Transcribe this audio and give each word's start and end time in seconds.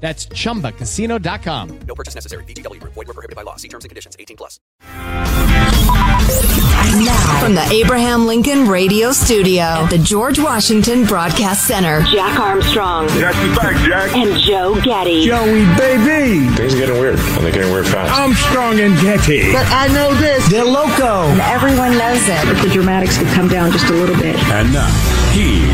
That's 0.00 0.26
chumbacasino.com. 0.26 1.78
No 1.88 1.94
purchase 1.94 2.14
necessary. 2.14 2.44
VGW 2.44 2.80
Group. 2.80 2.92
Void 2.94 3.08
were 3.08 3.14
prohibited 3.14 3.34
by 3.34 3.42
law. 3.42 3.56
See 3.56 3.68
terms 3.68 3.84
and 3.84 3.88
conditions. 3.88 4.14
18 4.18 4.36
plus. 4.36 4.60
Now, 7.04 7.40
from 7.40 7.54
the 7.54 7.66
Abraham 7.70 8.26
Lincoln 8.26 8.68
Radio 8.68 9.12
Studio 9.12 9.62
at 9.62 9.90
the 9.90 9.98
George 9.98 10.38
Washington 10.38 11.04
Broadcast 11.04 11.66
Center, 11.66 12.00
Jack 12.02 12.38
Armstrong 12.38 13.08
Jack, 13.08 13.34
you 13.44 13.54
back, 13.56 13.76
Jack. 13.86 14.16
and 14.16 14.38
Joe 14.40 14.74
Getty. 14.82 15.26
Joey, 15.26 15.64
baby. 15.76 16.46
Things 16.56 16.74
are 16.74 16.78
getting 16.78 16.98
weird, 17.00 17.18
and 17.18 17.44
they're 17.44 17.52
getting 17.52 17.72
weird 17.72 17.86
fast. 17.86 18.18
Armstrong 18.18 18.80
and 18.80 18.94
Getty. 19.00 19.52
But 19.52 19.66
I 19.68 19.88
know 19.88 20.14
this. 20.14 20.46
They're 20.50 20.64
loco. 20.64 21.28
everyone 21.42 21.96
knows 21.98 22.22
it. 22.28 22.48
If 22.48 22.62
the 22.62 22.68
dramatics 22.70 23.18
could 23.18 23.28
come 23.28 23.48
down 23.48 23.72
just 23.72 23.86
a 23.90 23.92
little 23.92 24.16
bit. 24.16 24.36
And 24.36 24.72
now, 24.72 24.88
he 25.32 25.64
is 25.64 25.65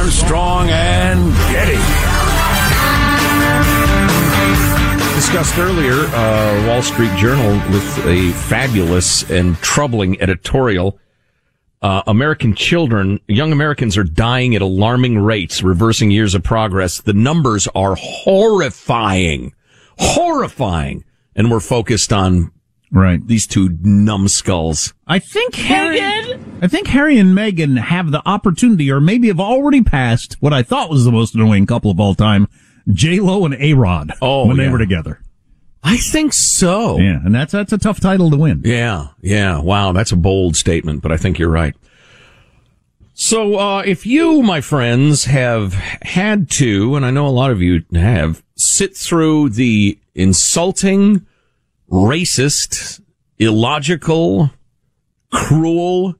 Armstrong 0.00 0.70
and 0.70 1.30
Getty. 1.52 1.76
discussed 5.14 5.58
earlier, 5.58 5.92
uh, 5.92 6.66
Wall 6.66 6.80
Street 6.80 7.14
Journal 7.18 7.52
with 7.70 8.06
a 8.06 8.32
fabulous 8.48 9.30
and 9.30 9.58
troubling 9.58 10.18
editorial. 10.22 10.98
Uh, 11.82 12.02
American 12.06 12.54
children, 12.54 13.20
young 13.28 13.52
Americans 13.52 13.98
are 13.98 14.02
dying 14.02 14.56
at 14.56 14.62
alarming 14.62 15.18
rates, 15.18 15.62
reversing 15.62 16.10
years 16.10 16.34
of 16.34 16.42
progress. 16.42 17.02
The 17.02 17.12
numbers 17.12 17.68
are 17.74 17.94
horrifying, 17.94 19.52
horrifying. 19.98 21.04
And 21.36 21.50
we're 21.50 21.60
focused 21.60 22.10
on 22.10 22.52
Right. 22.92 23.24
these 23.24 23.46
two 23.46 23.78
numbskulls. 23.82 24.92
I 25.06 25.20
think 25.20 25.54
Harry, 25.54 26.00
I 26.00 26.66
think 26.66 26.88
Harry 26.88 27.18
and 27.18 27.36
Meghan 27.36 27.78
have 27.78 28.10
the 28.10 28.22
opportunity, 28.26 28.90
or 28.90 29.00
maybe 29.00 29.28
have 29.28 29.40
already 29.40 29.82
passed 29.82 30.36
what 30.40 30.52
I 30.52 30.62
thought 30.62 30.90
was 30.90 31.04
the 31.04 31.12
most 31.12 31.34
annoying 31.34 31.66
couple 31.66 31.90
of 31.90 32.00
all 32.00 32.14
time, 32.14 32.48
J 32.92 33.20
Lo 33.20 33.44
and 33.44 33.54
A 33.54 33.74
Rod. 33.74 34.12
Oh, 34.20 34.46
when 34.46 34.56
they 34.56 34.68
were 34.68 34.78
together. 34.78 35.20
I 35.82 35.96
think 35.96 36.32
so. 36.34 36.98
Yeah, 36.98 37.20
and 37.24 37.34
that's 37.34 37.52
that's 37.52 37.72
a 37.72 37.78
tough 37.78 38.00
title 38.00 38.30
to 38.30 38.36
win. 38.36 38.62
Yeah, 38.64 39.08
yeah. 39.22 39.60
Wow, 39.60 39.92
that's 39.92 40.12
a 40.12 40.16
bold 40.16 40.56
statement, 40.56 41.00
but 41.00 41.12
I 41.12 41.16
think 41.16 41.38
you're 41.38 41.48
right. 41.48 41.74
So, 43.14 43.56
uh, 43.56 43.82
if 43.84 44.06
you, 44.06 44.42
my 44.42 44.62
friends, 44.62 45.26
have 45.26 45.74
had 45.74 46.48
to, 46.52 46.96
and 46.96 47.04
I 47.04 47.10
know 47.10 47.26
a 47.26 47.28
lot 47.28 47.50
of 47.50 47.60
you 47.60 47.84
have, 47.92 48.42
sit 48.56 48.96
through 48.96 49.50
the 49.50 49.98
insulting, 50.14 51.26
racist, 51.90 53.00
illogical, 53.38 54.50
cruel, 55.32 56.14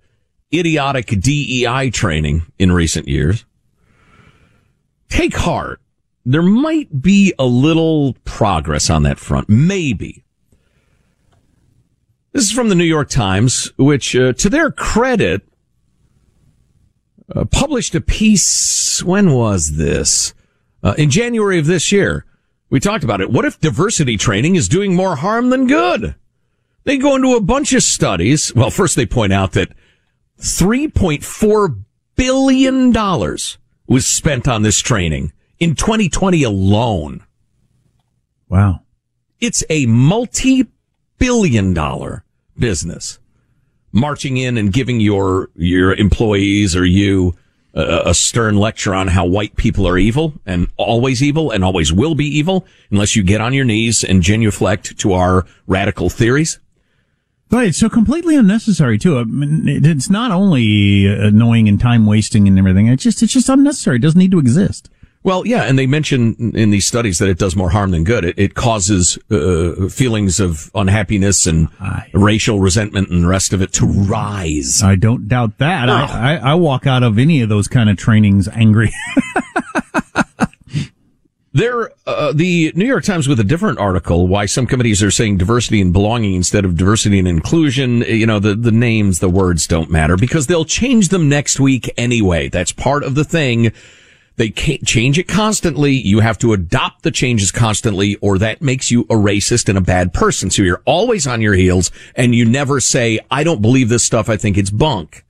idiotic 0.53 1.06
DEI 1.06 1.91
training 1.91 2.42
in 2.58 2.72
recent 2.72 3.08
years, 3.08 3.44
take 5.09 5.36
heart. 5.36 5.80
There 6.25 6.42
might 6.42 7.00
be 7.00 7.32
a 7.38 7.47
little 7.47 8.14
progress 8.25 8.91
on 8.91 9.04
that 9.04 9.19
front. 9.19 9.48
Maybe. 9.48 10.25
This 12.32 12.44
is 12.44 12.53
from 12.53 12.69
the 12.69 12.75
New 12.75 12.84
York 12.84 13.09
Times, 13.09 13.72
which, 13.76 14.14
uh, 14.14 14.32
to 14.34 14.48
their 14.48 14.70
credit, 14.70 15.42
uh, 17.34 17.44
published 17.44 17.94
a 17.94 18.00
piece. 18.00 19.03
When 19.03 19.32
was 19.32 19.76
this? 19.76 20.34
Uh, 20.82 20.94
in 20.97 21.10
January 21.10 21.59
of 21.59 21.66
this 21.66 21.91
year. 21.91 22.25
We 22.70 22.78
talked 22.78 23.04
about 23.04 23.20
it. 23.20 23.31
What 23.31 23.44
if 23.44 23.60
diversity 23.60 24.16
training 24.16 24.54
is 24.54 24.69
doing 24.69 24.94
more 24.94 25.16
harm 25.16 25.50
than 25.50 25.66
good? 25.66 26.14
They 26.84 26.97
go 26.97 27.16
into 27.16 27.34
a 27.34 27.41
bunch 27.41 27.72
of 27.72 27.82
studies. 27.82 28.54
Well, 28.54 28.70
first 28.70 28.97
they 28.97 29.06
point 29.06 29.32
out 29.32 29.53
that 29.53 29.72
$3.4 30.38 31.84
billion 32.14 32.92
was 33.86 34.06
spent 34.06 34.48
on 34.48 34.62
this 34.62 34.78
training 34.78 35.32
in 35.59 35.75
2020 35.75 36.42
alone. 36.44 37.25
Wow. 38.48 38.82
It's 39.41 39.64
a 39.69 39.86
multi-billion 39.86 41.75
dollar 41.75 42.25
business 42.59 43.19
marching 43.92 44.36
in 44.36 44.56
and 44.56 44.72
giving 44.72 45.00
your, 45.00 45.50
your 45.56 45.92
employees 45.94 46.76
or 46.76 46.86
you 46.86 47.34
a, 47.75 48.03
a 48.06 48.14
stern 48.14 48.56
lecture 48.56 48.94
on 48.94 49.08
how 49.08 49.26
white 49.26 49.56
people 49.56 49.86
are 49.86 49.98
evil 49.98 50.34
and 50.47 50.69
always 50.76 51.22
evil 51.22 51.50
and 51.50 51.64
always 51.64 51.92
will 51.92 52.14
be 52.14 52.26
evil 52.26 52.66
unless 52.91 53.16
you 53.16 53.22
get 53.22 53.41
on 53.41 53.54
your 53.54 53.64
knees 53.64 54.04
and 54.04 54.22
genuflect 54.22 54.98
to 54.98 55.12
our 55.12 55.47
radical 55.66 56.09
theories. 56.09 56.59
It's 57.53 57.78
so 57.78 57.88
completely 57.88 58.36
unnecessary 58.36 58.97
too. 58.97 59.19
I 59.19 59.25
mean, 59.25 59.84
it's 59.84 60.09
not 60.09 60.30
only 60.30 61.06
annoying 61.06 61.69
and 61.69 61.80
time 61.80 62.06
wasting 62.06 62.47
and 62.47 62.56
everything. 62.59 62.86
It's 62.86 63.03
just 63.03 63.22
it's 63.22 63.32
just 63.32 63.48
unnecessary. 63.48 63.97
It 63.97 64.03
doesn't 64.03 64.19
need 64.19 64.30
to 64.30 64.38
exist. 64.38 64.88
Well, 65.22 65.47
yeah, 65.47 65.64
and 65.64 65.78
they 65.78 65.86
mention 65.86 66.53
in 66.54 66.70
these 66.70 66.86
studies 66.86 67.19
that 67.19 67.28
it 67.28 67.38
does 67.38 67.54
more 67.54 67.70
harm 67.70 67.91
than 67.91 68.04
good. 68.04 68.25
It, 68.25 68.38
it 68.38 68.54
causes 68.54 69.19
uh, 69.31 69.88
feelings 69.88 70.41
of 70.41 70.70
unhappiness 70.75 71.47
and 71.47 71.69
racial 72.14 72.58
resentment 72.58 73.10
and 73.10 73.25
the 73.25 73.28
rest 73.28 73.53
of 73.53 73.60
it 73.60 73.72
to 73.75 73.86
rise. 73.86 74.82
I 74.82 74.97
don't 74.97 75.28
doubt 75.28 75.59
that. 75.59 75.91
Oh. 75.91 75.92
I, 75.92 76.36
I, 76.36 76.53
I 76.53 76.54
walk 76.54 76.86
out 76.86 77.03
of 77.03 77.19
any 77.19 77.42
of 77.42 77.50
those 77.50 77.69
kind 77.69 77.91
of 77.91 77.98
trainings 77.98 78.48
angry. 78.48 78.92
There, 81.53 81.91
uh, 82.06 82.32
the 82.32 82.72
New 82.76 82.84
York 82.84 83.03
Times 83.03 83.26
with 83.26 83.41
a 83.41 83.44
different 83.44 83.80
article, 83.80 84.28
why 84.28 84.47
some 84.47 84.69
committees 84.69 85.03
are 85.03 85.10
saying 85.10 85.39
diversity 85.39 85.80
and 85.80 85.92
belonging 85.92 86.34
instead 86.34 86.65
of 86.65 86.77
diversity 86.77 87.18
and 87.18 87.27
inclusion. 87.27 88.03
You 88.03 88.24
know, 88.24 88.39
the, 88.39 88.54
the 88.54 88.71
names, 88.71 89.18
the 89.18 89.28
words 89.28 89.66
don't 89.66 89.91
matter 89.91 90.16
because 90.16 90.47
they'll 90.47 90.65
change 90.65 91.09
them 91.09 91.28
next 91.28 91.59
week 91.59 91.92
anyway. 91.97 92.48
That's 92.48 92.71
part 92.71 93.03
of 93.03 93.16
the 93.16 93.24
thing. 93.24 93.72
They 94.36 94.48
can't 94.48 94.86
change 94.86 95.18
it 95.18 95.28
constantly. 95.28 95.92
You 95.92 96.21
have 96.21 96.38
to 96.38 96.53
adopt 96.53 97.03
the 97.03 97.10
changes 97.10 97.50
constantly 97.50 98.16
or 98.16 98.38
that 98.38 98.62
makes 98.62 98.91
you 98.91 99.03
a 99.03 99.15
racist 99.15 99.68
and 99.68 99.77
a 99.77 99.82
bad 99.82 100.15
person. 100.15 100.50
So 100.50 100.62
you're 100.62 100.82
always 100.86 101.27
on 101.27 101.42
your 101.42 101.54
heels 101.54 101.91
and 102.15 102.34
you 102.34 102.44
never 102.44 102.80
say, 102.80 103.21
I 103.30 103.44
don't 103.44 103.60
believe 103.60 103.88
this 103.88 104.04
stuff. 104.04 104.28
I 104.28 104.36
think 104.36 104.56
it's 104.56 104.71
bunk. 104.71 105.24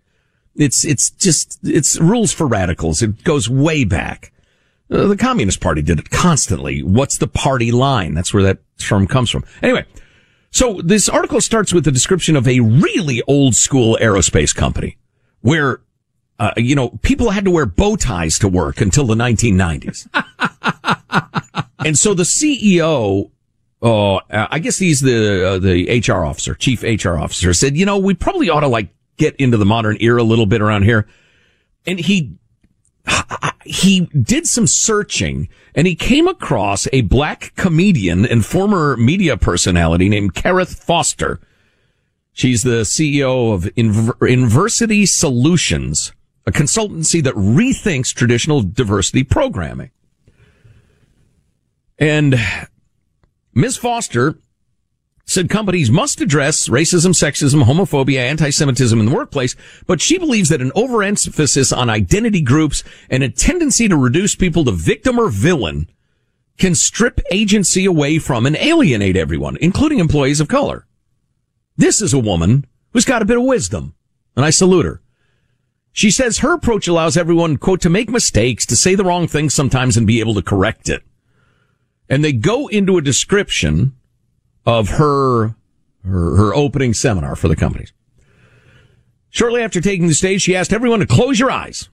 It's, 0.54 0.84
it's 0.84 1.10
just, 1.10 1.58
it's 1.62 1.98
rules 1.98 2.32
for 2.32 2.46
radicals. 2.46 3.02
It 3.02 3.24
goes 3.24 3.48
way 3.48 3.84
back. 3.84 4.32
Uh, 4.90 5.06
the 5.06 5.16
Communist 5.16 5.60
Party 5.60 5.82
did 5.82 5.98
it 5.98 6.10
constantly. 6.10 6.82
What's 6.82 7.18
the 7.18 7.28
party 7.28 7.70
line? 7.72 8.14
That's 8.14 8.34
where 8.34 8.42
that 8.42 8.58
term 8.78 9.06
comes 9.06 9.30
from. 9.30 9.44
Anyway, 9.62 9.86
so 10.50 10.80
this 10.82 11.08
article 11.08 11.40
starts 11.40 11.72
with 11.72 11.86
a 11.86 11.92
description 11.92 12.34
of 12.34 12.48
a 12.48 12.60
really 12.60 13.22
old 13.28 13.54
school 13.54 13.96
aerospace 14.00 14.54
company 14.54 14.98
where, 15.40 15.80
uh, 16.40 16.52
you 16.56 16.74
know, 16.74 16.88
people 17.02 17.30
had 17.30 17.44
to 17.44 17.50
wear 17.50 17.66
bow 17.66 17.94
ties 17.94 18.38
to 18.40 18.48
work 18.48 18.80
until 18.80 19.06
the 19.06 19.14
1990s. 19.14 20.08
and 21.84 21.96
so 21.96 22.14
the 22.14 22.24
CEO 22.24 23.30
oh, 23.82 24.16
uh, 24.16 24.46
I 24.50 24.58
guess 24.58 24.78
he's 24.78 25.00
the 25.00 25.48
uh, 25.48 25.58
the 25.58 26.02
HR 26.06 26.24
officer, 26.24 26.54
chief 26.54 26.82
HR 26.82 27.18
officer, 27.18 27.52
said, 27.54 27.76
you 27.76 27.86
know, 27.86 27.98
we 27.98 28.14
probably 28.14 28.50
ought 28.50 28.60
to 28.60 28.68
like 28.68 28.88
get 29.16 29.36
into 29.36 29.56
the 29.56 29.66
modern 29.66 29.96
era 30.00 30.22
a 30.22 30.24
little 30.24 30.46
bit 30.46 30.60
around 30.60 30.82
here. 30.82 31.06
And 31.86 31.98
he 31.98 32.36
he 33.64 34.00
did 34.00 34.46
some 34.46 34.66
searching 34.66 35.48
and 35.74 35.86
he 35.86 35.94
came 35.94 36.28
across 36.28 36.86
a 36.92 37.02
black 37.02 37.54
comedian 37.56 38.26
and 38.26 38.44
former 38.44 38.96
media 38.96 39.36
personality 39.36 40.08
named 40.08 40.34
Karith 40.34 40.82
Foster. 40.82 41.40
She's 42.32 42.62
the 42.62 42.82
CEO 42.82 43.52
of 43.52 43.64
Inver- 43.76 44.28
Inversity 44.28 45.04
Solutions, 45.04 46.12
a 46.50 46.52
consultancy 46.52 47.22
that 47.22 47.34
rethinks 47.34 48.12
traditional 48.12 48.60
diversity 48.60 49.22
programming. 49.22 49.90
And 51.98 52.34
Ms. 53.54 53.76
Foster 53.76 54.38
said 55.26 55.48
companies 55.48 55.90
must 55.90 56.20
address 56.20 56.68
racism, 56.68 57.12
sexism, 57.12 57.62
homophobia, 57.64 58.18
anti-Semitism 58.18 58.98
in 58.98 59.06
the 59.06 59.14
workplace, 59.14 59.54
but 59.86 60.00
she 60.00 60.18
believes 60.18 60.48
that 60.48 60.60
an 60.60 60.72
overemphasis 60.74 61.72
on 61.72 61.88
identity 61.88 62.42
groups 62.42 62.82
and 63.08 63.22
a 63.22 63.28
tendency 63.28 63.86
to 63.86 63.96
reduce 63.96 64.34
people 64.34 64.64
to 64.64 64.72
victim 64.72 65.20
or 65.20 65.28
villain 65.28 65.88
can 66.58 66.74
strip 66.74 67.20
agency 67.30 67.84
away 67.84 68.18
from 68.18 68.44
and 68.44 68.56
alienate 68.56 69.16
everyone, 69.16 69.56
including 69.60 70.00
employees 70.00 70.40
of 70.40 70.48
color. 70.48 70.86
This 71.76 72.02
is 72.02 72.12
a 72.12 72.18
woman 72.18 72.66
who's 72.92 73.04
got 73.04 73.22
a 73.22 73.24
bit 73.24 73.38
of 73.38 73.44
wisdom, 73.44 73.94
and 74.34 74.44
I 74.44 74.50
salute 74.50 74.84
her. 74.84 75.00
She 75.92 76.10
says 76.10 76.38
her 76.38 76.54
approach 76.54 76.86
allows 76.86 77.16
everyone, 77.16 77.56
quote, 77.56 77.80
to 77.82 77.90
make 77.90 78.10
mistakes, 78.10 78.64
to 78.66 78.76
say 78.76 78.94
the 78.94 79.04
wrong 79.04 79.26
thing 79.26 79.50
sometimes 79.50 79.96
and 79.96 80.06
be 80.06 80.20
able 80.20 80.34
to 80.34 80.42
correct 80.42 80.88
it. 80.88 81.02
And 82.08 82.24
they 82.24 82.32
go 82.32 82.68
into 82.68 82.96
a 82.96 83.02
description 83.02 83.96
of 84.64 84.90
her, 84.90 85.54
her, 86.04 86.36
her 86.36 86.54
opening 86.54 86.94
seminar 86.94 87.36
for 87.36 87.48
the 87.48 87.56
companies. 87.56 87.92
Shortly 89.30 89.62
after 89.62 89.80
taking 89.80 90.08
the 90.08 90.14
stage, 90.14 90.42
she 90.42 90.56
asked 90.56 90.72
everyone 90.72 91.00
to 91.00 91.06
close 91.06 91.38
your 91.38 91.50
eyes 91.50 91.88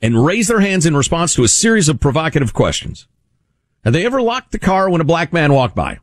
and 0.00 0.24
raise 0.24 0.48
their 0.48 0.60
hands 0.60 0.86
in 0.86 0.96
response 0.96 1.34
to 1.34 1.44
a 1.44 1.48
series 1.48 1.88
of 1.88 2.00
provocative 2.00 2.54
questions. 2.54 3.06
Had 3.84 3.92
they 3.92 4.06
ever 4.06 4.22
locked 4.22 4.52
the 4.52 4.58
car 4.58 4.90
when 4.90 5.00
a 5.00 5.04
black 5.04 5.32
man 5.32 5.52
walked 5.52 5.74
by? 5.74 5.98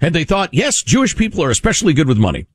Had 0.00 0.12
they 0.12 0.24
thought, 0.24 0.52
yes, 0.52 0.82
Jewish 0.82 1.16
people 1.16 1.42
are 1.42 1.50
especially 1.50 1.94
good 1.94 2.08
with 2.08 2.18
money? 2.18 2.46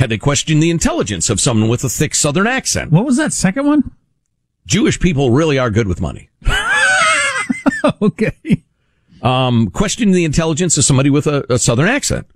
Had 0.00 0.08
they 0.08 0.16
questioned 0.16 0.62
the 0.62 0.70
intelligence 0.70 1.28
of 1.28 1.40
someone 1.40 1.68
with 1.68 1.84
a 1.84 1.90
thick 1.90 2.14
southern 2.14 2.46
accent? 2.46 2.90
What 2.90 3.04
was 3.04 3.18
that 3.18 3.34
second 3.34 3.66
one? 3.66 3.90
Jewish 4.64 4.98
people 4.98 5.30
really 5.30 5.58
are 5.58 5.68
good 5.68 5.86
with 5.86 6.00
money. 6.00 6.30
okay. 8.00 8.64
Um, 9.20 9.68
questioning 9.68 10.14
the 10.14 10.24
intelligence 10.24 10.78
of 10.78 10.86
somebody 10.86 11.10
with 11.10 11.26
a, 11.26 11.44
a 11.52 11.58
southern 11.58 11.86
accent. 11.86 12.26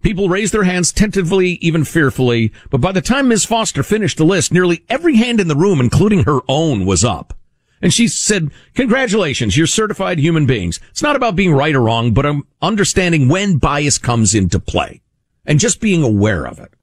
People 0.00 0.28
raised 0.28 0.54
their 0.54 0.62
hands 0.62 0.92
tentatively, 0.92 1.54
even 1.54 1.82
fearfully, 1.82 2.52
but 2.70 2.80
by 2.80 2.92
the 2.92 3.00
time 3.00 3.26
Ms. 3.26 3.44
Foster 3.44 3.82
finished 3.82 4.16
the 4.16 4.24
list, 4.24 4.52
nearly 4.52 4.84
every 4.88 5.16
hand 5.16 5.40
in 5.40 5.48
the 5.48 5.56
room, 5.56 5.80
including 5.80 6.22
her 6.22 6.38
own, 6.46 6.86
was 6.86 7.04
up. 7.04 7.34
And 7.82 7.92
she 7.92 8.06
said, 8.06 8.52
congratulations, 8.74 9.56
you're 9.56 9.66
certified 9.66 10.20
human 10.20 10.46
beings. 10.46 10.78
It's 10.90 11.02
not 11.02 11.16
about 11.16 11.34
being 11.34 11.52
right 11.52 11.74
or 11.74 11.82
wrong, 11.82 12.14
but 12.14 12.24
I'm 12.24 12.44
understanding 12.62 13.28
when 13.28 13.58
bias 13.58 13.98
comes 13.98 14.36
into 14.36 14.60
play 14.60 15.02
and 15.44 15.58
just 15.58 15.80
being 15.80 16.04
aware 16.04 16.46
of 16.46 16.60
it. 16.60 16.74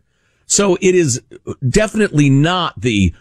So 0.46 0.78
it 0.82 0.96
is 0.96 1.22
definitely 1.68 2.30
not 2.30 2.80
the 2.80 3.14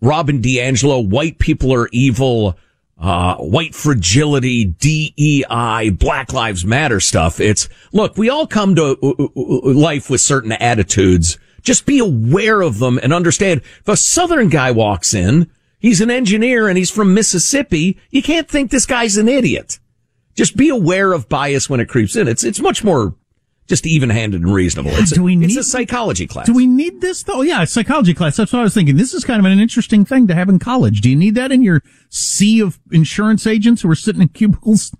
Robin 0.00 0.42
DiAngelo, 0.42 1.08
white 1.08 1.38
people 1.38 1.72
are 1.72 1.88
evil, 1.92 2.58
uh, 2.98 3.36
white 3.36 3.74
fragility, 3.74 4.64
DEI, 4.64 5.90
Black 5.90 6.32
Lives 6.32 6.64
Matter 6.64 7.00
stuff. 7.00 7.40
It's, 7.40 7.68
look, 7.92 8.16
we 8.16 8.28
all 8.28 8.46
come 8.46 8.74
to 8.74 8.98
uh, 9.02 9.24
uh, 9.24 9.72
life 9.72 10.10
with 10.10 10.20
certain 10.20 10.52
attitudes. 10.52 11.38
Just 11.62 11.86
be 11.86 12.00
aware 12.00 12.62
of 12.62 12.80
them 12.80 12.98
and 13.00 13.12
understand 13.12 13.60
if 13.80 13.88
a 13.88 13.96
Southern 13.96 14.48
guy 14.48 14.72
walks 14.72 15.14
in, 15.14 15.48
he's 15.78 16.00
an 16.00 16.10
engineer 16.10 16.68
and 16.68 16.76
he's 16.76 16.90
from 16.90 17.14
Mississippi, 17.14 17.98
you 18.10 18.22
can't 18.22 18.48
think 18.48 18.70
this 18.70 18.86
guy's 18.86 19.16
an 19.16 19.28
idiot. 19.28 19.78
Just 20.34 20.56
be 20.56 20.68
aware 20.68 21.12
of 21.12 21.28
bias 21.28 21.70
when 21.70 21.78
it 21.78 21.88
creeps 21.88 22.16
in. 22.16 22.26
It's, 22.26 22.42
it's 22.42 22.60
much 22.60 22.82
more 22.82 23.14
just 23.68 23.86
even-handed 23.86 24.42
and 24.42 24.52
reasonable. 24.52 24.90
It's, 24.94 25.12
Do 25.12 25.22
we 25.22 25.36
need, 25.36 25.46
it's 25.46 25.56
a 25.56 25.62
psychology 25.62 26.26
class. 26.26 26.46
Do 26.46 26.54
we 26.54 26.66
need 26.66 27.00
this 27.00 27.22
though? 27.22 27.42
Yeah, 27.42 27.64
psychology 27.64 28.12
class. 28.14 28.36
That's 28.36 28.52
what 28.52 28.60
I 28.60 28.62
was 28.64 28.74
thinking. 28.74 28.96
This 28.96 29.14
is 29.14 29.24
kind 29.24 29.38
of 29.38 29.50
an 29.50 29.58
interesting 29.60 30.04
thing 30.04 30.26
to 30.26 30.34
have 30.34 30.48
in 30.48 30.58
college. 30.58 31.00
Do 31.00 31.08
you 31.08 31.16
need 31.16 31.34
that 31.36 31.52
in 31.52 31.62
your 31.62 31.82
sea 32.10 32.60
of 32.60 32.78
insurance 32.90 33.46
agents 33.46 33.82
who 33.82 33.90
are 33.90 33.94
sitting 33.94 34.22
in 34.22 34.28
cubicles 34.28 34.94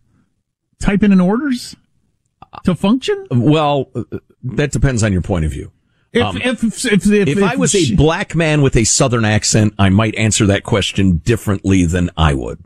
typing 0.81 1.12
in 1.12 1.20
orders 1.20 1.76
to 2.64 2.75
function? 2.75 3.26
Well, 3.31 3.91
that 4.43 4.73
depends 4.73 5.03
on 5.03 5.12
your 5.12 5.23
point 5.23 5.44
of 5.44 5.50
view. 5.50 5.73
If, 6.12 6.23
Um, 6.23 6.37
if, 6.37 6.62
if, 6.62 6.85
if, 6.85 7.06
if, 7.06 7.29
if 7.29 7.43
I 7.43 7.56
was 7.56 7.75
a 7.75 7.94
black 7.97 8.35
man 8.35 8.61
with 8.62 8.76
a 8.76 8.85
southern 8.85 9.25
accent, 9.25 9.75
I 9.79 9.88
might 9.88 10.14
answer 10.17 10.47
that 10.47 10.62
question 10.62 11.19
differently 11.19 11.87
than 11.87 12.11
I 12.17 12.35
would. 12.35 12.62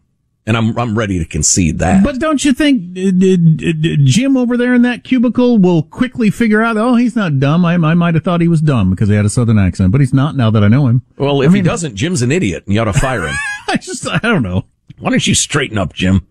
And 0.48 0.56
I'm, 0.56 0.78
I'm 0.78 0.96
ready 0.96 1.18
to 1.18 1.24
concede 1.24 1.80
that. 1.80 2.04
But 2.04 2.20
don't 2.20 2.44
you 2.44 2.52
think 2.52 2.96
uh, 2.96 3.00
uh, 3.00 3.70
uh, 3.70 3.96
Jim 4.04 4.36
over 4.36 4.56
there 4.56 4.74
in 4.74 4.82
that 4.82 5.02
cubicle 5.02 5.58
will 5.58 5.82
quickly 5.82 6.30
figure 6.30 6.62
out, 6.62 6.76
oh, 6.76 6.94
he's 6.94 7.16
not 7.16 7.40
dumb. 7.40 7.64
I, 7.64 7.74
I 7.74 7.94
might 7.94 8.14
have 8.14 8.22
thought 8.22 8.40
he 8.40 8.46
was 8.46 8.60
dumb 8.60 8.90
because 8.90 9.08
he 9.08 9.16
had 9.16 9.24
a 9.24 9.28
southern 9.28 9.58
accent, 9.58 9.90
but 9.90 10.00
he's 10.00 10.14
not 10.14 10.36
now 10.36 10.50
that 10.52 10.62
I 10.62 10.68
know 10.68 10.86
him. 10.86 11.02
well, 11.16 11.42
if 11.42 11.48
I 11.50 11.52
mean- 11.52 11.64
he 11.64 11.68
doesn't, 11.68 11.96
Jim's 11.96 12.22
an 12.22 12.30
idiot 12.30 12.62
and 12.64 12.74
you 12.74 12.80
ought 12.80 12.84
to 12.84 12.92
fire 12.92 13.26
him. 13.26 13.34
I 13.68 13.76
just, 13.76 14.08
I 14.08 14.18
don't 14.18 14.44
know. 14.44 14.66
Why 14.98 15.10
don't 15.10 15.26
you 15.26 15.34
straighten 15.34 15.78
up, 15.78 15.92
Jim? 15.92 16.26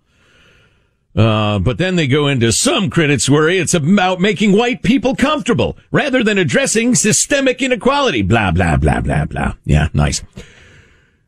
Uh, 1.15 1.59
but 1.59 1.77
then 1.77 1.95
they 1.95 2.07
go 2.07 2.27
into 2.27 2.51
some 2.51 2.89
critics 2.89 3.29
worry 3.29 3.57
it's 3.57 3.73
about 3.73 4.19
making 4.19 4.51
white 4.51 4.83
people 4.83 5.15
comfortable 5.15 5.77
rather 5.91 6.23
than 6.23 6.37
addressing 6.37 6.93
systemic 6.93 7.61
inequality. 7.61 8.21
Blah, 8.21 8.51
blah, 8.51 8.75
blah, 8.77 8.99
blah, 9.01 9.25
blah. 9.25 9.53
Yeah, 9.63 9.87
nice. 9.93 10.21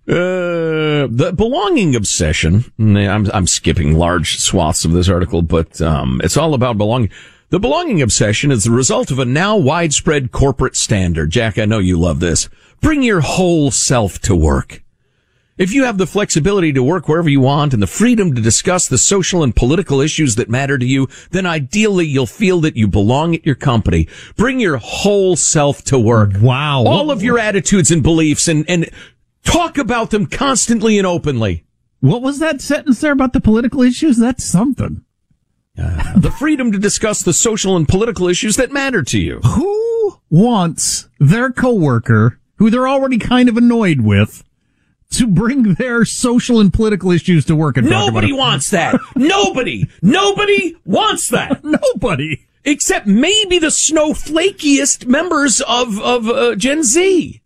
Uh, 0.08 1.06
the 1.10 1.34
belonging 1.36 1.94
obsession. 1.94 2.72
I'm, 2.80 3.30
I'm 3.34 3.46
skipping 3.46 3.98
large 3.98 4.40
swaths 4.40 4.86
of 4.86 4.94
this 4.94 5.10
article, 5.10 5.42
but, 5.42 5.82
um, 5.82 6.22
it's 6.24 6.38
all 6.38 6.54
about 6.54 6.78
belonging. 6.78 7.10
The 7.50 7.60
belonging 7.60 8.02
obsession 8.02 8.52
is 8.52 8.64
the 8.64 8.72
result 8.72 9.12
of 9.12 9.20
a 9.20 9.26
now 9.26 9.58
widespread 9.58 10.32
corporate 10.32 10.78
standard. 10.78 11.30
Jack, 11.30 11.58
I 11.58 11.66
know 11.66 11.80
you 11.80 12.00
love 12.00 12.22
this. 12.22 12.48
Bring 12.80 13.04
your 13.04 13.22
whole 13.22 13.70
self 13.72 14.20
to 14.20 14.36
work. 14.36 14.84
If 15.58 15.74
you 15.74 15.86
have 15.86 15.98
the 15.98 16.06
flexibility 16.06 16.72
to 16.74 16.84
work 16.84 17.08
wherever 17.08 17.30
you 17.30 17.42
want 17.42 17.74
and 17.74 17.82
the 17.82 17.88
freedom 17.88 18.36
to 18.36 18.42
discuss 18.42 18.88
the 18.88 18.98
social 18.98 19.44
and 19.44 19.56
political 19.56 20.02
issues 20.02 20.36
that 20.36 20.50
matter 20.50 20.78
to 20.78 20.86
you, 20.86 21.08
then 21.32 21.48
ideally 21.48 22.06
you'll 22.06 22.28
feel 22.28 22.62
that 22.62 22.78
you 22.78 22.88
belong 22.88 23.34
at 23.34 23.46
your 23.46 23.56
company. 23.56 24.08
Bring 24.36 24.60
your 24.60 24.78
whole 24.78 25.36
self 25.36 25.84
to 25.86 25.98
work. 25.98 26.32
Wow. 26.40 26.84
All 26.86 27.10
of 27.10 27.24
your 27.24 27.40
attitudes 27.40 27.90
and 27.90 28.04
beliefs 28.04 28.48
and, 28.48 28.70
and 28.70 28.90
talk 29.48 29.78
about 29.78 30.12
them 30.12 30.26
constantly 30.26 30.98
and 30.98 31.08
openly. 31.08 31.66
What 32.00 32.22
was 32.22 32.40
that 32.40 32.62
sentence 32.62 33.02
there 33.02 33.12
about 33.12 33.34
the 33.34 33.42
political 33.42 33.82
issues? 33.82 34.18
That's 34.18 34.44
something. 34.44 35.04
The 35.76 36.34
freedom 36.40 36.72
to 36.72 36.80
discuss 36.80 37.22
the 37.22 37.34
social 37.34 37.76
and 37.78 37.88
political 37.88 38.28
issues 38.28 38.56
that 38.56 38.72
matter 38.72 39.04
to 39.04 39.20
you. 39.20 39.40
Who 39.42 40.20
wants 40.30 41.08
their 41.20 41.52
coworker, 41.52 42.40
who 42.56 42.70
they're 42.70 42.88
already 42.88 43.20
kind 43.20 43.48
of 43.48 43.58
annoyed 43.58 44.02
with, 44.02 44.44
to 45.12 45.28
bring 45.28 45.76
their 45.76 46.04
social 46.04 46.60
and 46.60 46.74
political 46.74 47.12
issues 47.12 47.46
to 47.46 47.56
work 47.56 47.78
and 47.78 47.88
talk 47.88 48.08
Nobody 48.08 48.34
wants 48.34 48.72
that. 48.72 49.00
Nobody. 49.16 49.88
Nobody 50.02 50.76
wants 50.84 51.30
that. 51.30 51.64
Nobody. 51.94 52.46
Except 52.66 53.06
maybe 53.08 53.60
the 53.60 53.68
snowflakiest 53.68 55.06
members 55.06 55.62
of, 55.62 56.00
of 56.02 56.28
uh, 56.28 56.56
Gen 56.56 56.84
Z. 56.84 57.42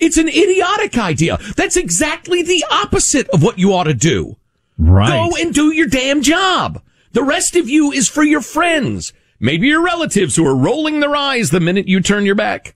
It's 0.00 0.16
an 0.16 0.28
idiotic 0.28 0.98
idea. 0.98 1.38
That's 1.56 1.76
exactly 1.76 2.42
the 2.42 2.64
opposite 2.70 3.28
of 3.28 3.42
what 3.42 3.58
you 3.58 3.74
ought 3.74 3.84
to 3.84 3.94
do. 3.94 4.36
Right. 4.78 5.08
Go 5.08 5.36
and 5.36 5.54
do 5.54 5.72
your 5.72 5.86
damn 5.86 6.22
job. 6.22 6.82
The 7.12 7.22
rest 7.22 7.54
of 7.54 7.68
you 7.68 7.92
is 7.92 8.08
for 8.08 8.22
your 8.22 8.40
friends. 8.40 9.12
Maybe 9.38 9.68
your 9.68 9.82
relatives 9.82 10.36
who 10.36 10.46
are 10.46 10.56
rolling 10.56 11.00
their 11.00 11.14
eyes 11.14 11.50
the 11.50 11.60
minute 11.60 11.88
you 11.88 12.00
turn 12.00 12.24
your 12.24 12.34
back. 12.34 12.74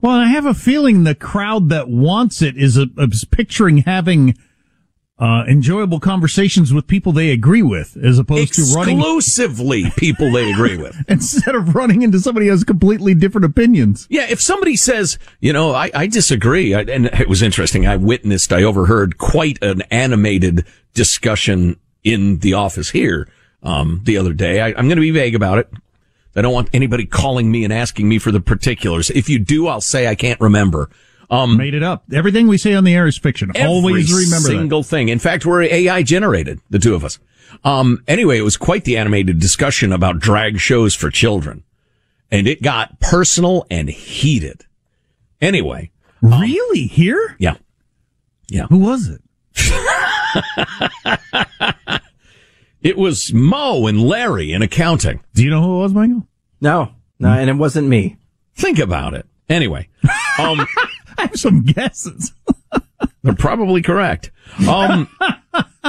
Well, 0.00 0.16
I 0.16 0.26
have 0.26 0.46
a 0.46 0.54
feeling 0.54 1.04
the 1.04 1.14
crowd 1.14 1.68
that 1.68 1.88
wants 1.88 2.42
it 2.42 2.56
is, 2.56 2.76
uh 2.76 2.86
is 2.98 3.24
picturing 3.24 3.78
having 3.78 4.36
uh, 5.22 5.44
enjoyable 5.46 6.00
conversations 6.00 6.74
with 6.74 6.88
people 6.88 7.12
they 7.12 7.30
agree 7.30 7.62
with, 7.62 7.96
as 8.02 8.18
opposed 8.18 8.54
to 8.54 8.62
running 8.74 8.98
Exclusively 8.98 9.88
people 9.96 10.32
they 10.32 10.50
agree 10.50 10.76
with. 10.76 10.96
instead 11.06 11.54
of 11.54 11.76
running 11.76 12.02
into 12.02 12.18
somebody 12.18 12.46
who 12.46 12.50
has 12.50 12.64
completely 12.64 13.14
different 13.14 13.44
opinions. 13.44 14.08
Yeah, 14.10 14.26
if 14.28 14.40
somebody 14.40 14.74
says, 14.74 15.20
you 15.38 15.52
know, 15.52 15.74
I, 15.74 15.92
I 15.94 16.06
disagree, 16.08 16.74
I, 16.74 16.80
and 16.80 17.06
it 17.06 17.28
was 17.28 17.40
interesting. 17.40 17.86
I 17.86 17.94
witnessed, 17.94 18.52
I 18.52 18.64
overheard 18.64 19.16
quite 19.16 19.62
an 19.62 19.82
animated 19.92 20.66
discussion 20.92 21.78
in 22.02 22.38
the 22.38 22.54
office 22.54 22.90
here 22.90 23.28
um, 23.62 24.00
the 24.02 24.16
other 24.16 24.32
day. 24.32 24.60
I, 24.60 24.70
I'm 24.70 24.88
going 24.88 24.96
to 24.96 25.02
be 25.02 25.12
vague 25.12 25.36
about 25.36 25.58
it. 25.58 25.70
I 26.34 26.42
don't 26.42 26.52
want 26.52 26.70
anybody 26.72 27.06
calling 27.06 27.48
me 27.48 27.62
and 27.62 27.72
asking 27.72 28.08
me 28.08 28.18
for 28.18 28.32
the 28.32 28.40
particulars. 28.40 29.08
If 29.08 29.28
you 29.28 29.38
do, 29.38 29.68
I'll 29.68 29.80
say 29.80 30.08
I 30.08 30.16
can't 30.16 30.40
remember. 30.40 30.90
Um, 31.32 31.56
Made 31.56 31.74
it 31.74 31.82
up. 31.82 32.04
Everything 32.12 32.46
we 32.46 32.58
say 32.58 32.74
on 32.74 32.84
the 32.84 32.94
air 32.94 33.06
is 33.06 33.16
fiction. 33.18 33.50
Always 33.58 34.12
remember 34.12 34.48
that. 34.48 34.58
single 34.58 34.82
thing. 34.82 35.08
In 35.08 35.18
fact, 35.18 35.46
we're 35.46 35.62
AI 35.62 36.02
generated, 36.02 36.60
the 36.68 36.78
two 36.78 36.94
of 36.94 37.04
us. 37.04 37.18
Um, 37.64 38.02
anyway, 38.06 38.38
it 38.38 38.42
was 38.42 38.58
quite 38.58 38.84
the 38.84 38.98
animated 38.98 39.40
discussion 39.40 39.92
about 39.92 40.18
drag 40.18 40.60
shows 40.60 40.94
for 40.94 41.10
children. 41.10 41.64
And 42.30 42.46
it 42.46 42.62
got 42.62 43.00
personal 43.00 43.66
and 43.70 43.88
heated. 43.88 44.66
Anyway. 45.40 45.90
Really? 46.20 46.86
Here? 46.86 47.34
Yeah. 47.38 47.56
Yeah. 48.48 48.66
Who 48.66 48.78
was 48.78 49.08
it? 49.08 49.22
It 52.82 52.98
was 52.98 53.32
Mo 53.32 53.86
and 53.86 54.02
Larry 54.02 54.52
in 54.52 54.60
accounting. 54.60 55.20
Do 55.34 55.44
you 55.44 55.50
know 55.50 55.62
who 55.62 55.76
it 55.76 55.82
was, 55.82 55.94
Michael? 55.94 56.26
No, 56.60 56.90
no, 57.20 57.28
and 57.28 57.48
it 57.48 57.54
wasn't 57.54 57.86
me. 57.86 58.16
Think 58.56 58.80
about 58.80 59.14
it. 59.14 59.24
Anyway. 59.48 59.88
Um, 60.38 60.66
Have 61.22 61.36
some 61.36 61.62
guesses. 61.62 62.32
They're 63.22 63.34
probably 63.34 63.82
correct. 63.82 64.30
Um, 64.68 65.08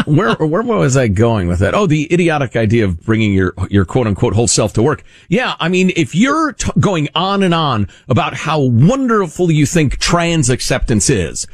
where 0.06 0.36
where 0.36 0.62
was 0.62 0.96
I 0.96 1.08
going 1.08 1.48
with 1.48 1.60
that? 1.60 1.74
Oh, 1.74 1.88
the 1.88 2.12
idiotic 2.14 2.56
idea 2.56 2.86
of 2.86 3.04
bringing 3.04 3.34
your 3.34 3.54
your 3.70 3.86
quote 3.86 4.08
unquote 4.08 4.34
whole 4.34 4.48
self 4.48 4.74
to 4.74 4.84
work. 4.84 5.04
Yeah, 5.30 5.56
I 5.60 5.70
mean, 5.70 5.92
if 5.96 6.14
you're 6.14 6.54
t- 6.54 6.72
going 6.80 7.10
on 7.16 7.44
and 7.44 7.54
on 7.54 7.88
about 8.08 8.36
how 8.36 8.60
wonderful 8.62 9.52
you 9.52 9.66
think 9.66 9.98
trans 10.00 10.50
acceptance 10.50 11.10
is, 11.10 11.48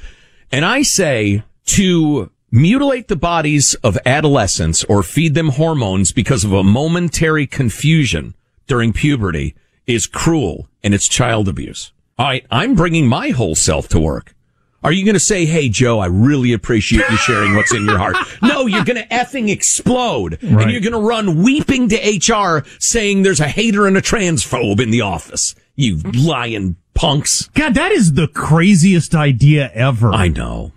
and 0.52 0.66
I 0.66 0.82
say 0.82 1.44
to 1.68 2.30
mutilate 2.52 3.08
the 3.08 3.16
bodies 3.16 3.76
of 3.76 3.98
adolescents 4.06 4.84
or 4.86 5.04
feed 5.04 5.34
them 5.34 5.50
hormones 5.50 6.12
because 6.12 6.44
of 6.44 6.52
a 6.52 6.64
momentary 6.64 7.46
confusion 7.48 8.34
during 8.68 8.92
puberty 8.92 9.56
is 9.86 10.08
cruel 10.08 10.68
and 10.84 10.94
it's 10.94 11.08
child 11.08 11.48
abuse. 11.48 11.92
All 12.20 12.26
right, 12.26 12.46
I'm 12.52 12.76
bringing 12.76 13.08
my 13.08 13.30
whole 13.30 13.56
self 13.56 13.88
to 13.90 14.00
work. 14.00 14.36
Are 14.84 14.92
you 14.92 15.06
going 15.06 15.16
to 15.16 15.22
say, 15.22 15.46
"Hey 15.46 15.70
Joe, 15.70 16.00
I 16.00 16.08
really 16.08 16.52
appreciate 16.52 17.10
you 17.10 17.16
sharing 17.16 17.56
what's 17.56 17.74
in 17.74 17.86
your 17.86 17.98
heart"? 17.98 18.18
No, 18.42 18.66
you're 18.66 18.84
going 18.84 19.02
to 19.02 19.08
effing 19.08 19.50
explode, 19.50 20.38
Right. 20.44 20.64
and 20.64 20.72
you're 20.72 20.82
going 20.82 20.92
to 20.92 21.00
run 21.00 21.42
weeping 21.42 21.88
to 21.90 21.96
HR 21.96 22.66
saying 22.80 23.24
there's 23.24 23.40
a 23.40 23.48
hater 23.48 23.88
and 23.88 23.96
a 23.98 24.02
transphobe 24.02 24.82
in 24.82 24.92
the 24.92 25.00
office. 25.02 25.56
You 25.78 26.00
lying 26.14 26.76
punks! 26.94 27.48
God, 27.54 27.74
that 27.76 27.94
is 27.94 28.14
the 28.14 28.28
craziest 28.28 29.16
idea 29.16 29.72
ever. 29.74 30.12
I 30.12 30.28
know, 30.28 30.74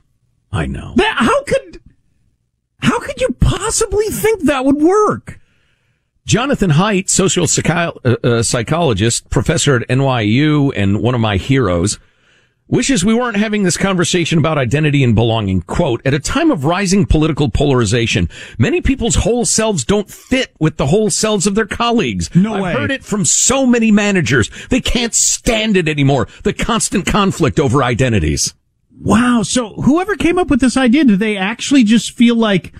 I 0.53 0.67
know. 0.67 0.95
That, 0.97 1.17
how 1.19 1.43
could, 1.43 1.81
how 2.83 3.01
could 3.01 3.21
you 3.21 3.31
possibly 3.41 4.07
think 4.07 4.43
that 4.45 4.65
would 4.65 4.77
work? 4.77 5.41
Jonathan 6.25 6.71
Haidt, 6.71 7.11
social 7.11 7.47
psychi- 7.47 7.97
uh, 8.05 8.17
uh, 8.27 8.43
psychologist, 8.43 9.29
professor 9.31 9.77
at 9.77 9.89
NYU, 9.89 10.73
and 10.77 11.03
one 11.03 11.15
of 11.15 11.21
my 11.21 11.37
heroes, 11.37 11.99
wishes 12.69 13.05
we 13.05 13.13
weren't 13.13 13.37
having 13.37 13.65
this 13.65 13.77
conversation 13.77 14.39
about 14.39 14.57
identity 14.57 15.03
and 15.03 15.15
belonging. 15.17 15.63
Quote, 15.63 16.01
at 16.07 16.15
a 16.15 16.21
time 16.21 16.51
of 16.53 16.65
rising 16.65 17.07
political 17.07 17.51
polarization, 17.51 18.29
many 18.57 18.81
people's 18.81 19.17
whole 19.17 19.45
selves 19.45 19.85
don't 19.85 20.09
fit 20.09 20.53
with 20.61 20.77
the 20.77 20.87
whole 20.87 21.11
selves 21.11 21.47
of 21.47 21.57
their 21.57 21.67
colleagues. 21.67 22.33
No 22.37 22.55
I've 22.55 22.63
way. 22.63 22.73
heard 22.73 22.91
it 22.93 23.05
from 23.05 23.25
so 23.25 23.67
many 23.67 23.91
managers. 23.91 24.49
They 24.69 24.81
can't 24.81 25.15
stand 25.15 25.77
it 25.77 25.89
anymore. 25.89 26.29
The 26.45 26.53
constant 26.53 27.05
conflict 27.05 27.59
over 27.59 27.83
identities. 27.83 28.55
Wow. 29.01 29.43
So 29.43 29.75
whoever 29.75 30.15
came 30.15 30.39
up 30.39 30.49
with 30.51 30.61
this 30.61 30.77
idea, 30.77 31.05
do 31.05 31.17
they 31.17 31.37
actually 31.37 31.83
just 31.83 32.13
feel 32.13 32.37
like 32.37 32.73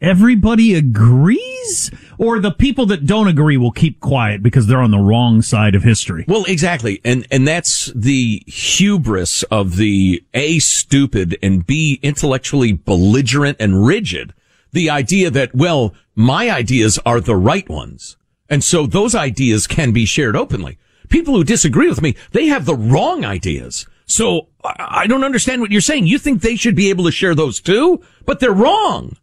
everybody 0.00 0.74
agrees? 0.74 1.90
Or 2.18 2.40
the 2.40 2.50
people 2.50 2.84
that 2.86 3.06
don't 3.06 3.28
agree 3.28 3.56
will 3.56 3.70
keep 3.70 4.00
quiet 4.00 4.42
because 4.42 4.66
they're 4.66 4.82
on 4.82 4.90
the 4.90 4.98
wrong 4.98 5.40
side 5.40 5.76
of 5.76 5.84
history? 5.84 6.24
Well, 6.26 6.44
exactly. 6.46 7.00
And, 7.04 7.26
and 7.30 7.46
that's 7.46 7.92
the 7.94 8.42
hubris 8.46 9.44
of 9.44 9.76
the 9.76 10.24
A, 10.34 10.58
stupid 10.58 11.38
and 11.42 11.64
B, 11.64 12.00
intellectually 12.02 12.72
belligerent 12.72 13.56
and 13.60 13.86
rigid. 13.86 14.34
The 14.72 14.90
idea 14.90 15.30
that, 15.30 15.54
well, 15.54 15.94
my 16.14 16.50
ideas 16.50 16.98
are 17.06 17.20
the 17.20 17.36
right 17.36 17.68
ones. 17.68 18.16
And 18.50 18.64
so 18.64 18.86
those 18.86 19.14
ideas 19.14 19.66
can 19.66 19.92
be 19.92 20.04
shared 20.04 20.36
openly. 20.36 20.78
People 21.08 21.34
who 21.34 21.44
disagree 21.44 21.88
with 21.88 22.02
me, 22.02 22.16
they 22.32 22.46
have 22.46 22.66
the 22.66 22.74
wrong 22.74 23.24
ideas. 23.24 23.86
So 24.06 24.48
I 24.64 25.06
don't 25.06 25.24
understand 25.24 25.60
what 25.60 25.70
you're 25.70 25.80
saying. 25.80 26.06
You 26.06 26.18
think 26.18 26.40
they 26.40 26.56
should 26.56 26.74
be 26.74 26.90
able 26.90 27.04
to 27.04 27.12
share 27.12 27.34
those 27.34 27.60
too, 27.60 28.02
but 28.24 28.40
they're 28.40 28.52
wrong. 28.52 29.16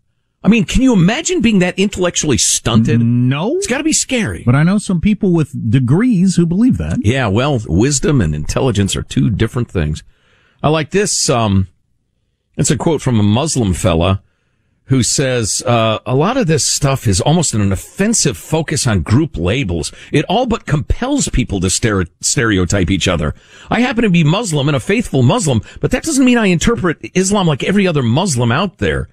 I 0.45 0.47
mean, 0.47 0.63
can 0.63 0.83
you 0.83 0.93
imagine 0.93 1.41
being 1.41 1.57
that 1.59 1.79
intellectually 1.79 2.37
stunted? 2.37 3.01
No. 3.01 3.55
It's 3.55 3.65
got 3.65 3.79
to 3.79 3.83
be 3.83 3.91
scary. 3.91 4.43
But 4.45 4.53
I 4.53 4.61
know 4.61 4.77
some 4.77 5.01
people 5.01 5.33
with 5.33 5.71
degrees 5.71 6.35
who 6.35 6.45
believe 6.45 6.77
that. 6.77 6.99
Yeah, 7.01 7.29
well, 7.29 7.59
wisdom 7.65 8.21
and 8.21 8.35
intelligence 8.35 8.95
are 8.95 9.01
two 9.01 9.31
different 9.31 9.71
things. 9.71 10.03
I 10.61 10.69
like 10.69 10.91
this. 10.91 11.31
Um, 11.31 11.67
it's 12.57 12.69
a 12.69 12.77
quote 12.77 13.01
from 13.01 13.19
a 13.19 13.23
Muslim 13.23 13.73
fella 13.73 14.21
who 14.83 15.01
says, 15.01 15.63
uh, 15.63 15.97
a 16.05 16.13
lot 16.13 16.37
of 16.37 16.45
this 16.45 16.71
stuff 16.71 17.07
is 17.07 17.19
almost 17.21 17.55
an 17.55 17.71
offensive 17.71 18.37
focus 18.37 18.85
on 18.85 19.01
group 19.01 19.37
labels. 19.37 19.91
It 20.11 20.25
all 20.25 20.45
but 20.45 20.67
compels 20.67 21.27
people 21.27 21.59
to 21.61 21.67
stere- 21.67 22.11
stereotype 22.21 22.91
each 22.91 23.07
other. 23.07 23.33
I 23.71 23.79
happen 23.79 24.03
to 24.03 24.11
be 24.11 24.23
Muslim 24.23 24.69
and 24.69 24.75
a 24.75 24.79
faithful 24.79 25.23
Muslim, 25.23 25.63
but 25.81 25.89
that 25.89 26.03
doesn't 26.03 26.23
mean 26.23 26.37
I 26.37 26.47
interpret 26.47 26.99
Islam 27.15 27.47
like 27.47 27.63
every 27.63 27.87
other 27.87 28.03
Muslim 28.03 28.51
out 28.51 28.77
there. 28.77 29.09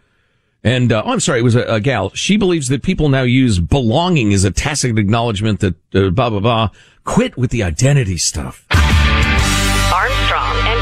And 0.65 0.93
uh, 0.93 1.03
oh, 1.05 1.11
I'm 1.11 1.21
sorry, 1.21 1.41
it 1.41 1.43
was 1.43 1.57
a, 1.57 1.63
a 1.65 1.81
gal. 1.81 2.11
She 2.11 2.37
believes 2.37 2.69
that 2.69 2.83
people 2.83 3.09
now 3.09 3.23
use 3.23 3.59
belonging 3.59 4.33
as 4.33 4.45
a 4.45 4.51
tacit 4.51 4.97
acknowledgement 4.99 5.61
that 5.61 5.75
uh, 5.95 6.11
blah 6.11 6.31
blah 6.31 6.41
blah. 6.41 6.71
Quit 7.05 7.37
with 7.37 7.51
the 7.51 7.63
identity 7.63 8.17
stuff. 8.17 8.65
Armstrong 8.71 10.57
and. 10.67 10.82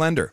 Lender. 0.00 0.32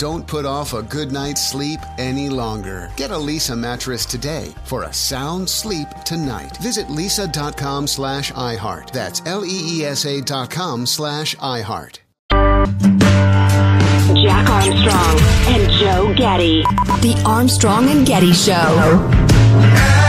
Don't 0.00 0.26
put 0.26 0.46
off 0.46 0.72
a 0.72 0.82
good 0.82 1.12
night's 1.12 1.46
sleep 1.46 1.78
any 1.98 2.30
longer. 2.30 2.90
Get 2.96 3.10
a 3.10 3.14
Leesa 3.14 3.54
mattress 3.54 4.06
today 4.06 4.54
for 4.64 4.84
a 4.84 4.92
sound 4.94 5.46
sleep 5.46 5.88
tonight. 6.06 6.56
Visit 6.56 6.86
leesa.com 6.86 7.86
slash 7.86 8.32
iHeart. 8.32 8.92
That's 8.92 9.20
L-E-E-S-A 9.26 10.22
dot 10.22 10.48
com 10.48 10.86
slash 10.86 11.36
iHeart. 11.36 11.98
Jack 14.22 14.48
Armstrong 14.48 15.20
and 15.54 15.70
Joe 15.72 16.14
Getty. 16.16 16.62
The 17.02 17.22
Armstrong 17.26 17.90
and 17.90 18.06
Getty 18.06 18.32
Show. 18.32 19.99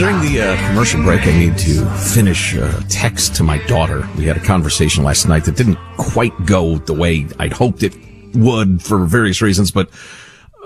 During 0.00 0.20
the 0.22 0.40
uh, 0.40 0.68
commercial 0.68 1.02
break, 1.02 1.26
I 1.26 1.38
need 1.38 1.58
to 1.58 1.84
finish 2.14 2.54
a 2.54 2.82
text 2.88 3.34
to 3.34 3.42
my 3.42 3.58
daughter. 3.66 4.08
We 4.16 4.24
had 4.24 4.38
a 4.38 4.40
conversation 4.40 5.04
last 5.04 5.28
night 5.28 5.44
that 5.44 5.56
didn't 5.56 5.76
quite 5.98 6.32
go 6.46 6.78
the 6.78 6.94
way 6.94 7.26
I'd 7.38 7.52
hoped 7.52 7.82
it 7.82 7.94
would 8.32 8.82
for 8.82 9.04
various 9.04 9.42
reasons, 9.42 9.70
but 9.70 9.90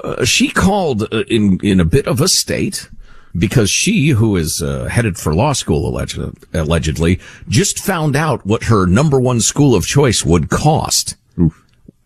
uh, 0.04 0.24
she 0.24 0.50
called 0.50 1.12
uh, 1.12 1.24
in 1.26 1.58
in 1.64 1.80
a 1.80 1.84
bit 1.84 2.06
of 2.06 2.20
a 2.20 2.28
state 2.28 2.88
because 3.36 3.70
she, 3.70 4.10
who 4.10 4.36
is 4.36 4.62
uh, 4.62 4.84
headed 4.84 5.18
for 5.18 5.34
law 5.34 5.52
school 5.52 5.88
alleged, 5.88 6.16
allegedly, 6.52 7.18
just 7.48 7.80
found 7.80 8.14
out 8.14 8.46
what 8.46 8.62
her 8.62 8.86
number 8.86 9.18
one 9.18 9.40
school 9.40 9.74
of 9.74 9.84
choice 9.84 10.24
would 10.24 10.48
cost. 10.48 11.16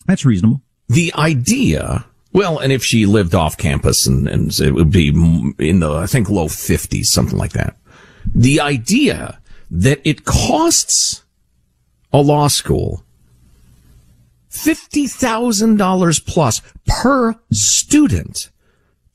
That's 0.07 0.25
reasonable. 0.25 0.63
The 0.89 1.13
idea, 1.15 2.07
well, 2.33 2.59
and 2.59 2.73
if 2.73 2.85
she 2.85 3.07
lived 3.07 3.35
off 3.35 3.57
campus 3.57 4.07
and, 4.07 4.29
and 4.29 4.53
it 4.61 4.73
would 4.73 4.91
be 4.91 5.09
in 5.09 5.81
the, 5.81 5.93
I 5.93 6.07
think 6.07 6.29
low 6.29 6.49
fifties, 6.49 7.11
something 7.13 7.39
like 7.39 7.53
that. 7.53 7.77
The 8.35 8.61
idea 8.61 9.41
that 9.71 10.01
it 10.05 10.25
costs 10.25 11.23
a 12.13 12.21
law 12.21 12.49
school 12.49 13.05
$50,000 14.51 16.27
plus 16.27 16.63
per 16.87 17.35
student 17.51 18.51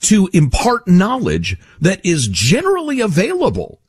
to 0.01 0.29
impart 0.33 0.87
knowledge 0.87 1.57
that 1.79 2.05
is 2.05 2.27
generally 2.27 2.99
available. 2.99 3.79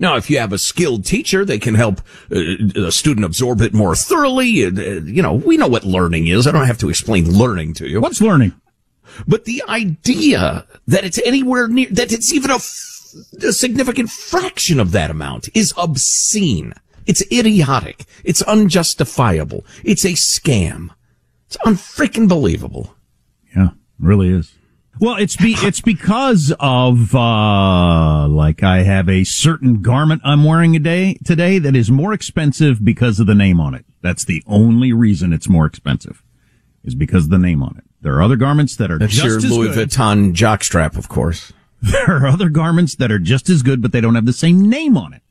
Now, 0.00 0.16
if 0.16 0.30
you 0.30 0.38
have 0.38 0.52
a 0.52 0.58
skilled 0.58 1.04
teacher, 1.04 1.44
they 1.44 1.58
can 1.58 1.74
help 1.74 2.00
uh, 2.34 2.86
a 2.86 2.90
student 2.90 3.26
absorb 3.26 3.60
it 3.60 3.74
more 3.74 3.94
thoroughly. 3.94 4.64
Uh, 4.64 4.70
you 4.70 5.22
know, 5.22 5.34
we 5.34 5.58
know 5.58 5.68
what 5.68 5.84
learning 5.84 6.26
is. 6.26 6.46
I 6.46 6.52
don't 6.52 6.66
have 6.66 6.78
to 6.78 6.88
explain 6.88 7.30
learning 7.30 7.74
to 7.74 7.88
you. 7.88 8.00
What's 8.00 8.22
learning? 8.22 8.54
But 9.28 9.44
the 9.44 9.62
idea 9.68 10.66
that 10.86 11.04
it's 11.04 11.20
anywhere 11.24 11.68
near, 11.68 11.88
that 11.90 12.12
it's 12.12 12.32
even 12.32 12.50
a, 12.50 12.54
f- 12.54 13.12
a 13.42 13.52
significant 13.52 14.08
fraction 14.10 14.80
of 14.80 14.92
that 14.92 15.10
amount 15.10 15.50
is 15.54 15.74
obscene. 15.76 16.72
It's 17.06 17.22
idiotic. 17.30 18.06
It's 18.24 18.42
unjustifiable. 18.42 19.66
It's 19.84 20.04
a 20.04 20.12
scam. 20.12 20.90
It's 21.46 21.58
unfreaking 21.58 22.28
believable. 22.28 22.94
Yeah, 23.54 23.70
really 23.98 24.30
is. 24.30 24.54
Well, 25.00 25.16
it's 25.16 25.34
be 25.34 25.54
it's 25.58 25.80
because 25.80 26.52
of 26.60 27.14
uh 27.14 28.28
like 28.28 28.62
I 28.62 28.82
have 28.82 29.08
a 29.08 29.24
certain 29.24 29.80
garment 29.80 30.20
I'm 30.24 30.44
wearing 30.44 30.76
a 30.76 30.78
day 30.78 31.18
today 31.24 31.58
that 31.58 31.74
is 31.74 31.90
more 31.90 32.12
expensive 32.12 32.84
because 32.84 33.18
of 33.18 33.26
the 33.26 33.34
name 33.34 33.60
on 33.60 33.74
it. 33.74 33.86
That's 34.02 34.26
the 34.26 34.42
only 34.46 34.92
reason 34.92 35.32
it's 35.32 35.48
more 35.48 35.64
expensive. 35.64 36.22
Is 36.84 36.94
because 36.94 37.24
of 37.24 37.30
the 37.30 37.38
name 37.38 37.62
on 37.62 37.76
it. 37.78 37.84
There 38.02 38.14
are 38.14 38.22
other 38.22 38.36
garments 38.36 38.76
that 38.76 38.90
are 38.90 38.98
That's 38.98 39.14
just 39.14 39.24
your 39.24 39.36
as 39.38 39.50
Louis 39.50 39.74
good. 39.74 39.88
Vuitton 39.88 40.34
jockstrap, 40.34 40.96
of 40.96 41.08
course. 41.08 41.52
There 41.82 42.10
are 42.10 42.26
other 42.26 42.50
garments 42.50 42.96
that 42.96 43.10
are 43.10 43.18
just 43.18 43.48
as 43.48 43.62
good, 43.62 43.80
but 43.80 43.90
they 43.90 44.02
don't 44.02 44.14
have 44.14 44.26
the 44.26 44.34
same 44.34 44.68
name 44.68 44.98
on 44.98 45.14
it. 45.14 45.22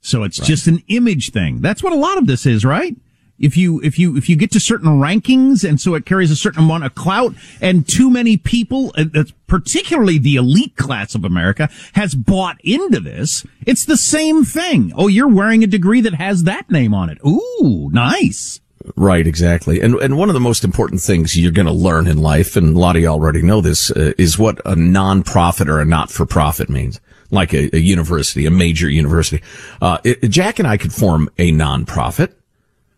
So 0.00 0.24
it's 0.24 0.40
just 0.40 0.66
an 0.66 0.82
image 0.88 1.30
thing. 1.30 1.60
That's 1.60 1.84
what 1.84 1.92
a 1.92 1.96
lot 1.96 2.18
of 2.18 2.26
this 2.26 2.46
is, 2.46 2.64
right? 2.64 2.96
If 3.44 3.56
you, 3.56 3.80
if 3.82 3.98
you, 3.98 4.16
if 4.16 4.28
you 4.28 4.36
get 4.36 4.50
to 4.52 4.60
certain 4.60 4.98
rankings 4.98 5.68
and 5.68 5.80
so 5.80 5.94
it 5.94 6.06
carries 6.06 6.30
a 6.30 6.36
certain 6.36 6.64
amount 6.64 6.84
of 6.84 6.94
clout 6.94 7.34
and 7.60 7.86
too 7.86 8.10
many 8.10 8.36
people, 8.36 8.92
uh, 8.96 9.24
particularly 9.46 10.18
the 10.18 10.36
elite 10.36 10.76
class 10.76 11.14
of 11.14 11.24
America 11.24 11.68
has 11.92 12.14
bought 12.14 12.56
into 12.64 13.00
this, 13.00 13.44
it's 13.66 13.86
the 13.86 13.96
same 13.96 14.44
thing. 14.44 14.92
Oh, 14.96 15.08
you're 15.08 15.28
wearing 15.28 15.62
a 15.62 15.68
degree 15.68 16.00
that 16.00 16.14
has 16.14 16.44
that 16.44 16.70
name 16.70 16.94
on 16.94 17.10
it. 17.10 17.18
Ooh, 17.26 17.90
nice. 17.92 18.60
Right, 18.96 19.26
exactly. 19.26 19.80
And 19.80 19.94
and 19.94 20.18
one 20.18 20.28
of 20.28 20.34
the 20.34 20.40
most 20.40 20.62
important 20.62 21.00
things 21.00 21.38
you're 21.38 21.52
going 21.52 21.66
to 21.66 21.72
learn 21.72 22.06
in 22.06 22.18
life, 22.18 22.54
and 22.54 22.76
a 22.76 22.78
lot 22.78 22.96
of 22.96 23.02
you 23.02 23.08
already 23.08 23.40
know 23.40 23.62
this, 23.62 23.90
uh, 23.90 24.12
is 24.18 24.38
what 24.38 24.60
a 24.66 24.76
non-profit 24.76 25.70
or 25.70 25.80
a 25.80 25.86
not-for-profit 25.86 26.68
means. 26.68 27.00
Like 27.30 27.54
a, 27.54 27.74
a 27.74 27.78
university, 27.80 28.44
a 28.44 28.50
major 28.50 28.88
university. 28.88 29.42
Uh, 29.80 29.98
it, 30.04 30.28
Jack 30.28 30.58
and 30.58 30.68
I 30.68 30.76
could 30.76 30.92
form 30.92 31.30
a 31.38 31.50
non-profit. 31.50 32.38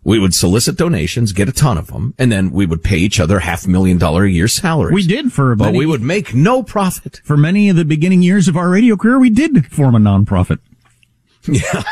We 0.06 0.20
would 0.20 0.34
solicit 0.34 0.76
donations, 0.76 1.32
get 1.32 1.48
a 1.48 1.52
ton 1.52 1.76
of 1.76 1.88
them, 1.88 2.14
and 2.16 2.30
then 2.30 2.52
we 2.52 2.64
would 2.64 2.84
pay 2.84 2.96
each 2.96 3.18
other 3.18 3.40
half 3.40 3.64
a 3.64 3.68
million 3.68 3.98
dollar 3.98 4.22
a 4.22 4.30
year 4.30 4.46
salaries. 4.46 4.94
We 4.94 5.04
did 5.04 5.32
for 5.32 5.56
but 5.56 5.64
many- 5.64 5.78
we 5.80 5.86
would 5.86 6.00
make 6.00 6.32
no 6.32 6.62
profit. 6.62 7.20
For 7.24 7.36
many 7.36 7.68
of 7.70 7.74
the 7.74 7.84
beginning 7.84 8.22
years 8.22 8.46
of 8.46 8.56
our 8.56 8.70
radio 8.70 8.96
career, 8.96 9.18
we 9.18 9.30
did 9.30 9.66
form 9.66 9.96
a 9.96 9.98
nonprofit. 9.98 10.60
Yeah, 11.48 11.82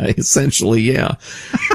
essentially, 0.18 0.80
yeah. 0.80 1.14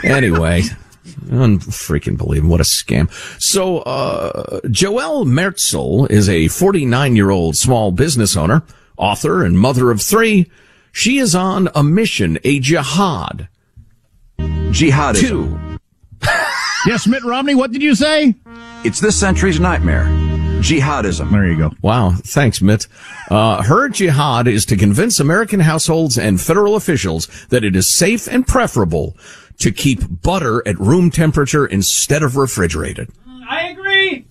Anyway, 0.03 0.63
unfreaking 1.29 2.17
believable. 2.17 2.51
What 2.51 2.59
a 2.59 2.65
scam. 2.65 3.09
So, 3.41 3.77
uh, 3.79 4.59
Joelle 4.65 5.25
Mertzel 5.25 6.11
is 6.11 6.27
a 6.27 6.49
49 6.49 7.15
year 7.15 7.29
old 7.29 7.55
small 7.55 7.93
business 7.93 8.35
owner, 8.35 8.63
author, 8.97 9.41
and 9.45 9.57
mother 9.57 9.89
of 9.89 10.01
three. 10.01 10.51
She 10.91 11.17
is 11.17 11.33
on 11.33 11.69
a 11.73 11.81
mission, 11.81 12.39
a 12.43 12.59
jihad. 12.59 13.47
Jihadism. 14.71 15.19
Two. 15.19 15.59
Yes, 16.85 17.05
Mitt 17.05 17.25
Romney, 17.25 17.55
what 17.55 17.73
did 17.73 17.81
you 17.81 17.93
say? 17.93 18.35
It's 18.85 19.01
this 19.01 19.19
century's 19.19 19.59
nightmare. 19.59 20.05
Jihadism. 20.61 21.29
There 21.29 21.45
you 21.45 21.57
go. 21.57 21.71
Wow. 21.81 22.13
Thanks, 22.23 22.61
Mitt. 22.61 22.87
Uh, 23.29 23.61
her 23.63 23.89
jihad 23.89 24.47
is 24.47 24.65
to 24.67 24.77
convince 24.77 25.19
American 25.19 25.59
households 25.59 26.17
and 26.17 26.39
federal 26.39 26.77
officials 26.77 27.27
that 27.49 27.65
it 27.65 27.75
is 27.75 27.93
safe 27.93 28.27
and 28.27 28.47
preferable 28.47 29.17
to 29.59 29.73
keep 29.73 30.21
butter 30.21 30.65
at 30.65 30.79
room 30.79 31.11
temperature 31.11 31.65
instead 31.65 32.23
of 32.23 32.37
refrigerated. 32.37 33.09
I 33.49 33.69
agree. 33.69 34.25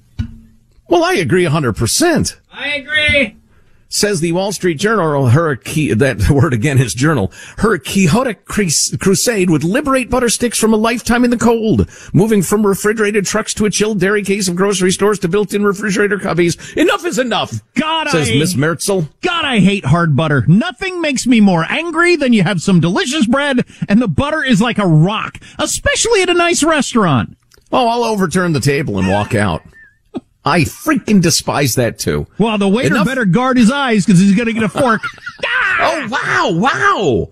Well, 0.89 1.05
I 1.05 1.15
agree 1.15 1.45
100%. 1.45 2.37
I 2.51 2.69
agree. 2.77 3.37
Says 3.91 4.21
the 4.21 4.33
Wall 4.33 4.53
Street 4.53 4.75
Journal, 4.75 5.29
her 5.29 5.57
key, 5.57 5.95
that 5.95 6.29
word 6.31 6.53
again 6.53 6.79
is 6.79 6.93
journal. 6.93 7.33
Her 7.59 7.79
quixotic 7.79 8.45
crusade 8.45 9.49
would 9.49 9.65
liberate 9.65 10.11
butter 10.11 10.29
sticks 10.29 10.59
from 10.59 10.75
a 10.75 10.77
lifetime 10.77 11.25
in 11.25 11.31
the 11.31 11.39
cold, 11.39 11.89
moving 12.13 12.43
from 12.43 12.67
refrigerated 12.67 13.25
trucks 13.25 13.55
to 13.55 13.65
a 13.65 13.71
chilled 13.71 14.01
dairy 14.01 14.23
case 14.23 14.47
of 14.47 14.57
grocery 14.57 14.93
stores 14.93 15.19
to 15.21 15.29
built-in 15.29 15.65
refrigerator 15.65 16.19
cubbies. 16.19 16.77
Enough 16.77 17.07
is 17.07 17.19
enough. 17.19 17.63
God, 17.75 18.09
says 18.11 18.31
Miss 18.31 18.55
Mertzel. 18.55 19.09
God, 19.23 19.45
I 19.45 19.59
hate 19.61 19.87
hard 19.87 20.15
butter. 20.15 20.45
Nothing 20.47 21.01
makes 21.01 21.27
me 21.27 21.41
more 21.41 21.65
angry 21.69 22.17
than 22.17 22.33
you 22.33 22.43
have 22.43 22.61
some 22.61 22.81
delicious 22.81 23.27
bread 23.27 23.65
and 23.89 24.03
the 24.03 24.09
butter 24.09 24.45
is 24.45 24.61
like 24.61 24.79
a 24.79 24.87
rock, 24.87 25.39
especially 25.59 26.23
at 26.23 26.29
a 26.29 26.35
nice 26.35 26.63
restaurant. 26.63 27.37
Oh, 27.73 27.89
I'll 27.89 28.05
overturn 28.05 28.53
the 28.53 28.61
table 28.61 28.99
and 28.99 29.09
walk 29.09 29.35
out. 29.35 29.63
I 30.45 30.61
freaking 30.63 31.21
despise 31.21 31.75
that 31.75 31.99
too. 31.99 32.27
Well, 32.39 32.57
the 32.59 32.69
waiter 32.69 32.95
Enough- 32.95 33.07
better 33.07 33.25
guard 33.25 33.57
his 33.59 33.71
eyes 33.71 34.07
because 34.07 34.21
he's 34.21 34.35
going 34.35 34.47
to 34.47 34.53
get 34.53 34.63
a 34.63 34.69
fork. 34.69 35.03
Oh, 35.81 36.09
wow, 36.11 36.51
wow, 36.53 37.29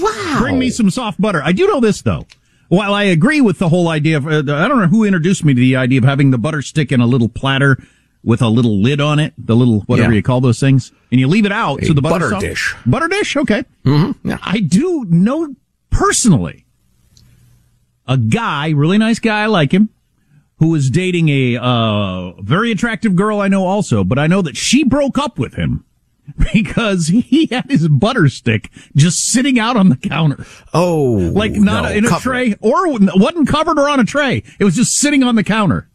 wow. 0.00 0.38
Bring 0.40 0.58
me 0.58 0.70
some 0.70 0.88
soft 0.88 1.20
butter. 1.20 1.42
I 1.44 1.52
do 1.52 1.66
know 1.66 1.80
this 1.80 2.00
though. 2.00 2.24
While 2.68 2.94
I 2.94 3.02
agree 3.04 3.42
with 3.42 3.58
the 3.58 3.68
whole 3.68 3.88
idea 3.88 4.16
of, 4.16 4.26
uh, 4.26 4.38
I 4.38 4.68
don't 4.68 4.80
know 4.80 4.86
who 4.86 5.04
introduced 5.04 5.44
me 5.44 5.52
to 5.52 5.60
the 5.60 5.76
idea 5.76 5.98
of 5.98 6.04
having 6.04 6.30
the 6.30 6.38
butter 6.38 6.62
stick 6.62 6.92
in 6.92 7.00
a 7.02 7.06
little 7.06 7.28
platter 7.28 7.76
with 8.24 8.40
a 8.40 8.48
little 8.48 8.80
lid 8.80 9.02
on 9.02 9.18
it, 9.18 9.34
the 9.36 9.54
little 9.54 9.80
whatever 9.80 10.12
Yeah. 10.12 10.16
you 10.16 10.22
call 10.22 10.40
those 10.40 10.58
things, 10.58 10.92
and 11.12 11.20
you 11.20 11.28
leave 11.28 11.44
it 11.44 11.52
out 11.52 11.82
A 11.82 11.86
so 11.86 11.92
the 11.92 12.00
butter 12.00 12.30
soft. 12.30 12.40
dish. 12.40 12.74
Butter 12.86 13.08
dish, 13.08 13.36
okay. 13.36 13.64
Mm-hmm. 13.84 14.28
Yeah. 14.30 14.38
I 14.42 14.60
do 14.60 15.04
know 15.10 15.54
personally 15.90 16.64
a 18.06 18.16
guy, 18.16 18.70
really 18.70 18.96
nice 18.96 19.18
guy, 19.18 19.42
I 19.42 19.46
like 19.46 19.72
him, 19.72 19.90
who 20.60 20.68
was 20.68 20.88
dating 20.90 21.28
a 21.28 21.56
uh, 21.56 22.32
very 22.40 22.70
attractive 22.70 23.16
girl 23.16 23.40
I 23.40 23.48
know 23.48 23.66
also, 23.66 24.04
but 24.04 24.18
I 24.18 24.26
know 24.28 24.40
that 24.42 24.56
she 24.56 24.84
broke 24.84 25.18
up 25.18 25.38
with 25.38 25.54
him 25.54 25.84
because 26.52 27.08
he 27.08 27.46
had 27.46 27.68
his 27.70 27.88
butter 27.88 28.28
stick 28.28 28.70
just 28.94 29.18
sitting 29.26 29.58
out 29.58 29.76
on 29.76 29.88
the 29.88 29.96
counter. 29.96 30.46
Oh, 30.72 31.32
Like 31.34 31.52
not 31.52 31.84
no, 31.84 31.90
in 31.90 32.04
a 32.04 32.18
tray 32.20 32.54
or 32.60 32.88
wasn't 32.98 33.48
covered 33.48 33.78
or 33.78 33.88
on 33.88 33.98
a 34.00 34.04
tray. 34.04 34.44
It 34.60 34.64
was 34.64 34.76
just 34.76 34.92
sitting 34.96 35.22
on 35.24 35.34
the 35.34 35.42
counter. 35.44 35.88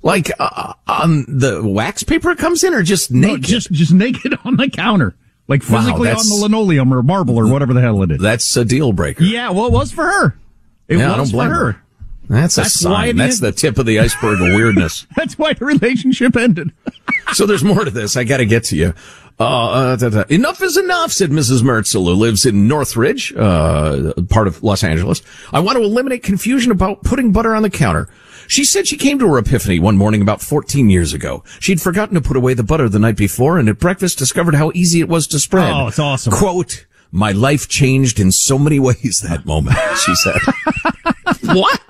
Like 0.00 0.30
uh, 0.38 0.74
on 0.86 1.24
the 1.28 1.60
wax 1.68 2.04
paper 2.04 2.30
it 2.30 2.38
comes 2.38 2.62
in, 2.62 2.72
or 2.72 2.82
just 2.84 3.10
No, 3.10 3.28
naked? 3.28 3.44
just 3.44 3.72
just 3.72 3.92
naked 3.92 4.32
on 4.44 4.56
the 4.56 4.70
counter. 4.70 5.16
Like 5.48 5.68
Wow, 5.68 5.80
physically 5.80 6.10
on 6.10 6.16
the 6.24 6.38
linoleum 6.40 6.94
or 6.94 7.02
marble 7.02 7.36
or 7.36 7.50
whatever 7.50 7.74
the 7.74 7.80
hell 7.80 8.02
it 8.04 8.12
is. 8.12 8.18
That's 8.20 8.56
a 8.56 8.64
deal 8.64 8.92
breaker. 8.92 9.24
Yeah, 9.24 9.50
well, 9.50 9.66
it 9.66 9.72
was 9.72 9.90
for 9.90 10.04
her. 10.06 10.38
It 10.86 10.98
Yeah, 10.98 11.12
I 11.14 11.18
was 11.20 11.30
don't 11.32 11.36
blame 11.38 11.48
for 11.50 11.54
her. 11.56 11.72
her. 11.72 11.82
That's 12.28 12.58
a 12.58 12.62
That's 12.62 12.84
why 12.84 13.06
sign. 13.06 13.16
That's 13.16 13.40
the 13.40 13.52
tip 13.52 13.78
of 13.78 13.86
the 13.86 14.00
iceberg 14.00 14.40
of 14.40 14.54
weirdness. 14.54 15.06
That's 15.16 15.38
why 15.38 15.54
the 15.54 15.64
relationship 15.64 16.36
ended. 16.36 16.72
so 17.32 17.46
there's 17.46 17.64
more 17.64 17.84
to 17.84 17.90
this. 17.90 18.16
I 18.16 18.24
got 18.24 18.38
to 18.38 18.46
get 18.46 18.64
to 18.64 18.76
you. 18.76 18.94
Uh, 19.40 19.70
uh, 19.70 19.96
da, 19.96 20.08
da. 20.08 20.24
enough 20.28 20.60
is 20.62 20.76
enough, 20.76 21.12
said 21.12 21.30
Mrs. 21.30 21.62
Mertzel, 21.62 22.04
who 22.04 22.12
lives 22.12 22.44
in 22.44 22.66
Northridge, 22.66 23.32
uh, 23.36 24.12
part 24.28 24.48
of 24.48 24.62
Los 24.64 24.82
Angeles. 24.82 25.22
I 25.52 25.60
want 25.60 25.78
to 25.78 25.84
eliminate 25.84 26.24
confusion 26.24 26.72
about 26.72 27.04
putting 27.04 27.32
butter 27.32 27.54
on 27.54 27.62
the 27.62 27.70
counter. 27.70 28.08
She 28.48 28.64
said 28.64 28.88
she 28.88 28.96
came 28.96 29.18
to 29.20 29.28
her 29.28 29.38
epiphany 29.38 29.78
one 29.78 29.96
morning 29.96 30.22
about 30.22 30.40
14 30.40 30.90
years 30.90 31.12
ago. 31.12 31.44
She'd 31.60 31.80
forgotten 31.80 32.14
to 32.14 32.20
put 32.20 32.36
away 32.36 32.54
the 32.54 32.62
butter 32.64 32.88
the 32.88 32.98
night 32.98 33.16
before 33.16 33.58
and 33.58 33.68
at 33.68 33.78
breakfast 33.78 34.18
discovered 34.18 34.54
how 34.54 34.72
easy 34.74 35.00
it 35.00 35.08
was 35.08 35.26
to 35.28 35.38
spread. 35.38 35.70
Oh, 35.70 35.88
it's 35.88 35.98
awesome. 35.98 36.32
Quote, 36.32 36.86
my 37.12 37.30
life 37.30 37.68
changed 37.68 38.18
in 38.18 38.32
so 38.32 38.58
many 38.58 38.78
ways 38.80 39.20
that 39.28 39.46
moment, 39.46 39.76
she 39.98 40.14
said. 40.16 40.40
what? 41.42 41.80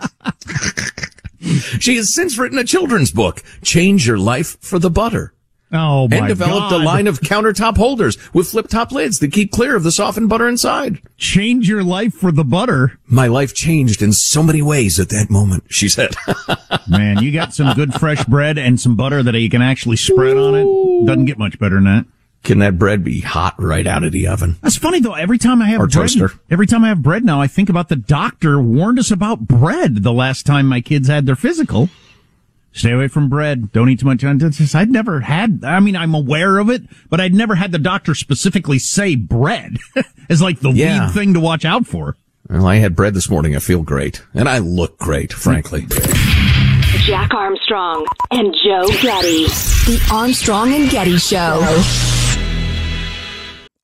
She 1.80 1.96
has 1.96 2.14
since 2.14 2.36
written 2.38 2.58
a 2.58 2.64
children's 2.64 3.12
book, 3.12 3.42
Change 3.62 4.06
Your 4.06 4.18
Life 4.18 4.60
for 4.60 4.78
the 4.78 4.90
Butter. 4.90 5.32
Oh, 5.70 6.08
my 6.08 6.16
and 6.16 6.28
developed 6.28 6.70
God. 6.70 6.80
a 6.80 6.84
line 6.84 7.06
of 7.06 7.20
countertop 7.20 7.76
holders 7.76 8.16
with 8.32 8.48
flip 8.48 8.68
top 8.68 8.90
lids 8.90 9.18
that 9.18 9.32
keep 9.32 9.52
clear 9.52 9.76
of 9.76 9.82
the 9.82 9.92
softened 9.92 10.30
butter 10.30 10.48
inside. 10.48 11.02
Change 11.18 11.68
your 11.68 11.84
life 11.84 12.14
for 12.14 12.32
the 12.32 12.44
butter. 12.44 12.98
My 13.06 13.26
life 13.26 13.54
changed 13.54 14.00
in 14.00 14.14
so 14.14 14.42
many 14.42 14.62
ways 14.62 14.98
at 14.98 15.10
that 15.10 15.28
moment, 15.28 15.64
she 15.68 15.90
said. 15.90 16.14
Man, 16.88 17.22
you 17.22 17.32
got 17.32 17.52
some 17.52 17.74
good 17.74 17.92
fresh 17.92 18.24
bread 18.24 18.56
and 18.56 18.80
some 18.80 18.96
butter 18.96 19.22
that 19.22 19.38
you 19.38 19.50
can 19.50 19.60
actually 19.60 19.96
spread 19.96 20.38
on 20.38 20.54
it. 20.54 21.06
Doesn't 21.06 21.26
get 21.26 21.38
much 21.38 21.58
better 21.58 21.74
than 21.74 21.84
that. 21.84 22.06
Can 22.44 22.60
that 22.60 22.78
bread 22.78 23.04
be 23.04 23.20
hot 23.20 23.54
right 23.58 23.86
out 23.86 24.04
of 24.04 24.12
the 24.12 24.26
oven? 24.28 24.56
That's 24.62 24.76
funny 24.76 25.00
though. 25.00 25.14
Every 25.14 25.38
time 25.38 25.60
I 25.60 25.66
have 25.68 25.80
Or 25.80 25.86
bread, 25.86 25.92
toaster. 26.08 26.32
every 26.50 26.66
time 26.66 26.84
I 26.84 26.88
have 26.88 27.02
bread 27.02 27.24
now, 27.24 27.40
I 27.40 27.46
think 27.46 27.68
about 27.68 27.88
the 27.88 27.96
doctor 27.96 28.60
warned 28.60 28.98
us 28.98 29.10
about 29.10 29.40
bread 29.46 30.02
the 30.02 30.12
last 30.12 30.46
time 30.46 30.66
my 30.66 30.80
kids 30.80 31.08
had 31.08 31.26
their 31.26 31.36
physical. 31.36 31.90
Stay 32.72 32.92
away 32.92 33.08
from 33.08 33.28
bread. 33.28 33.72
Don't 33.72 33.88
eat 33.90 34.00
too 34.00 34.06
much. 34.06 34.20
Just- 34.20 34.74
I'd 34.74 34.90
never 34.90 35.20
had. 35.20 35.62
I 35.64 35.80
mean, 35.80 35.96
I'm 35.96 36.14
aware 36.14 36.58
of 36.58 36.70
it, 36.70 36.82
but 37.10 37.20
I'd 37.20 37.34
never 37.34 37.54
had 37.56 37.72
the 37.72 37.78
doctor 37.78 38.14
specifically 38.14 38.78
say 38.78 39.14
bread 39.16 39.76
as 40.30 40.40
like 40.40 40.60
the 40.60 40.70
Yeah. 40.70 41.06
lead 41.06 41.14
thing 41.14 41.34
to 41.34 41.40
watch 41.40 41.64
out 41.64 41.86
for. 41.86 42.16
Well, 42.48 42.66
I 42.66 42.76
had 42.76 42.94
bread 42.94 43.14
this 43.14 43.28
morning. 43.28 43.56
I 43.56 43.58
feel 43.58 43.82
great. 43.82 44.22
And 44.32 44.48
I 44.48 44.58
look 44.58 44.96
great, 44.96 45.32
frankly. 45.32 45.86
Jack 47.04 47.34
Armstrong 47.34 48.06
and 48.30 48.54
Joe 48.64 48.86
Getty. 49.02 49.46
The 49.46 50.08
Armstrong 50.12 50.72
and 50.72 50.88
Getty 50.88 51.18
Show. 51.18 51.60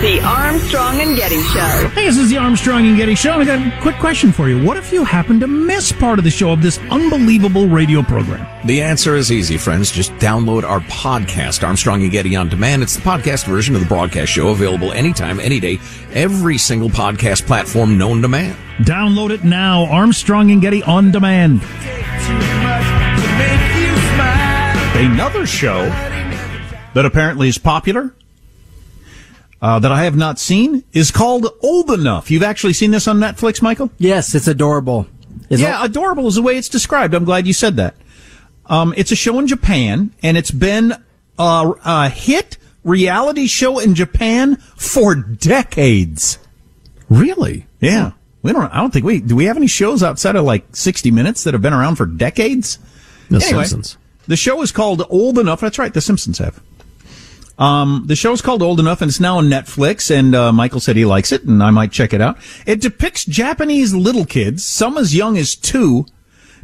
The 0.00 0.18
Armstrong 0.22 0.98
and 1.02 1.14
Getty 1.14 1.42
Show. 1.42 1.90
Hey, 1.92 2.06
this 2.06 2.16
is 2.16 2.30
the 2.30 2.38
Armstrong 2.38 2.86
and 2.86 2.96
Getty 2.96 3.14
Show. 3.14 3.34
I 3.34 3.44
got 3.44 3.58
a 3.58 3.80
quick 3.82 3.96
question 3.96 4.32
for 4.32 4.48
you. 4.48 4.64
What 4.64 4.78
if 4.78 4.94
you 4.94 5.04
happen 5.04 5.38
to 5.40 5.46
miss 5.46 5.92
part 5.92 6.18
of 6.18 6.24
the 6.24 6.30
show 6.30 6.52
of 6.52 6.62
this 6.62 6.78
unbelievable 6.90 7.68
radio 7.68 8.00
program? 8.00 8.46
The 8.66 8.80
answer 8.80 9.14
is 9.14 9.30
easy, 9.30 9.58
friends. 9.58 9.92
Just 9.92 10.12
download 10.12 10.62
our 10.62 10.80
podcast, 10.80 11.62
Armstrong 11.68 12.02
and 12.02 12.10
Getty 12.10 12.34
on 12.34 12.48
Demand. 12.48 12.82
It's 12.82 12.96
the 12.96 13.02
podcast 13.02 13.44
version 13.44 13.74
of 13.74 13.82
the 13.82 13.86
broadcast 13.86 14.32
show, 14.32 14.48
available 14.48 14.90
anytime, 14.92 15.38
any 15.38 15.60
day, 15.60 15.78
every 16.14 16.56
single 16.56 16.88
podcast 16.88 17.44
platform 17.46 17.98
known 17.98 18.22
to 18.22 18.28
man. 18.28 18.56
Download 18.78 19.28
it 19.28 19.44
now. 19.44 19.84
Armstrong 19.84 20.50
and 20.50 20.62
Getty 20.62 20.82
on 20.84 21.10
demand. 21.10 21.60
Another 24.96 25.44
show 25.44 25.84
that 26.94 27.04
apparently 27.04 27.48
is 27.48 27.58
popular 27.58 28.14
uh, 29.62 29.78
that 29.78 29.92
I 29.92 30.04
have 30.04 30.16
not 30.16 30.38
seen 30.38 30.84
is 30.92 31.10
called 31.10 31.46
Old 31.62 31.90
Enough. 31.90 32.30
You've 32.30 32.42
actually 32.42 32.72
seen 32.72 32.90
this 32.90 33.06
on 33.06 33.18
Netflix, 33.18 33.60
Michael? 33.62 33.90
Yes, 33.98 34.34
it's 34.34 34.48
adorable. 34.48 35.06
Is 35.48 35.60
yeah, 35.60 35.84
adorable 35.84 36.26
is 36.28 36.36
the 36.36 36.42
way 36.42 36.56
it's 36.56 36.68
described. 36.68 37.14
I'm 37.14 37.24
glad 37.24 37.46
you 37.46 37.52
said 37.52 37.76
that. 37.76 37.96
Um, 38.66 38.94
it's 38.96 39.12
a 39.12 39.16
show 39.16 39.38
in 39.38 39.46
Japan, 39.46 40.14
and 40.22 40.36
it's 40.36 40.52
been 40.52 40.94
a, 41.38 41.72
a 41.84 42.08
hit 42.08 42.56
reality 42.84 43.46
show 43.46 43.78
in 43.78 43.94
Japan 43.94 44.56
for 44.76 45.14
decades. 45.14 46.38
Really? 47.08 47.66
Yeah. 47.80 48.12
We 48.42 48.52
don't. 48.52 48.72
I 48.72 48.78
don't 48.78 48.92
think 48.92 49.04
we 49.04 49.20
do. 49.20 49.36
We 49.36 49.44
have 49.46 49.56
any 49.56 49.66
shows 49.66 50.02
outside 50.02 50.36
of 50.36 50.44
like 50.44 50.64
60 50.74 51.10
Minutes 51.10 51.44
that 51.44 51.52
have 51.52 51.62
been 51.62 51.74
around 51.74 51.96
for 51.96 52.06
decades? 52.06 52.78
The 53.28 53.36
Anyway, 53.36 53.64
Simpsons. 53.64 53.98
The 54.26 54.36
show 54.36 54.62
is 54.62 54.72
called 54.72 55.02
Old 55.10 55.38
Enough. 55.38 55.60
That's 55.60 55.78
right. 55.78 55.92
The 55.92 56.00
Simpsons 56.00 56.38
have. 56.38 56.62
Um, 57.60 58.04
the 58.06 58.16
show's 58.16 58.40
called 58.40 58.62
Old 58.62 58.80
Enough 58.80 59.02
and 59.02 59.10
it's 59.10 59.20
now 59.20 59.36
on 59.36 59.48
Netflix 59.48 60.10
and, 60.10 60.34
uh, 60.34 60.50
Michael 60.50 60.80
said 60.80 60.96
he 60.96 61.04
likes 61.04 61.30
it 61.30 61.44
and 61.44 61.62
I 61.62 61.70
might 61.70 61.92
check 61.92 62.14
it 62.14 62.20
out. 62.22 62.38
It 62.66 62.80
depicts 62.80 63.26
Japanese 63.26 63.94
little 63.94 64.24
kids, 64.24 64.64
some 64.64 64.96
as 64.96 65.14
young 65.14 65.36
as 65.36 65.54
two, 65.54 66.06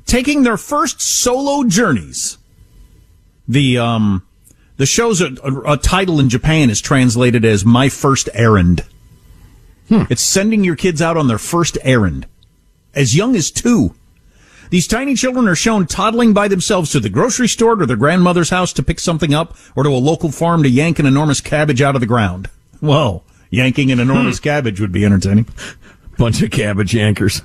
taking 0.07 0.43
their 0.43 0.57
first 0.57 1.03
solo 1.03 1.65
journeys. 1.65 2.39
The, 3.47 3.77
um, 3.77 4.27
the 4.79 4.87
show's 4.87 5.21
a, 5.21 5.35
a, 5.45 5.73
a 5.73 5.77
title 5.77 6.19
in 6.19 6.31
Japan 6.31 6.71
is 6.71 6.81
translated 6.81 7.45
as 7.45 7.65
My 7.65 7.91
First 7.91 8.31
Errand. 8.33 8.85
It's 9.89 10.23
sending 10.23 10.65
your 10.65 10.77
kids 10.77 11.01
out 11.01 11.17
on 11.17 11.29
their 11.29 11.39
first 11.39 11.79
errand. 11.83 12.27
As 12.95 13.15
young 13.15 13.37
as 13.37 13.51
two. 13.51 13.95
These 14.71 14.87
tiny 14.87 15.15
children 15.15 15.49
are 15.49 15.55
shown 15.55 15.87
toddling 15.87 16.33
by 16.33 16.49
themselves 16.49 16.91
to 16.93 17.01
the 17.01 17.09
grocery 17.09 17.49
store 17.49 17.77
to 17.77 17.87
their 17.87 17.97
grandmother's 17.97 18.51
house 18.51 18.73
to 18.75 18.83
pick 18.83 19.01
something 19.01 19.33
up 19.33 19.57
or 19.75 19.85
to 19.85 19.91
a 19.91 19.97
local 19.97 20.33
farm 20.33 20.63
to 20.63 20.69
yank 20.69 20.99
an 20.99 21.07
enormous 21.07 21.41
cabbage 21.41 21.81
out 21.81 21.95
of 21.95 22.01
the 22.01 22.07
ground. 22.07 22.49
Whoa. 22.81 23.23
Yanking 23.51 23.93
an 23.93 24.01
enormous 24.01 24.41
cabbage 24.41 24.81
would 24.81 24.93
be 24.93 25.05
entertaining. 25.05 25.47
Bunch 26.19 26.43
of 26.43 26.51
cabbage 26.51 26.93
yankers. 26.93 27.43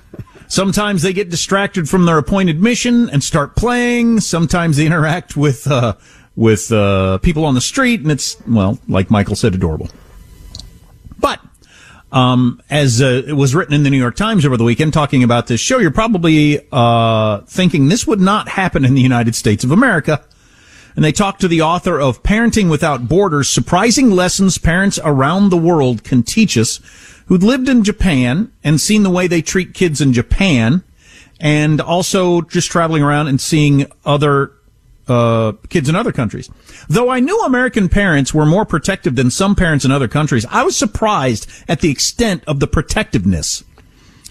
Sometimes 0.47 1.01
they 1.01 1.13
get 1.13 1.29
distracted 1.29 1.87
from 1.87 2.05
their 2.05 2.17
appointed 2.17 2.61
mission 2.61 3.09
and 3.09 3.23
start 3.23 3.55
playing. 3.55 4.19
Sometimes 4.19 4.77
they 4.77 4.85
interact 4.85 5.37
with, 5.37 5.69
uh, 5.69 5.95
with, 6.35 6.71
uh, 6.71 7.19
people 7.19 7.45
on 7.45 7.53
the 7.53 7.61
street 7.61 8.01
and 8.01 8.11
it's, 8.11 8.35
well, 8.47 8.79
like 8.87 9.09
Michael 9.09 9.35
said, 9.35 9.53
adorable. 9.53 9.89
But, 11.19 11.39
um, 12.11 12.61
as 12.69 13.01
uh, 13.01 13.23
it 13.25 13.33
was 13.33 13.55
written 13.55 13.73
in 13.73 13.83
the 13.83 13.89
New 13.89 13.97
York 13.97 14.15
Times 14.15 14.45
over 14.45 14.57
the 14.57 14.63
weekend 14.63 14.93
talking 14.93 15.23
about 15.23 15.47
this 15.47 15.61
show, 15.61 15.79
you're 15.79 15.91
probably 15.91 16.67
uh, 16.71 17.39
thinking 17.41 17.87
this 17.87 18.05
would 18.05 18.19
not 18.19 18.49
happen 18.49 18.83
in 18.83 18.93
the 18.93 19.01
United 19.01 19.35
States 19.35 19.63
of 19.63 19.71
America. 19.71 20.23
And 20.95 21.05
they 21.05 21.13
talked 21.13 21.39
to 21.41 21.47
the 21.47 21.61
author 21.61 22.01
of 22.01 22.21
Parenting 22.21 22.69
Without 22.69 23.07
Borders, 23.07 23.49
surprising 23.49 24.11
lessons 24.11 24.57
parents 24.57 24.99
around 25.03 25.49
the 25.49 25.57
world 25.57 26.03
can 26.03 26.21
teach 26.21 26.57
us, 26.57 26.81
who'd 27.27 27.43
lived 27.43 27.69
in 27.69 27.85
Japan 27.85 28.51
and 28.61 28.81
seen 28.81 29.03
the 29.03 29.09
way 29.09 29.27
they 29.27 29.41
treat 29.41 29.73
kids 29.73 30.01
in 30.01 30.11
Japan, 30.11 30.83
and 31.39 31.79
also 31.79 32.41
just 32.41 32.69
traveling 32.69 33.01
around 33.01 33.27
and 33.27 33.39
seeing 33.39 33.85
other 34.03 34.51
uh, 35.11 35.53
kids 35.69 35.89
in 35.89 35.95
other 35.95 36.11
countries. 36.11 36.49
Though 36.87 37.09
I 37.09 37.19
knew 37.19 37.37
American 37.41 37.89
parents 37.89 38.33
were 38.33 38.45
more 38.45 38.65
protective 38.65 39.15
than 39.15 39.29
some 39.29 39.55
parents 39.55 39.83
in 39.83 39.91
other 39.91 40.07
countries, 40.07 40.45
I 40.49 40.63
was 40.63 40.77
surprised 40.77 41.47
at 41.67 41.81
the 41.81 41.91
extent 41.91 42.43
of 42.47 42.59
the 42.59 42.67
protectiveness. 42.67 43.63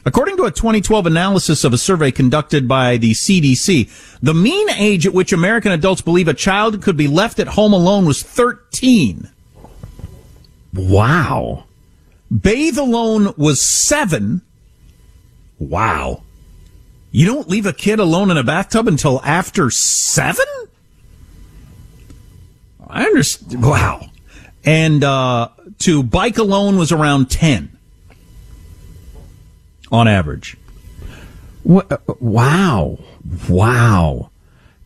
According 0.06 0.38
to 0.38 0.44
a 0.44 0.50
2012 0.50 1.06
analysis 1.06 1.62
of 1.62 1.74
a 1.74 1.78
survey 1.78 2.10
conducted 2.10 2.66
by 2.66 2.96
the 2.96 3.12
CDC, 3.12 4.18
the 4.20 4.32
mean 4.32 4.70
age 4.70 5.06
at 5.06 5.12
which 5.12 5.32
American 5.32 5.72
adults 5.72 6.00
believe 6.00 6.26
a 6.26 6.34
child 6.34 6.82
could 6.82 6.96
be 6.96 7.06
left 7.06 7.38
at 7.38 7.48
home 7.48 7.74
alone 7.74 8.06
was 8.06 8.22
13. 8.22 9.28
Wow. 10.72 11.64
Bathe 12.30 12.78
alone 12.78 13.34
was 13.36 13.60
seven. 13.60 14.40
Wow. 15.58 16.22
You 17.10 17.26
don't 17.26 17.48
leave 17.48 17.66
a 17.66 17.72
kid 17.72 17.98
alone 17.98 18.30
in 18.30 18.38
a 18.38 18.44
bathtub 18.44 18.88
until 18.88 19.20
after 19.22 19.70
seven? 19.70 20.46
I 22.92 23.04
understand. 23.04 23.62
Wow. 23.62 24.06
And, 24.64 25.02
uh, 25.02 25.48
to 25.80 26.02
bike 26.02 26.38
alone 26.38 26.76
was 26.76 26.92
around 26.92 27.30
10 27.30 27.76
on 29.90 30.08
average. 30.08 30.56
Wow. 31.64 32.98
Wow. 33.48 34.30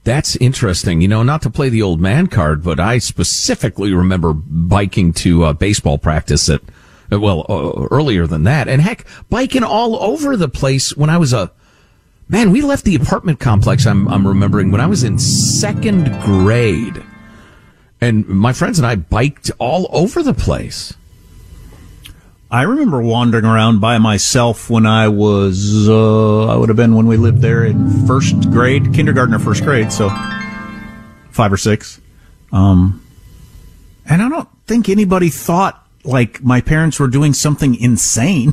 That's 0.05 0.37
interesting. 0.37 1.01
You 1.01 1.09
know, 1.09 1.23
not 1.23 1.43
to 1.43 1.51
play 1.51 1.71
the 1.71 1.83
old 1.83 2.01
man 2.01 2.27
card, 2.27 2.63
but 2.63 2.79
I 2.79 2.99
specifically 2.99 3.95
remember 3.95 4.35
biking 4.35 5.13
to 5.15 5.45
uh, 5.45 5.53
baseball 5.55 5.99
practice 5.99 6.49
at, 6.49 6.61
uh, 7.11 7.19
well, 7.19 7.47
uh, 7.49 7.89
earlier 7.91 8.27
than 8.27 8.45
that. 8.45 8.69
And 8.69 8.83
heck, 8.83 9.07
biking 9.31 9.65
all 9.65 9.97
over 10.03 10.37
the 10.37 10.49
place 10.49 10.95
when 10.97 11.09
I 11.09 11.17
was 11.17 11.33
a, 11.33 11.51
man, 12.29 12.51
we 12.51 12.61
left 12.61 12.85
the 12.85 12.95
apartment 12.95 13.41
complex, 13.41 13.87
I'm, 13.87 14.07
I'm 14.09 14.29
remembering, 14.29 14.71
when 14.71 14.81
I 14.81 14.87
was 14.87 15.05
in 15.05 15.19
second 15.19 16.07
grade. 16.23 17.03
And 18.05 18.29
my 18.29 18.53
friends 18.53 18.79
and 18.79 18.87
I 18.87 18.97
biked 18.97 19.51
all 19.59 19.89
over 19.91 20.23
the 20.23 20.35
place. 20.35 20.93
I 22.51 22.61
remember 22.65 23.01
wandering 23.01 23.47
around 23.47 23.81
by 23.81 23.97
myself 23.97 24.69
when 24.69 24.85
I 24.85 25.09
was, 25.09 25.89
uh, 25.89 26.49
I 26.49 26.55
would 26.55 26.69
have 26.69 26.77
been 26.77 26.97
when 26.97 27.07
we 27.07 27.17
lived 27.17 27.41
there 27.41 27.65
in 27.65 28.07
first 28.07 28.51
grade, 28.51 28.93
kindergarten 28.93 29.35
or 29.35 29.39
first 29.39 29.65
grade, 29.65 29.91
so 29.91 30.11
five 31.31 31.51
or 31.51 31.57
six. 31.57 31.99
Um, 32.53 33.03
and 34.05 34.21
I 34.21 34.29
don't 34.29 34.51
think 34.67 34.91
anybody 34.91 35.31
thought 35.31 35.83
like 36.05 36.43
my 36.43 36.61
parents 36.61 37.01
were 37.01 37.09
doing 37.09 37.33
something 37.33 37.75
insane. 37.75 38.53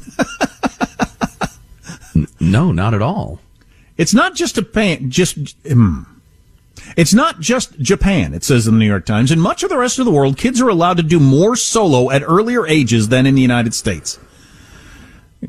no, 2.39 2.71
not 2.71 2.93
at 2.93 3.01
all. 3.01 3.41
It's 3.97 4.13
not 4.13 4.33
just 4.33 4.57
a 4.57 4.63
pan, 4.63 5.11
just, 5.11 5.37
mm, 5.65 6.05
it's 6.97 7.13
not 7.13 7.39
just 7.39 7.79
Japan, 7.79 8.33
it 8.33 8.43
says 8.43 8.67
in 8.67 8.75
the 8.75 8.79
New 8.79 8.87
York 8.87 9.05
Times. 9.05 9.31
In 9.31 9.39
much 9.39 9.63
of 9.63 9.69
the 9.69 9.77
rest 9.77 9.99
of 9.99 10.05
the 10.05 10.11
world, 10.11 10.37
kids 10.37 10.61
are 10.61 10.69
allowed 10.69 10.97
to 10.97 11.03
do 11.03 11.19
more 11.19 11.55
solo 11.55 12.11
at 12.11 12.23
earlier 12.23 12.65
ages 12.67 13.09
than 13.09 13.25
in 13.25 13.35
the 13.35 13.41
United 13.41 13.73
States. 13.73 14.19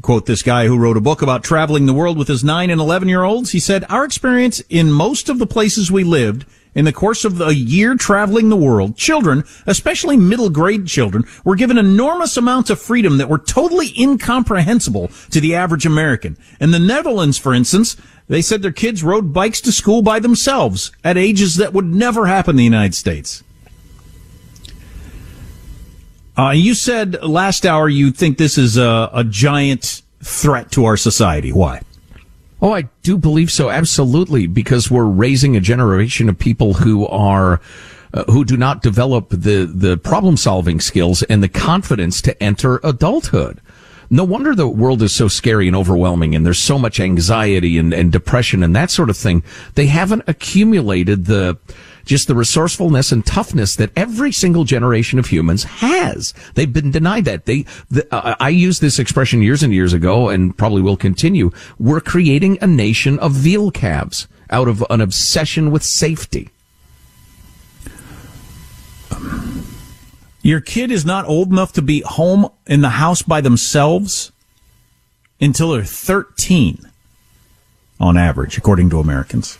Quote 0.01 0.25
this 0.25 0.43
guy 0.43 0.67
who 0.67 0.79
wrote 0.79 0.97
a 0.97 1.03
book 1.03 1.21
about 1.21 1.45
traveling 1.45 1.85
the 1.85 1.93
world 1.93 2.17
with 2.17 2.29
his 2.29 2.43
9 2.43 2.71
and 2.71 2.81
11 2.81 3.09
year 3.09 3.25
olds. 3.25 3.53
He 3.53 3.61
said, 3.61 3.85
Our 3.91 4.05
experience 4.05 4.61
in 4.71 4.91
most 4.91 5.29
of 5.29 5.39
the 5.39 5.47
places 5.47 5.93
we 5.93 6.03
lived 6.03 6.47
in 6.75 6.87
the 6.87 6.93
course 6.93 7.27
of 7.27 7.41
a 7.43 7.55
year 7.55 7.95
traveling 7.97 8.49
the 8.49 8.57
world, 8.57 8.97
children, 8.97 9.45
especially 9.67 10.17
middle 10.17 10.49
grade 10.49 10.87
children, 10.87 11.25
were 11.45 11.57
given 11.57 11.77
enormous 11.77 12.39
amounts 12.39 12.71
of 12.71 12.81
freedom 12.81 13.19
that 13.19 13.29
were 13.29 13.39
totally 13.39 13.93
incomprehensible 13.99 15.09
to 15.31 15.41
the 15.41 15.55
average 15.55 15.85
American. 15.85 16.39
In 16.61 16.71
the 16.71 16.79
Netherlands, 16.79 17.37
for 17.37 17.53
instance, 17.53 17.97
they 18.29 18.43
said 18.43 18.63
their 18.63 18.73
kids 18.73 19.03
rode 19.03 19.33
bikes 19.33 19.61
to 19.63 19.73
school 19.73 20.03
by 20.03 20.19
themselves 20.19 20.93
at 21.05 21.17
ages 21.17 21.57
that 21.57 21.73
would 21.73 21.87
never 21.87 22.27
happen 22.27 22.53
in 22.53 22.57
the 22.57 22.65
United 22.65 22.95
States. 22.95 23.43
Uh, 26.37 26.51
you 26.51 26.75
said 26.75 27.23
last 27.23 27.67
hour 27.67 27.89
you 27.89 28.11
think 28.11 28.39
this 28.39 28.57
is 28.57 28.77
a, 28.77 29.11
a 29.13 29.23
giant 29.23 30.03
threat 30.23 30.71
to 30.73 30.85
our 30.85 30.97
society. 30.97 31.53
Why? 31.53 31.83
Oh, 32.63 32.73
I 32.73 32.83
do 33.03 33.19
believe 33.19 33.51
so. 33.51 33.71
Absolutely. 33.71 34.47
Because 34.47 34.91
we're 34.91 35.05
raising 35.05 35.57
a 35.57 35.61
generation 35.61 36.29
of 36.29 36.39
people 36.39 36.75
who 36.75 37.07
are, 37.09 37.61
uh, 38.15 38.25
who 38.25 38.45
do 38.45 38.57
not 38.57 38.83
develop 38.83 39.31
the, 39.31 39.71
the 39.73 39.97
problem 39.99 40.37
solving 40.37 40.81
skills 40.81 41.23
and 41.25 41.43
the 41.43 41.49
confidence 41.49 42.23
to 42.23 42.41
enter 42.43 42.81
adulthood. 42.85 43.61
No 44.13 44.25
wonder 44.25 44.55
the 44.55 44.69
world 44.69 45.03
is 45.03 45.15
so 45.15 45.27
scary 45.27 45.67
and 45.67 45.75
overwhelming 45.75 46.35
and 46.35 46.45
there's 46.45 46.59
so 46.59 46.79
much 46.79 47.01
anxiety 47.01 47.79
and, 47.79 47.95
and 47.95 48.13
depression 48.13 48.63
and 48.63 48.77
that 48.77 48.91
sort 48.91 49.09
of 49.09 49.17
thing. 49.17 49.43
They 49.75 49.87
haven't 49.87 50.25
accumulated 50.27 51.25
the, 51.25 51.57
just 52.05 52.29
the 52.29 52.35
resourcefulness 52.35 53.11
and 53.11 53.25
toughness 53.25 53.75
that 53.77 53.91
every 53.97 54.31
single 54.31 54.65
generation 54.65 55.19
of 55.19 55.29
humans 55.29 55.65
has. 55.65 56.35
They've 56.57 56.71
been 56.71 56.91
denied 56.91 57.25
that. 57.25 57.47
They, 57.47 57.65
the, 57.91 58.07
uh, 58.15 58.37
I 58.39 58.51
used 58.51 58.83
this 58.83 58.99
expression 58.99 59.41
years 59.41 59.63
and 59.63 59.73
years 59.73 59.95
ago 59.95 60.29
and 60.29 60.55
probably 60.59 60.83
will 60.83 60.99
continue. 60.99 61.51
We're 61.79 62.03
creating 62.03 62.59
a 62.61 62.67
nation 62.67 63.19
of 63.19 63.33
veal 63.33 63.71
calves 63.71 64.29
out 64.51 64.69
of 64.69 64.85
an 64.91 65.01
obsession 65.01 65.71
with 65.71 65.83
safety. 65.83 66.51
Your 70.43 70.61
kid 70.61 70.91
is 70.91 71.05
not 71.05 71.27
old 71.27 71.51
enough 71.53 71.73
to 71.75 71.83
be 71.83 72.01
home 72.01 72.51
in 72.67 72.81
the 72.81 72.91
house 72.91 73.23
by 73.23 73.41
themselves 73.41 74.33
until 75.41 75.71
they're 75.71 75.85
13 75.85 76.79
on 78.01 78.17
average, 78.17 78.59
according 78.59 78.91
to 78.91 78.99
Americans. 78.99 79.59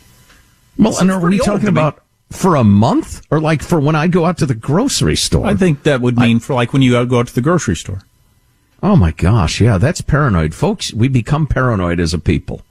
Well, 0.77 0.97
and 0.99 1.09
are 1.09 1.19
we 1.19 1.39
talking 1.39 1.69
about 1.69 2.03
for 2.31 2.55
a 2.55 2.63
month 2.63 3.25
or 3.31 3.39
like 3.39 3.61
for 3.61 3.79
when 3.79 3.95
I 3.95 4.07
go 4.07 4.25
out 4.25 4.37
to 4.39 4.45
the 4.45 4.55
grocery 4.55 5.15
store? 5.15 5.45
I 5.45 5.55
think 5.55 5.83
that 5.83 6.01
would 6.01 6.17
mean 6.17 6.37
I, 6.37 6.39
for 6.39 6.53
like 6.53 6.73
when 6.73 6.81
you 6.81 7.05
go 7.05 7.19
out 7.19 7.27
to 7.27 7.35
the 7.35 7.41
grocery 7.41 7.75
store. 7.75 8.01
Oh 8.81 8.97
my 8.97 9.11
gosh. 9.11 9.61
Yeah, 9.61 9.77
that's 9.77 10.01
paranoid. 10.01 10.53
Folks, 10.53 10.93
we 10.93 11.07
become 11.07 11.47
paranoid 11.47 12.01
as 12.01 12.13
a 12.13 12.19
people. 12.19 12.63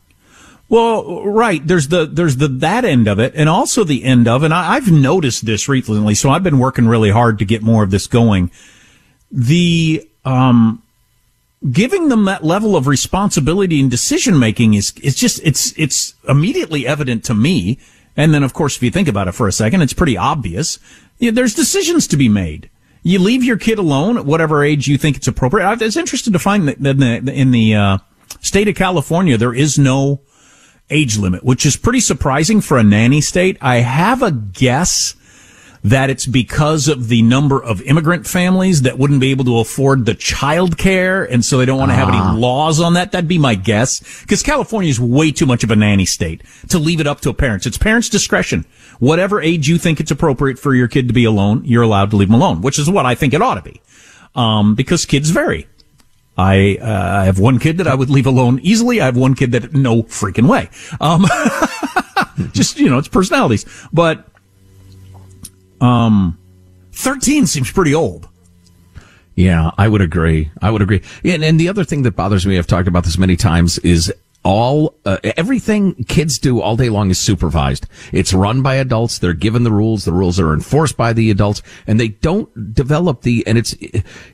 Well, 0.73 1.27
right. 1.27 1.61
There's 1.67 1.89
the, 1.89 2.07
there's 2.07 2.39
the, 2.39 2.49
that 2.49 2.87
end 2.87 3.07
of 3.07 3.19
it 3.19 3.35
and 3.37 3.47
also 3.47 3.85
the 3.85 4.05
end 4.05 4.27
of, 4.27 4.43
and 4.43 4.55
I, 4.55 4.77
I've 4.77 4.91
noticed 4.91 5.45
this 5.45 5.69
recently. 5.69 6.15
So 6.15 6.31
I've 6.31 6.43
been 6.43 6.59
working 6.59 6.89
really 6.89 7.11
hard 7.11 7.39
to 7.41 7.45
get 7.45 7.61
more 7.61 7.83
of 7.83 7.91
this 7.91 8.07
going. 8.07 8.51
The, 9.31 10.09
um, 10.25 10.83
giving 11.71 12.09
them 12.09 12.25
that 12.25 12.43
level 12.43 12.75
of 12.75 12.87
responsibility 12.87 13.81
and 13.81 13.91
decision 13.91 14.39
making 14.39 14.73
is, 14.73 14.95
it's 15.03 15.19
just, 15.19 15.43
it's, 15.45 15.79
it's 15.79 16.15
immediately 16.27 16.87
evident 16.87 17.23
to 17.25 17.35
me. 17.35 17.79
And 18.17 18.33
then, 18.33 18.43
of 18.43 18.55
course, 18.55 18.75
if 18.79 18.83
you 18.83 18.91
think 18.91 19.09
about 19.09 19.29
it 19.29 19.33
for 19.33 19.47
a 19.47 19.53
second, 19.53 19.83
it's 19.83 19.93
pretty 19.93 20.17
obvious. 20.17 20.79
Yeah, 21.19 21.33
there's 21.33 21.53
decisions 21.53 22.07
to 22.07 22.17
be 22.17 22.31
made. 22.31 22.71
You 23.03 23.19
leave 23.19 23.45
your 23.45 23.59
kid 23.59 23.79
alone 23.79 24.17
at 24.17 24.25
whatever 24.25 24.65
age 24.65 24.89
you 24.89 24.97
think 24.97 25.19
it's 25.19 25.29
appropriate. 25.29 25.67
I 25.67 25.75
was 25.75 25.99
interested 25.99 26.33
to 26.33 26.39
find 26.39 26.67
that 26.67 26.79
in 26.79 26.99
the, 26.99 27.31
in 27.31 27.51
the 27.51 27.75
uh, 27.75 27.99
state 28.41 28.69
of 28.69 28.75
California, 28.75 29.37
there 29.37 29.53
is 29.53 29.79
no 29.79 30.23
age 30.92 31.16
limit, 31.18 31.42
which 31.42 31.64
is 31.66 31.76
pretty 31.76 32.00
surprising 32.00 32.61
for 32.61 32.78
a 32.78 32.83
nanny 32.83 33.20
state. 33.20 33.57
I 33.61 33.76
have 33.76 34.22
a 34.22 34.31
guess 34.31 35.14
that 35.85 36.11
it's 36.11 36.26
because 36.26 36.87
of 36.87 37.09
the 37.09 37.22
number 37.22 37.61
of 37.61 37.83
immigrant 37.83 38.24
families 38.24 38.83
that 38.83 38.98
wouldn't 38.98 39.20
be 39.20 39.33
able 39.33 39.44
to 39.46 39.59
afford 39.59 40.07
the 40.07 40.14
child 40.14 40.78
care, 40.78 41.24
and 41.24 41.44
so 41.44 41.59
they 41.59 41.64
don't 41.66 41.78
want 41.78 41.90
to 41.90 41.96
have 41.96 42.09
Ah. 42.09 42.31
any 42.31 42.38
laws 42.40 42.78
on 42.78 42.94
that. 42.94 43.11
That'd 43.11 43.26
be 43.26 43.37
my 43.38 43.57
guess. 43.57 44.00
Because 44.20 44.44
California 44.44 44.88
is 44.90 45.00
way 45.00 45.33
too 45.33 45.44
much 45.44 45.64
of 45.64 45.72
a 45.72 45.76
nanny 45.76 46.07
state 46.07 46.42
to 46.68 46.78
leave 46.78 47.00
it 47.00 47.09
up 47.09 47.20
to 47.22 47.33
parents. 47.33 47.66
It's 47.66 47.78
parents' 47.78 48.09
discretion. 48.09 48.64
Whatever 49.00 49.42
age 49.42 49.68
you 49.68 49.76
think 49.76 49.98
it's 49.98 50.12
appropriate 50.12 50.57
for 50.61 50.72
your 50.72 50.87
kid 50.87 51.09
to 51.09 51.14
be 51.14 51.24
alone, 51.24 51.62
you're 51.64 51.83
allowed 51.83 52.11
to 52.11 52.16
leave 52.16 52.28
them 52.28 52.40
alone, 52.40 52.61
which 52.62 52.78
is 52.78 52.88
what 52.88 53.05
I 53.05 53.16
think 53.16 53.35
it 53.35 53.42
ought 53.42 53.55
to 53.57 53.62
be. 53.62 53.81
Um, 54.37 54.76
because 54.76 55.05
kids 55.05 55.31
vary. 55.31 55.66
I, 56.37 56.79
uh, 56.81 57.21
I 57.21 57.25
have 57.25 57.38
one 57.38 57.59
kid 57.59 57.79
that 57.79 57.87
I 57.87 57.95
would 57.95 58.11
leave 58.11 58.27
alone 58.27 58.59
easily. 58.62 59.01
I 59.01 59.07
have 59.07 59.16
one 59.16 59.35
kid 59.35 59.53
that 59.53 59.73
no 59.75 60.03
freaking 60.05 60.49
way. 60.49 60.71
Um, 61.01 61.27
just, 62.53 62.79
you 62.79 62.88
know, 62.88 62.99
it's 62.99 63.09
personalities. 63.09 63.66
But, 63.92 64.27
um, 65.81 66.38
13 66.92 67.47
seems 67.47 67.71
pretty 67.71 67.95
old. 67.95 68.29
Yeah, 69.35 69.71
I 69.79 69.88
would 69.88 70.01
agree. 70.01 70.51
I 70.61 70.71
would 70.71 70.83
agree. 70.83 71.03
And, 71.25 71.42
and 71.42 71.59
the 71.59 71.68
other 71.68 71.85
thing 71.85 72.03
that 72.03 72.12
bothers 72.12 72.47
me, 72.47 72.59
I've 72.59 72.66
talked 72.66 72.88
about 72.88 73.05
this 73.05 73.18
many 73.18 73.37
times, 73.37 73.79
is 73.79 74.12
all 74.44 74.94
uh, 75.05 75.18
everything 75.37 75.94
kids 76.05 76.38
do 76.38 76.61
all 76.61 76.76
day 76.76 76.88
long 76.88 77.11
is 77.11 77.18
supervised. 77.18 77.87
It's 78.12 78.33
run 78.35 78.61
by 78.62 78.74
adults. 78.74 79.18
They're 79.18 79.35
given 79.35 79.62
the 79.62 79.70
rules. 79.70 80.05
The 80.05 80.12
rules 80.12 80.40
are 80.40 80.52
enforced 80.52 80.96
by 80.96 81.12
the 81.12 81.31
adults, 81.31 81.62
and 81.87 82.00
they 82.00 82.09
don't 82.09 82.74
develop 82.74 83.22
the. 83.22 83.46
And 83.46 83.57
it's 83.57 83.76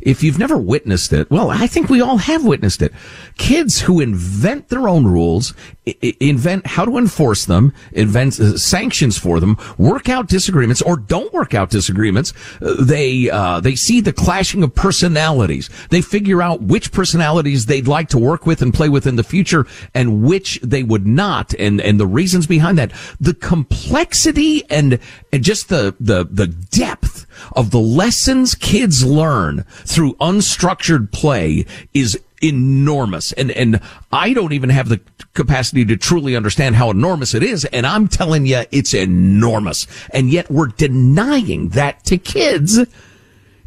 if 0.01 0.23
you've 0.23 0.39
never 0.39 0.57
witnessed 0.57 1.13
it, 1.13 1.31
well, 1.31 1.51
I 1.51 1.67
think 1.67 1.91
we 1.91 2.01
all 2.01 2.17
have 2.19 2.45
witnessed 2.45 2.81
it. 2.81 2.93
Kids 3.37 3.81
who 3.83 4.01
invent 4.01 4.69
their 4.69 4.89
own 4.89 5.07
rules, 5.07 5.53
i- 5.87 6.17
invent 6.21 6.67
how 6.69 6.85
to 6.87 6.97
enforce 6.97 7.45
them, 7.45 7.75
invent 7.93 8.41
uh, 8.41 8.57
sanctions 8.57 9.19
for 9.19 9.41
them, 9.41 9.59
work 9.77 10.09
out 10.09 10.27
disagreements 10.29 10.81
or 10.81 10.97
don't 10.97 11.33
work 11.35 11.53
out 11.55 11.69
disagreements. 11.71 12.33
Uh, 12.63 12.77
They 12.83 13.29
uh, 13.31 13.61
they 13.61 13.75
see 13.75 14.01
the 14.01 14.13
clashing 14.15 14.63
of 14.63 14.75
personalities. 14.75 15.69
They 15.91 16.01
figure 16.01 16.41
out 16.41 16.63
which 16.63 16.93
personalities 16.93 17.67
they'd 17.67 17.89
like 17.89 18.09
to 18.11 18.19
work 18.19 18.47
with 18.47 18.63
and 18.63 18.73
play 18.73 18.89
with 18.89 19.07
in 19.07 19.17
the 19.17 19.23
future, 19.25 19.67
and 19.99 20.23
which 20.23 20.61
they 20.63 20.85
would 20.85 21.09
not, 21.09 21.53
and 21.55 21.81
and 21.81 21.99
the 21.99 22.07
reasons 22.07 22.47
behind 22.47 22.79
that. 22.79 22.93
The 23.21 23.35
complexity 23.35 24.63
and 24.71 25.01
and 25.33 25.43
just 25.43 25.69
the 25.69 25.97
the 25.99 26.25
the 26.31 26.47
depth 26.47 27.27
of 27.57 27.73
the 27.73 27.81
lessons 27.81 28.55
kids 28.55 29.05
learn 29.05 29.65
through 29.85 30.15
unstructured 30.15 31.11
play 31.11 31.67
is 31.95 32.17
enormous 32.41 33.33
and 33.33 33.51
and 33.51 33.81
I 34.13 34.33
don't 34.33 34.53
even 34.53 34.71
have 34.71 34.89
the 34.89 35.01
capacity 35.35 35.85
to 35.87 35.97
truly 35.97 36.37
understand 36.37 36.77
how 36.77 36.91
enormous 36.91 37.35
it 37.35 37.43
is 37.43 37.65
and 37.65 37.85
I'm 37.85 38.07
telling 38.07 38.47
you 38.47 38.63
it's 38.71 38.95
enormous 38.95 39.89
and 40.11 40.31
yet 40.31 40.49
we're 40.49 40.69
denying 40.69 41.71
that 41.71 42.05
to 42.05 42.19
kids 42.19 42.79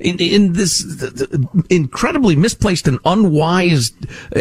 in, 0.02 0.20
in 0.20 0.54
this 0.54 0.84
th- 1.00 1.30
th- 1.30 1.30
incredibly 1.70 2.36
misplaced 2.36 2.88
and 2.88 3.00
unwise 3.06 3.92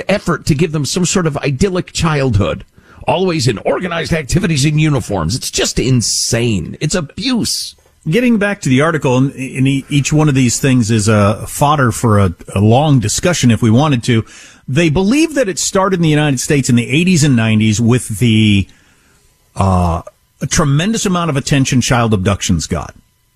effort 0.09 0.47
to 0.47 0.55
give 0.55 0.73
them 0.73 0.85
some 0.85 1.05
sort 1.05 1.27
of 1.27 1.37
idyllic 1.39 1.93
childhood 1.93 2.65
always 3.07 3.49
in 3.49 3.59
organized 3.59 4.13
activities 4.13 4.65
in 4.65 4.79
uniforms 4.79 5.35
it's 5.35 5.51
just 5.51 5.79
insane 5.79 6.77
it's 6.81 6.95
abuse 6.95 7.75
Getting 8.09 8.39
back 8.39 8.63
to 8.63 8.71
the 8.71 8.81
article, 8.81 9.19
and, 9.19 9.35
each 9.35 10.11
one 10.11 10.31
of 10.31 10.35
these 10.35 10.59
things 10.59 10.91
is 10.91 11.07
a 11.07 11.47
fodder 11.47 11.93
for 11.93 12.19
a, 12.19 12.35
a 12.55 12.61
long 12.61 12.99
discussion 12.99 13.51
if 13.51 13.61
we 13.61 13.71
wanted 13.71 14.03
to. 14.05 14.25
They 14.67 14.89
believe 14.89 15.35
that 15.35 15.51
it 15.51 15.59
started 15.59 15.97
in 15.97 16.03
the 16.03 16.09
United 16.09 16.41
States 16.41 16.71
in 16.71 16.77
the 16.77 16.87
80s 16.87 17.25
and 17.25 17.39
90s 17.39 17.79
with 17.79 18.19
the 18.19 18.67
uh, 19.55 20.01
a 20.41 20.47
tremendous 20.47 21.05
amount 21.05 21.29
of 21.29 21.37
attention 21.37 21.83
child 21.83 22.15
abductions 22.15 22.67
got. 22.67 22.95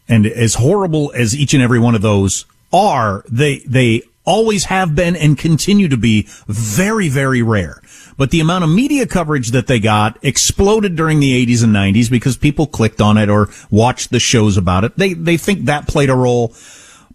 And 0.08 0.26
as 0.26 0.54
horrible 0.54 1.12
as 1.14 1.34
each 1.34 1.54
and 1.54 1.62
every 1.62 1.78
one 1.78 1.94
of 1.94 2.02
those 2.02 2.44
are, 2.72 3.24
they 3.28 3.58
they 3.60 4.02
always 4.24 4.64
have 4.64 4.94
been 4.94 5.16
and 5.16 5.38
continue 5.38 5.88
to 5.88 5.96
be 5.96 6.26
very, 6.46 7.08
very 7.08 7.42
rare. 7.42 7.80
But 8.16 8.30
the 8.30 8.40
amount 8.40 8.64
of 8.64 8.70
media 8.70 9.06
coverage 9.06 9.50
that 9.50 9.66
they 9.66 9.80
got 9.80 10.18
exploded 10.22 10.96
during 10.96 11.20
the 11.20 11.46
80s 11.46 11.64
and 11.64 11.74
90s 11.74 12.10
because 12.10 12.36
people 12.36 12.66
clicked 12.66 13.00
on 13.00 13.18
it 13.18 13.28
or 13.28 13.48
watched 13.70 14.10
the 14.10 14.20
shows 14.20 14.56
about 14.56 14.84
it. 14.84 14.96
They, 14.96 15.14
they 15.14 15.36
think 15.36 15.64
that 15.64 15.88
played 15.88 16.10
a 16.10 16.14
role. 16.14 16.54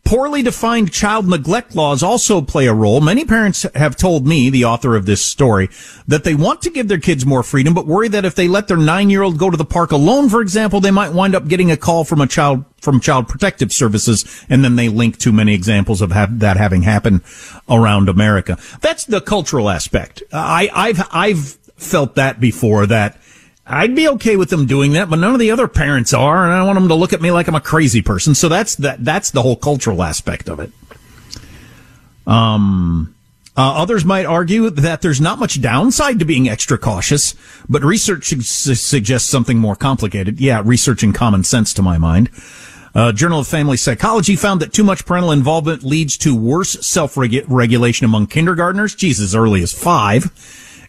Poorly 0.03 0.41
defined 0.41 0.91
child 0.91 1.27
neglect 1.27 1.75
laws 1.75 2.01
also 2.01 2.41
play 2.41 2.65
a 2.65 2.73
role. 2.73 2.99
Many 2.99 3.25
parents 3.25 3.65
have 3.75 3.95
told 3.95 4.25
me, 4.25 4.49
the 4.49 4.65
author 4.65 4.95
of 4.95 5.05
this 5.05 5.23
story, 5.23 5.69
that 6.07 6.23
they 6.23 6.33
want 6.33 6.63
to 6.63 6.71
give 6.71 6.87
their 6.87 6.99
kids 6.99 7.27
more 7.27 7.43
freedom, 7.43 7.75
but 7.75 7.85
worry 7.85 8.07
that 8.07 8.25
if 8.25 8.33
they 8.33 8.47
let 8.47 8.67
their 8.67 8.77
nine 8.77 9.11
year 9.11 9.21
old 9.21 9.37
go 9.37 9.51
to 9.51 9.57
the 9.57 9.65
park 9.65 9.91
alone, 9.91 10.27
for 10.27 10.41
example, 10.41 10.79
they 10.79 10.89
might 10.89 11.13
wind 11.13 11.35
up 11.35 11.47
getting 11.47 11.69
a 11.69 11.77
call 11.77 12.05
from 12.05 12.21
a 12.21 12.27
child, 12.27 12.65
from 12.81 12.99
child 12.99 13.27
protective 13.27 13.71
services, 13.71 14.45
and 14.49 14.63
then 14.63 14.77
they 14.77 14.89
link 14.89 15.19
too 15.19 15.31
many 15.31 15.53
examples 15.53 16.01
of 16.01 16.11
have, 16.11 16.39
that 16.39 16.57
having 16.57 16.81
happened 16.81 17.21
around 17.69 18.09
America. 18.09 18.57
That's 18.81 19.05
the 19.05 19.21
cultural 19.21 19.69
aspect. 19.69 20.23
I, 20.33 20.71
I've, 20.73 21.07
I've 21.11 21.57
felt 21.77 22.15
that 22.15 22.39
before 22.39 22.85
that 22.87 23.18
I'd 23.69 23.95
be 23.95 24.09
okay 24.09 24.35
with 24.35 24.49
them 24.49 24.65
doing 24.65 24.93
that, 24.93 25.09
but 25.09 25.19
none 25.19 25.33
of 25.33 25.39
the 25.39 25.51
other 25.51 25.67
parents 25.67 26.11
are, 26.11 26.43
and 26.43 26.51
I 26.51 26.57
don't 26.57 26.65
want 26.65 26.79
them 26.79 26.87
to 26.89 26.95
look 26.95 27.13
at 27.13 27.21
me 27.21 27.31
like 27.31 27.47
I'm 27.47 27.55
a 27.55 27.61
crazy 27.61 28.01
person. 28.01 28.33
So 28.33 28.49
that's 28.49 28.75
that. 28.77 29.05
That's 29.05 29.29
the 29.29 29.43
whole 29.43 29.55
cultural 29.55 30.01
aspect 30.01 30.49
of 30.49 30.59
it. 30.59 30.71
Um, 32.25 33.15
uh, 33.55 33.73
others 33.75 34.05
might 34.05 34.25
argue 34.25 34.69
that 34.69 35.01
there's 35.01 35.21
not 35.21 35.37
much 35.37 35.61
downside 35.61 36.17
to 36.19 36.25
being 36.25 36.49
extra 36.49 36.77
cautious, 36.77 37.35
but 37.67 37.83
research 37.83 38.29
su- 38.29 38.73
suggests 38.73 39.29
something 39.29 39.59
more 39.59 39.75
complicated. 39.75 40.39
Yeah, 40.39 40.63
research 40.65 41.03
and 41.03 41.13
common 41.13 41.43
sense 41.43 41.73
to 41.75 41.81
my 41.81 41.97
mind. 41.97 42.29
Uh, 42.95 43.11
Journal 43.11 43.41
of 43.41 43.47
Family 43.47 43.77
Psychology 43.77 44.35
found 44.35 44.61
that 44.61 44.73
too 44.73 44.83
much 44.83 45.05
parental 45.05 45.31
involvement 45.31 45.83
leads 45.83 46.17
to 46.19 46.35
worse 46.35 46.71
self-regulation 46.85 48.05
among 48.05 48.27
kindergartners, 48.27 48.95
Jesus, 48.95 49.35
early 49.35 49.61
as 49.61 49.71
five. 49.73 50.31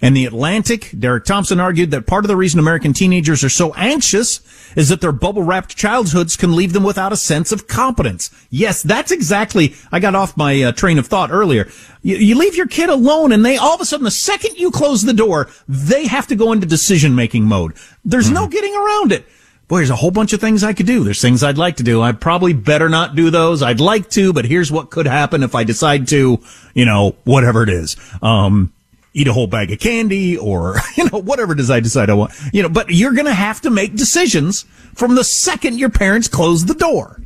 And 0.02 0.16
the 0.16 0.24
Atlantic, 0.24 0.92
Derek 0.98 1.24
Thompson 1.24 1.60
argued 1.60 1.90
that 1.90 2.06
part 2.06 2.24
of 2.24 2.28
the 2.28 2.36
reason 2.36 2.58
American 2.58 2.92
teenagers 2.92 3.44
are 3.44 3.50
so 3.50 3.74
anxious 3.74 4.40
is 4.76 4.88
that 4.88 5.00
their 5.00 5.12
bubble 5.12 5.42
wrapped 5.42 5.76
childhoods 5.76 6.36
can 6.36 6.56
leave 6.56 6.72
them 6.72 6.84
without 6.84 7.12
a 7.12 7.16
sense 7.16 7.52
of 7.52 7.66
competence. 7.66 8.30
Yes, 8.50 8.82
that's 8.82 9.10
exactly, 9.10 9.74
I 9.92 10.00
got 10.00 10.14
off 10.14 10.36
my 10.36 10.62
uh, 10.62 10.72
train 10.72 10.98
of 10.98 11.06
thought 11.06 11.30
earlier. 11.30 11.68
You, 12.02 12.16
you 12.16 12.34
leave 12.34 12.56
your 12.56 12.68
kid 12.68 12.88
alone 12.88 13.32
and 13.32 13.44
they, 13.44 13.56
all 13.56 13.74
of 13.74 13.80
a 13.80 13.84
sudden, 13.84 14.04
the 14.04 14.10
second 14.10 14.56
you 14.56 14.70
close 14.70 15.02
the 15.02 15.12
door, 15.12 15.48
they 15.68 16.06
have 16.06 16.26
to 16.28 16.36
go 16.36 16.52
into 16.52 16.66
decision 16.66 17.14
making 17.14 17.44
mode. 17.44 17.74
There's 18.04 18.30
no 18.30 18.48
getting 18.48 18.74
around 18.74 19.12
it. 19.12 19.26
Boy, 19.68 19.76
there's 19.78 19.90
a 19.90 19.96
whole 19.96 20.10
bunch 20.10 20.32
of 20.32 20.40
things 20.40 20.64
I 20.64 20.72
could 20.72 20.86
do. 20.86 21.04
There's 21.04 21.20
things 21.20 21.44
I'd 21.44 21.58
like 21.58 21.76
to 21.76 21.84
do. 21.84 22.02
I 22.02 22.10
probably 22.10 22.52
better 22.52 22.88
not 22.88 23.14
do 23.14 23.30
those. 23.30 23.62
I'd 23.62 23.78
like 23.78 24.10
to, 24.10 24.32
but 24.32 24.44
here's 24.44 24.72
what 24.72 24.90
could 24.90 25.06
happen 25.06 25.44
if 25.44 25.54
I 25.54 25.62
decide 25.62 26.08
to, 26.08 26.40
you 26.74 26.84
know, 26.84 27.14
whatever 27.22 27.62
it 27.62 27.68
is. 27.68 27.96
Um, 28.20 28.72
eat 29.12 29.26
a 29.28 29.32
whole 29.32 29.46
bag 29.46 29.72
of 29.72 29.78
candy 29.78 30.36
or, 30.36 30.76
you 30.96 31.08
know, 31.10 31.18
whatever 31.18 31.52
it 31.52 31.60
is 31.60 31.70
I 31.70 31.80
decide 31.80 32.10
I 32.10 32.14
want, 32.14 32.32
you 32.52 32.62
know, 32.62 32.68
but 32.68 32.90
you're 32.90 33.12
going 33.12 33.26
to 33.26 33.34
have 33.34 33.60
to 33.62 33.70
make 33.70 33.94
decisions 33.96 34.62
from 34.94 35.14
the 35.14 35.24
second 35.24 35.78
your 35.78 35.90
parents 35.90 36.28
close 36.28 36.64
the 36.64 36.74
door. 36.74 37.20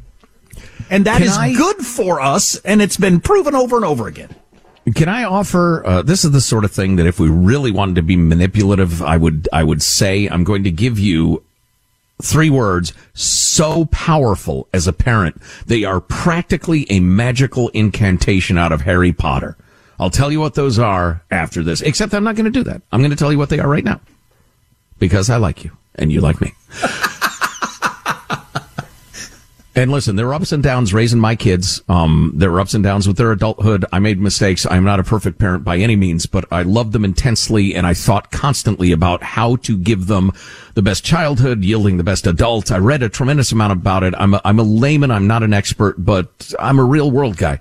And 0.90 1.06
that 1.06 1.18
Can 1.18 1.26
is 1.26 1.36
I- 1.36 1.54
good 1.54 1.76
for 1.78 2.20
us. 2.20 2.56
And 2.56 2.80
it's 2.82 2.96
been 2.96 3.20
proven 3.20 3.54
over 3.54 3.76
and 3.76 3.84
over 3.84 4.06
again. 4.06 4.34
Can 4.94 5.08
I 5.08 5.24
offer? 5.24 5.82
Uh, 5.86 6.02
this 6.02 6.26
is 6.26 6.32
the 6.32 6.42
sort 6.42 6.62
of 6.66 6.70
thing 6.70 6.96
that 6.96 7.06
if 7.06 7.18
we 7.18 7.28
really 7.30 7.70
wanted 7.70 7.94
to 7.94 8.02
be 8.02 8.16
manipulative, 8.16 9.00
I 9.00 9.16
would 9.16 9.48
I 9.50 9.64
would 9.64 9.82
say 9.82 10.26
I'm 10.26 10.44
going 10.44 10.62
to 10.64 10.70
give 10.70 10.98
you 10.98 11.42
three 12.22 12.50
words 12.50 12.92
so 13.14 13.86
powerful 13.86 14.68
as 14.74 14.86
a 14.86 14.92
parent 14.92 15.40
they 15.66 15.84
are 15.84 16.00
practically 16.00 16.86
a 16.90 17.00
magical 17.00 17.70
incantation 17.70 18.58
out 18.58 18.72
of 18.72 18.82
Harry 18.82 19.10
Potter. 19.12 19.56
I'll 19.98 20.10
tell 20.10 20.32
you 20.32 20.40
what 20.40 20.54
those 20.54 20.78
are 20.78 21.22
after 21.30 21.62
this. 21.62 21.80
Except 21.80 22.14
I'm 22.14 22.24
not 22.24 22.36
going 22.36 22.44
to 22.44 22.50
do 22.50 22.64
that. 22.64 22.82
I'm 22.92 23.00
going 23.00 23.10
to 23.10 23.16
tell 23.16 23.32
you 23.32 23.38
what 23.38 23.48
they 23.48 23.58
are 23.58 23.68
right 23.68 23.84
now 23.84 24.00
because 24.98 25.30
I 25.30 25.36
like 25.36 25.64
you 25.64 25.72
and 25.94 26.12
you 26.12 26.20
like 26.20 26.40
me. 26.40 26.52
And 29.76 29.90
listen, 29.90 30.14
there 30.14 30.28
were 30.28 30.34
ups 30.34 30.52
and 30.52 30.62
downs 30.62 30.94
raising 30.94 31.18
my 31.18 31.34
kids. 31.34 31.82
Um, 31.88 32.32
there 32.36 32.50
were 32.50 32.60
ups 32.60 32.74
and 32.74 32.84
downs 32.84 33.08
with 33.08 33.16
their 33.16 33.32
adulthood. 33.32 33.84
I 33.92 33.98
made 33.98 34.20
mistakes. 34.20 34.64
I'm 34.70 34.84
not 34.84 35.00
a 35.00 35.04
perfect 35.04 35.38
parent 35.38 35.64
by 35.64 35.78
any 35.78 35.96
means, 35.96 36.26
but 36.26 36.44
I 36.52 36.62
loved 36.62 36.92
them 36.92 37.04
intensely 37.04 37.74
and 37.74 37.84
I 37.84 37.92
thought 37.92 38.30
constantly 38.30 38.92
about 38.92 39.24
how 39.24 39.56
to 39.56 39.76
give 39.76 40.06
them 40.06 40.30
the 40.74 40.82
best 40.82 41.04
childhood, 41.04 41.64
yielding 41.64 41.96
the 41.96 42.04
best 42.04 42.24
adult. 42.28 42.70
I 42.70 42.78
read 42.78 43.02
a 43.02 43.08
tremendous 43.08 43.50
amount 43.50 43.72
about 43.72 44.04
it. 44.04 44.14
I'm 44.16 44.34
a, 44.34 44.40
I'm 44.44 44.60
a 44.60 44.62
layman. 44.62 45.10
I'm 45.10 45.26
not 45.26 45.42
an 45.42 45.52
expert, 45.52 45.96
but 45.98 46.54
I'm 46.60 46.78
a 46.78 46.84
real 46.84 47.10
world 47.10 47.36
guy. 47.36 47.58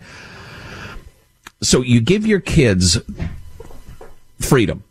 So 1.64 1.82
you 1.82 2.02
give 2.02 2.26
your 2.26 2.40
kids 2.40 3.00
freedom 4.40 4.84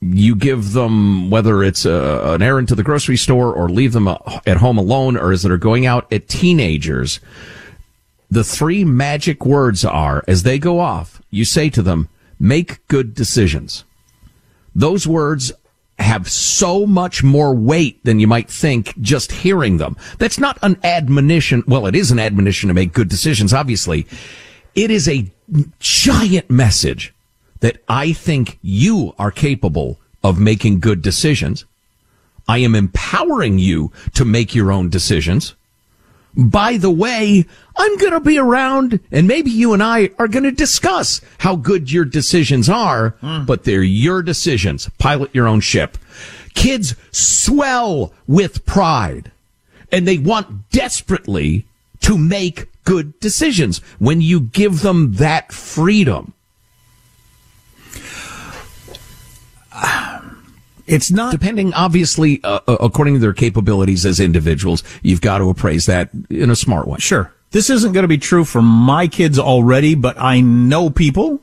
you 0.00 0.36
give 0.36 0.72
them 0.72 1.30
whether 1.30 1.62
it's 1.62 1.84
a, 1.84 2.34
an 2.34 2.42
errand 2.42 2.68
to 2.68 2.74
the 2.74 2.84
grocery 2.84 3.16
store 3.16 3.52
or 3.52 3.68
leave 3.68 3.92
them 3.92 4.06
at 4.08 4.58
home 4.58 4.78
alone 4.78 5.16
or 5.16 5.32
as 5.32 5.42
they're 5.42 5.56
going 5.56 5.86
out 5.86 6.10
at 6.12 6.28
teenagers 6.28 7.18
the 8.30 8.44
three 8.44 8.84
magic 8.84 9.44
words 9.44 9.84
are 9.84 10.22
as 10.28 10.44
they 10.44 10.58
go 10.58 10.78
off 10.78 11.20
you 11.30 11.44
say 11.44 11.68
to 11.68 11.82
them 11.82 12.08
make 12.38 12.86
good 12.86 13.14
decisions 13.14 13.84
those 14.74 15.06
words 15.06 15.52
have 15.98 16.30
so 16.30 16.86
much 16.86 17.24
more 17.24 17.52
weight 17.52 18.02
than 18.04 18.20
you 18.20 18.28
might 18.28 18.48
think 18.48 18.96
just 19.00 19.32
hearing 19.32 19.78
them. 19.78 19.96
That's 20.18 20.38
not 20.38 20.56
an 20.62 20.78
admonition. 20.84 21.64
Well, 21.66 21.86
it 21.86 21.96
is 21.96 22.12
an 22.12 22.20
admonition 22.20 22.68
to 22.68 22.74
make 22.74 22.92
good 22.92 23.08
decisions, 23.08 23.52
obviously. 23.52 24.06
It 24.78 24.92
is 24.92 25.08
a 25.08 25.28
giant 25.80 26.48
message 26.48 27.12
that 27.58 27.82
I 27.88 28.12
think 28.12 28.60
you 28.62 29.12
are 29.18 29.32
capable 29.32 29.98
of 30.22 30.38
making 30.38 30.78
good 30.78 31.02
decisions. 31.02 31.64
I 32.46 32.58
am 32.58 32.76
empowering 32.76 33.58
you 33.58 33.90
to 34.14 34.24
make 34.24 34.54
your 34.54 34.70
own 34.70 34.88
decisions. 34.88 35.56
By 36.36 36.76
the 36.76 36.92
way, 36.92 37.44
I'm 37.76 37.98
going 37.98 38.12
to 38.12 38.20
be 38.20 38.38
around 38.38 39.00
and 39.10 39.26
maybe 39.26 39.50
you 39.50 39.72
and 39.72 39.82
I 39.82 40.10
are 40.16 40.28
going 40.28 40.44
to 40.44 40.52
discuss 40.52 41.20
how 41.38 41.56
good 41.56 41.90
your 41.90 42.04
decisions 42.04 42.68
are, 42.68 43.16
hmm. 43.20 43.46
but 43.46 43.64
they're 43.64 43.82
your 43.82 44.22
decisions. 44.22 44.88
Pilot 44.98 45.34
your 45.34 45.48
own 45.48 45.58
ship. 45.58 45.98
Kids 46.54 46.94
swell 47.10 48.12
with 48.28 48.64
pride 48.64 49.32
and 49.90 50.06
they 50.06 50.18
want 50.18 50.70
desperately 50.70 51.66
to 52.08 52.16
make 52.16 52.68
good 52.84 53.20
decisions 53.20 53.80
when 53.98 54.22
you 54.22 54.40
give 54.40 54.80
them 54.80 55.12
that 55.14 55.52
freedom. 55.52 56.32
It's 60.86 61.10
not 61.10 61.32
depending, 61.32 61.74
obviously, 61.74 62.42
uh, 62.42 62.60
uh, 62.66 62.78
according 62.80 63.12
to 63.12 63.20
their 63.20 63.34
capabilities 63.34 64.06
as 64.06 64.20
individuals. 64.20 64.82
You've 65.02 65.20
got 65.20 65.36
to 65.36 65.50
appraise 65.50 65.84
that 65.84 66.08
in 66.30 66.48
a 66.48 66.56
smart 66.56 66.88
way. 66.88 66.96
Sure. 66.98 67.30
This 67.50 67.68
isn't 67.68 67.92
going 67.92 68.04
to 68.04 68.08
be 68.08 68.16
true 68.16 68.46
for 68.46 68.62
my 68.62 69.06
kids 69.06 69.38
already, 69.38 69.94
but 69.94 70.18
I 70.18 70.40
know 70.40 70.88
people 70.88 71.42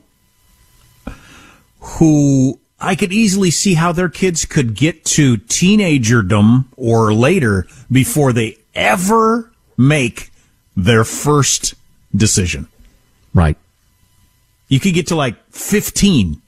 who 1.78 2.58
I 2.80 2.96
could 2.96 3.12
easily 3.12 3.52
see 3.52 3.74
how 3.74 3.92
their 3.92 4.08
kids 4.08 4.44
could 4.44 4.74
get 4.74 5.04
to 5.04 5.36
teenagerdom 5.36 6.64
or 6.76 7.14
later 7.14 7.68
before 7.88 8.32
they 8.32 8.58
ever 8.74 9.52
make 9.76 10.32
their 10.76 11.04
first 11.04 11.74
decision. 12.14 12.68
Right. 13.34 13.56
You 14.68 14.80
could 14.80 14.94
get 14.94 15.06
to 15.08 15.16
like 15.16 15.36
15 15.50 16.40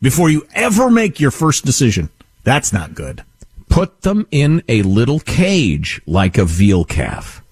before 0.00 0.30
you 0.30 0.46
ever 0.54 0.90
make 0.90 1.20
your 1.20 1.30
first 1.30 1.64
decision. 1.64 2.08
That's 2.44 2.72
not 2.72 2.94
good. 2.94 3.24
Put 3.68 4.02
them 4.02 4.26
in 4.30 4.62
a 4.68 4.82
little 4.82 5.20
cage 5.20 6.00
like 6.06 6.38
a 6.38 6.44
veal 6.44 6.84
calf. 6.84 7.42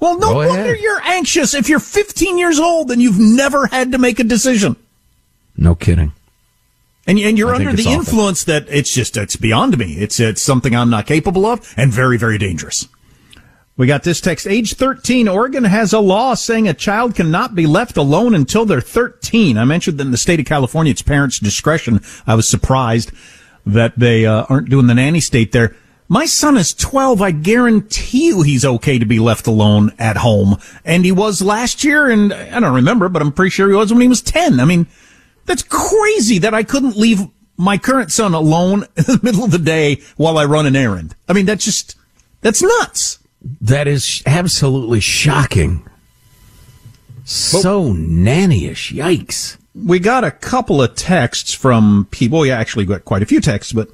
Well, 0.00 0.18
no 0.18 0.28
Go 0.28 0.36
wonder 0.36 0.52
ahead. 0.52 0.78
you're 0.80 1.02
anxious 1.02 1.54
if 1.54 1.68
you're 1.68 1.80
15 1.80 2.38
years 2.38 2.60
old 2.60 2.90
and 2.90 3.02
you've 3.02 3.18
never 3.18 3.66
had 3.66 3.92
to 3.92 3.98
make 3.98 4.20
a 4.20 4.24
decision. 4.24 4.76
No 5.56 5.74
kidding. 5.74 6.12
And, 7.06 7.18
and 7.18 7.36
you're 7.36 7.50
I 7.50 7.56
under 7.56 7.72
the 7.72 7.82
awful. 7.84 7.92
influence 8.00 8.44
that 8.44 8.66
it's 8.68 8.94
just, 8.94 9.16
it's 9.16 9.34
beyond 9.34 9.76
me. 9.78 9.94
It's, 9.94 10.20
it's 10.20 10.42
something 10.42 10.76
I'm 10.76 10.90
not 10.90 11.06
capable 11.06 11.46
of 11.46 11.74
and 11.76 11.92
very, 11.92 12.18
very 12.18 12.38
dangerous. 12.38 12.86
We 13.78 13.86
got 13.86 14.02
this 14.02 14.20
text. 14.20 14.48
Age 14.48 14.74
13, 14.74 15.28
Oregon 15.28 15.62
has 15.62 15.92
a 15.92 16.00
law 16.00 16.34
saying 16.34 16.66
a 16.66 16.74
child 16.74 17.14
cannot 17.14 17.54
be 17.54 17.64
left 17.64 17.96
alone 17.96 18.34
until 18.34 18.66
they're 18.66 18.80
13. 18.80 19.56
I 19.56 19.64
mentioned 19.64 19.98
that 19.98 20.04
in 20.04 20.10
the 20.10 20.16
state 20.16 20.40
of 20.40 20.46
California, 20.46 20.90
it's 20.90 21.00
parents' 21.00 21.38
discretion. 21.38 22.00
I 22.26 22.34
was 22.34 22.48
surprised 22.48 23.12
that 23.64 23.96
they 23.96 24.26
uh, 24.26 24.46
aren't 24.48 24.68
doing 24.68 24.88
the 24.88 24.96
nanny 24.96 25.20
state 25.20 25.52
there. 25.52 25.76
My 26.08 26.26
son 26.26 26.56
is 26.56 26.74
12. 26.74 27.22
I 27.22 27.30
guarantee 27.30 28.26
you 28.26 28.42
he's 28.42 28.64
okay 28.64 28.98
to 28.98 29.06
be 29.06 29.20
left 29.20 29.46
alone 29.46 29.92
at 29.96 30.16
home. 30.16 30.56
And 30.84 31.04
he 31.04 31.12
was 31.12 31.40
last 31.40 31.84
year, 31.84 32.10
and 32.10 32.32
I 32.32 32.58
don't 32.58 32.74
remember, 32.74 33.08
but 33.08 33.22
I'm 33.22 33.30
pretty 33.30 33.50
sure 33.50 33.68
he 33.68 33.76
was 33.76 33.92
when 33.92 34.02
he 34.02 34.08
was 34.08 34.22
10. 34.22 34.58
I 34.58 34.64
mean, 34.64 34.88
that's 35.46 35.62
crazy 35.62 36.38
that 36.38 36.52
I 36.52 36.64
couldn't 36.64 36.96
leave 36.96 37.28
my 37.56 37.78
current 37.78 38.10
son 38.10 38.34
alone 38.34 38.86
in 38.96 39.04
the 39.04 39.20
middle 39.22 39.44
of 39.44 39.52
the 39.52 39.58
day 39.58 40.02
while 40.16 40.36
I 40.36 40.46
run 40.46 40.66
an 40.66 40.74
errand. 40.74 41.14
I 41.28 41.32
mean, 41.32 41.46
that's 41.46 41.64
just, 41.64 41.94
that's 42.40 42.60
nuts. 42.60 43.20
That 43.42 43.86
is 43.86 44.22
absolutely 44.26 45.00
shocking. 45.00 45.88
So 47.24 47.92
nannyish. 47.92 48.92
Yikes. 48.94 49.58
We 49.74 49.98
got 49.98 50.24
a 50.24 50.30
couple 50.30 50.82
of 50.82 50.94
texts 50.94 51.52
from 51.54 52.08
people. 52.10 52.44
Yeah, 52.44 52.58
actually 52.58 52.84
got 52.84 53.04
quite 53.04 53.22
a 53.22 53.26
few 53.26 53.40
texts, 53.40 53.72
but 53.72 53.88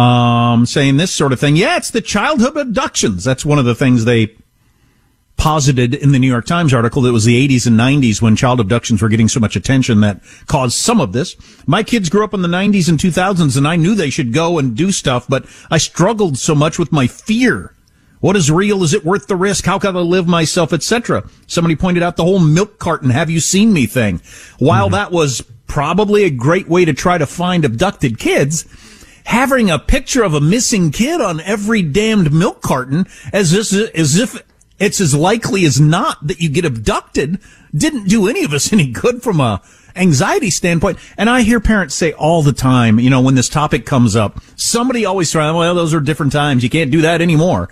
um, 0.00 0.66
saying 0.66 0.98
this 0.98 1.12
sort 1.12 1.32
of 1.32 1.40
thing. 1.40 1.56
Yeah, 1.56 1.76
it's 1.76 1.90
the 1.90 2.00
childhood 2.00 2.56
abductions. 2.56 3.24
That's 3.24 3.44
one 3.44 3.58
of 3.58 3.64
the 3.64 3.74
things 3.74 4.04
they 4.04 4.36
posited 5.36 5.94
in 5.94 6.12
the 6.12 6.18
New 6.18 6.28
York 6.28 6.46
Times 6.46 6.72
article 6.72 7.02
that 7.02 7.12
was 7.12 7.24
the 7.24 7.48
80s 7.48 7.66
and 7.66 7.78
90s 7.78 8.22
when 8.22 8.36
child 8.36 8.60
abductions 8.60 9.02
were 9.02 9.08
getting 9.08 9.28
so 9.28 9.40
much 9.40 9.56
attention 9.56 10.00
that 10.00 10.20
caused 10.46 10.76
some 10.76 11.00
of 11.00 11.12
this. 11.12 11.36
My 11.66 11.82
kids 11.82 12.08
grew 12.08 12.24
up 12.24 12.34
in 12.34 12.42
the 12.42 12.48
90s 12.48 12.88
and 12.88 12.98
2000s 12.98 13.56
and 13.56 13.68
I 13.68 13.76
knew 13.76 13.94
they 13.94 14.10
should 14.10 14.32
go 14.32 14.58
and 14.58 14.76
do 14.76 14.92
stuff, 14.92 15.26
but 15.28 15.46
I 15.70 15.78
struggled 15.78 16.38
so 16.38 16.54
much 16.54 16.78
with 16.78 16.90
my 16.90 17.06
fear. 17.06 17.75
What 18.20 18.36
is 18.36 18.50
real? 18.50 18.82
Is 18.82 18.94
it 18.94 19.04
worth 19.04 19.26
the 19.26 19.36
risk? 19.36 19.64
How 19.64 19.78
can 19.78 19.96
I 19.96 20.00
live 20.00 20.26
myself, 20.26 20.72
etc.? 20.72 21.28
Somebody 21.46 21.76
pointed 21.76 22.02
out 22.02 22.16
the 22.16 22.24
whole 22.24 22.38
milk 22.38 22.78
carton, 22.78 23.10
have 23.10 23.30
you 23.30 23.40
seen 23.40 23.72
me 23.72 23.86
thing. 23.86 24.20
While 24.58 24.88
hmm. 24.88 24.94
that 24.94 25.12
was 25.12 25.42
probably 25.66 26.24
a 26.24 26.30
great 26.30 26.68
way 26.68 26.84
to 26.84 26.94
try 26.94 27.18
to 27.18 27.26
find 27.26 27.64
abducted 27.64 28.18
kids, 28.18 28.64
having 29.24 29.70
a 29.70 29.78
picture 29.78 30.22
of 30.22 30.34
a 30.34 30.40
missing 30.40 30.90
kid 30.90 31.20
on 31.20 31.40
every 31.40 31.82
damned 31.82 32.32
milk 32.32 32.62
carton 32.62 33.06
as 33.32 33.50
this, 33.50 33.72
as 33.72 34.16
if 34.16 34.42
it's 34.78 35.00
as 35.00 35.14
likely 35.14 35.64
as 35.64 35.80
not 35.80 36.26
that 36.26 36.40
you 36.40 36.48
get 36.48 36.64
abducted 36.64 37.40
didn't 37.74 38.08
do 38.08 38.28
any 38.28 38.44
of 38.44 38.52
us 38.52 38.72
any 38.72 38.90
good 38.90 39.22
from 39.22 39.40
a 39.40 39.60
anxiety 39.94 40.50
standpoint. 40.50 40.98
And 41.16 41.28
I 41.30 41.42
hear 41.42 41.58
parents 41.58 41.94
say 41.94 42.12
all 42.12 42.42
the 42.42 42.52
time, 42.52 43.00
you 43.00 43.10
know, 43.10 43.20
when 43.20 43.34
this 43.34 43.48
topic 43.48 43.86
comes 43.86 44.14
up, 44.14 44.40
somebody 44.54 45.04
always 45.04 45.30
tries, 45.30 45.54
well, 45.54 45.74
those 45.74 45.94
are 45.94 46.00
different 46.00 46.32
times. 46.32 46.62
You 46.62 46.70
can't 46.70 46.90
do 46.90 47.00
that 47.02 47.22
anymore. 47.22 47.70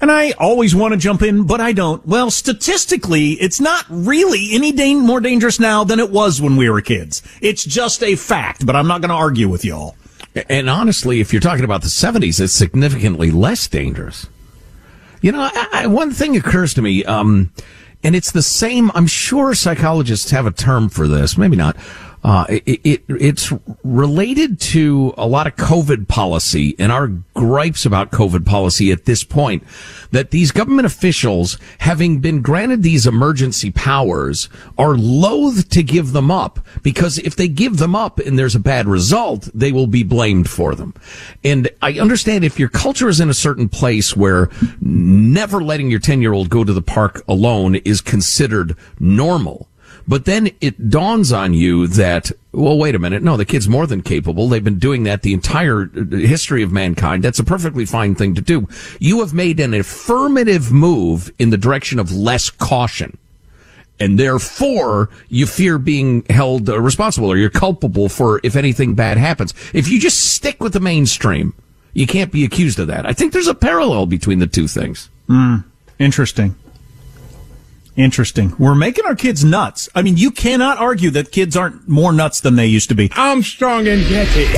And 0.00 0.12
I 0.12 0.32
always 0.32 0.74
want 0.74 0.92
to 0.92 0.98
jump 0.98 1.22
in, 1.22 1.44
but 1.44 1.60
I 1.60 1.72
don't. 1.72 2.06
Well, 2.06 2.30
statistically, 2.30 3.32
it's 3.32 3.60
not 3.60 3.86
really 3.88 4.50
any 4.52 4.70
dan- 4.72 5.00
more 5.00 5.20
dangerous 5.20 5.58
now 5.58 5.84
than 5.84 5.98
it 6.00 6.10
was 6.10 6.40
when 6.40 6.56
we 6.56 6.68
were 6.68 6.82
kids. 6.82 7.22
It's 7.40 7.64
just 7.64 8.02
a 8.02 8.14
fact, 8.14 8.66
but 8.66 8.76
I'm 8.76 8.86
not 8.86 9.00
going 9.00 9.08
to 9.08 9.14
argue 9.14 9.48
with 9.48 9.64
y'all. 9.64 9.96
And 10.50 10.68
honestly, 10.68 11.20
if 11.20 11.32
you're 11.32 11.40
talking 11.40 11.64
about 11.64 11.80
the 11.80 11.88
70s, 11.88 12.40
it's 12.40 12.52
significantly 12.52 13.30
less 13.30 13.66
dangerous. 13.68 14.28
You 15.22 15.32
know, 15.32 15.40
I, 15.40 15.68
I, 15.72 15.86
one 15.86 16.10
thing 16.12 16.36
occurs 16.36 16.74
to 16.74 16.82
me, 16.82 17.02
um, 17.04 17.50
and 18.04 18.14
it's 18.14 18.32
the 18.32 18.42
same. 18.42 18.90
I'm 18.94 19.06
sure 19.06 19.54
psychologists 19.54 20.30
have 20.30 20.44
a 20.44 20.50
term 20.50 20.90
for 20.90 21.08
this. 21.08 21.38
Maybe 21.38 21.56
not. 21.56 21.76
Uh, 22.26 22.44
it, 22.48 22.80
it, 22.82 23.04
it's 23.08 23.52
related 23.84 24.58
to 24.58 25.14
a 25.16 25.28
lot 25.28 25.46
of 25.46 25.54
COVID 25.54 26.08
policy 26.08 26.74
and 26.76 26.90
our 26.90 27.06
gripes 27.34 27.86
about 27.86 28.10
COVID 28.10 28.44
policy 28.44 28.90
at 28.90 29.04
this 29.04 29.22
point 29.22 29.62
that 30.10 30.32
these 30.32 30.50
government 30.50 30.86
officials, 30.86 31.56
having 31.78 32.18
been 32.18 32.42
granted 32.42 32.82
these 32.82 33.06
emergency 33.06 33.70
powers, 33.70 34.48
are 34.76 34.96
loath 34.96 35.68
to 35.68 35.84
give 35.84 36.10
them 36.10 36.32
up 36.32 36.58
because 36.82 37.18
if 37.18 37.36
they 37.36 37.46
give 37.46 37.76
them 37.76 37.94
up 37.94 38.18
and 38.18 38.36
there's 38.36 38.56
a 38.56 38.60
bad 38.60 38.88
result, 38.88 39.48
they 39.54 39.70
will 39.70 39.86
be 39.86 40.02
blamed 40.02 40.50
for 40.50 40.74
them. 40.74 40.94
And 41.44 41.70
I 41.80 42.00
understand 42.00 42.42
if 42.42 42.58
your 42.58 42.70
culture 42.70 43.08
is 43.08 43.20
in 43.20 43.30
a 43.30 43.34
certain 43.34 43.68
place 43.68 44.16
where 44.16 44.50
never 44.80 45.62
letting 45.62 45.90
your 45.90 46.00
10 46.00 46.20
year 46.22 46.32
old 46.32 46.50
go 46.50 46.64
to 46.64 46.72
the 46.72 46.82
park 46.82 47.22
alone 47.28 47.76
is 47.76 48.00
considered 48.00 48.76
normal. 48.98 49.68
But 50.08 50.24
then 50.24 50.50
it 50.60 50.88
dawns 50.88 51.32
on 51.32 51.52
you 51.52 51.88
that, 51.88 52.30
well, 52.52 52.78
wait 52.78 52.94
a 52.94 52.98
minute. 52.98 53.22
No, 53.22 53.36
the 53.36 53.44
kid's 53.44 53.68
more 53.68 53.86
than 53.86 54.02
capable. 54.02 54.48
They've 54.48 54.62
been 54.62 54.78
doing 54.78 55.02
that 55.02 55.22
the 55.22 55.32
entire 55.32 55.82
uh, 55.82 56.16
history 56.16 56.62
of 56.62 56.70
mankind. 56.70 57.24
That's 57.24 57.40
a 57.40 57.44
perfectly 57.44 57.84
fine 57.86 58.14
thing 58.14 58.34
to 58.36 58.40
do. 58.40 58.68
You 59.00 59.20
have 59.20 59.34
made 59.34 59.58
an 59.58 59.74
affirmative 59.74 60.70
move 60.70 61.32
in 61.38 61.50
the 61.50 61.56
direction 61.56 61.98
of 61.98 62.12
less 62.12 62.50
caution. 62.50 63.18
And 63.98 64.18
therefore, 64.18 65.08
you 65.28 65.46
fear 65.46 65.78
being 65.78 66.24
held 66.28 66.68
uh, 66.68 66.80
responsible 66.80 67.28
or 67.28 67.36
you're 67.36 67.50
culpable 67.50 68.08
for 68.08 68.40
if 68.44 68.54
anything 68.54 68.94
bad 68.94 69.16
happens. 69.16 69.54
If 69.72 69.88
you 69.88 69.98
just 69.98 70.34
stick 70.34 70.62
with 70.62 70.74
the 70.74 70.80
mainstream, 70.80 71.54
you 71.94 72.06
can't 72.06 72.30
be 72.30 72.44
accused 72.44 72.78
of 72.78 72.88
that. 72.88 73.06
I 73.06 73.12
think 73.12 73.32
there's 73.32 73.46
a 73.48 73.54
parallel 73.54 74.06
between 74.06 74.38
the 74.38 74.46
two 74.46 74.68
things. 74.68 75.08
Hmm. 75.26 75.56
Interesting. 75.98 76.54
Interesting. 77.96 78.54
We're 78.58 78.74
making 78.74 79.06
our 79.06 79.16
kids 79.16 79.42
nuts. 79.42 79.88
I 79.94 80.02
mean, 80.02 80.18
you 80.18 80.30
cannot 80.30 80.78
argue 80.78 81.10
that 81.10 81.32
kids 81.32 81.56
aren't 81.56 81.88
more 81.88 82.12
nuts 82.12 82.40
than 82.40 82.56
they 82.56 82.66
used 82.66 82.90
to 82.90 82.94
be. 82.94 83.10
Armstrong 83.16 83.88
and 83.88 84.06
Getty. 84.06 84.52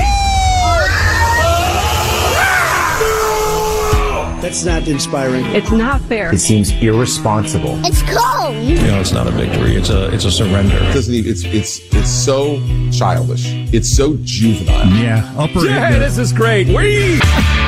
That's 4.43 4.65
not 4.65 4.89
inspiring. 4.89 5.45
It's 5.47 5.71
not 5.71 6.01
fair. 6.03 6.33
It 6.35 6.39
seems 6.39 6.71
irresponsible. 6.83 7.79
It's 7.85 8.03
cold. 8.03 8.57
You 8.57 8.77
know, 8.77 8.99
it's 8.99 9.13
not 9.13 9.27
a 9.27 9.31
victory. 9.31 9.77
It's 9.77 9.91
a 9.91 10.13
it's 10.13 10.25
a 10.25 10.31
surrender. 10.31 10.77
It 10.77 10.95
doesn't 10.95 11.13
even, 11.13 11.31
it's 11.31 11.45
it's 11.45 11.81
it's 11.95 12.11
so 12.11 12.59
childish. 12.91 13.45
It's 13.75 13.95
so 13.95 14.17
juvenile. 14.23 14.87
Yeah, 14.95 15.35
upper. 15.37 15.67
Yeah, 15.67 15.99
this 15.99 16.19
is 16.19 16.33
great. 16.33 16.69
We 16.69 16.75
Armstrong 16.75 17.21
and 17.21 17.21
Getty. 17.21 17.68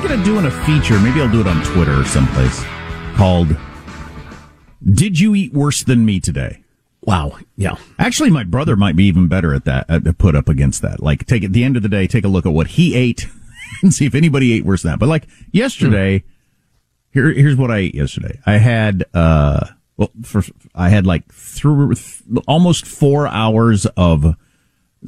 Thinking 0.00 0.18
of 0.18 0.24
doing 0.24 0.44
a 0.44 0.50
feature. 0.64 0.98
Maybe 1.00 1.20
I'll 1.20 1.30
do 1.30 1.40
it 1.40 1.48
on 1.48 1.60
Twitter 1.64 2.00
or 2.00 2.04
someplace 2.04 2.64
called 3.16 3.56
"Did 4.84 5.18
you 5.18 5.34
eat 5.34 5.52
worse 5.52 5.82
than 5.82 6.04
me 6.04 6.20
today?" 6.20 6.62
Wow. 7.00 7.38
Yeah. 7.56 7.76
Actually, 7.98 8.30
my 8.30 8.44
brother 8.44 8.76
might 8.76 8.94
be 8.94 9.04
even 9.04 9.26
better 9.26 9.54
at 9.54 9.64
that. 9.64 9.88
At, 9.88 10.18
put 10.18 10.36
up 10.36 10.48
against 10.48 10.82
that. 10.82 11.02
Like, 11.02 11.26
take 11.26 11.42
at 11.42 11.52
the 11.52 11.64
end 11.64 11.76
of 11.76 11.82
the 11.82 11.88
day, 11.88 12.06
take 12.06 12.24
a 12.24 12.28
look 12.28 12.46
at 12.46 12.52
what 12.52 12.68
he 12.68 12.94
ate 12.94 13.26
and 13.82 13.92
see 13.92 14.06
if 14.06 14.14
anybody 14.14 14.52
ate 14.52 14.64
worse 14.64 14.82
than 14.82 14.92
that. 14.92 15.00
But 15.00 15.08
like 15.08 15.26
yesterday, 15.50 16.22
here 17.10 17.32
here's 17.32 17.56
what 17.56 17.72
I 17.72 17.78
ate 17.78 17.94
yesterday. 17.94 18.38
I 18.46 18.58
had 18.58 19.04
uh 19.14 19.66
well, 19.96 20.12
for 20.22 20.44
I 20.76 20.90
had 20.90 21.06
like 21.06 21.32
through 21.32 21.94
almost 22.46 22.86
four 22.86 23.26
hours 23.26 23.84
of 23.96 24.36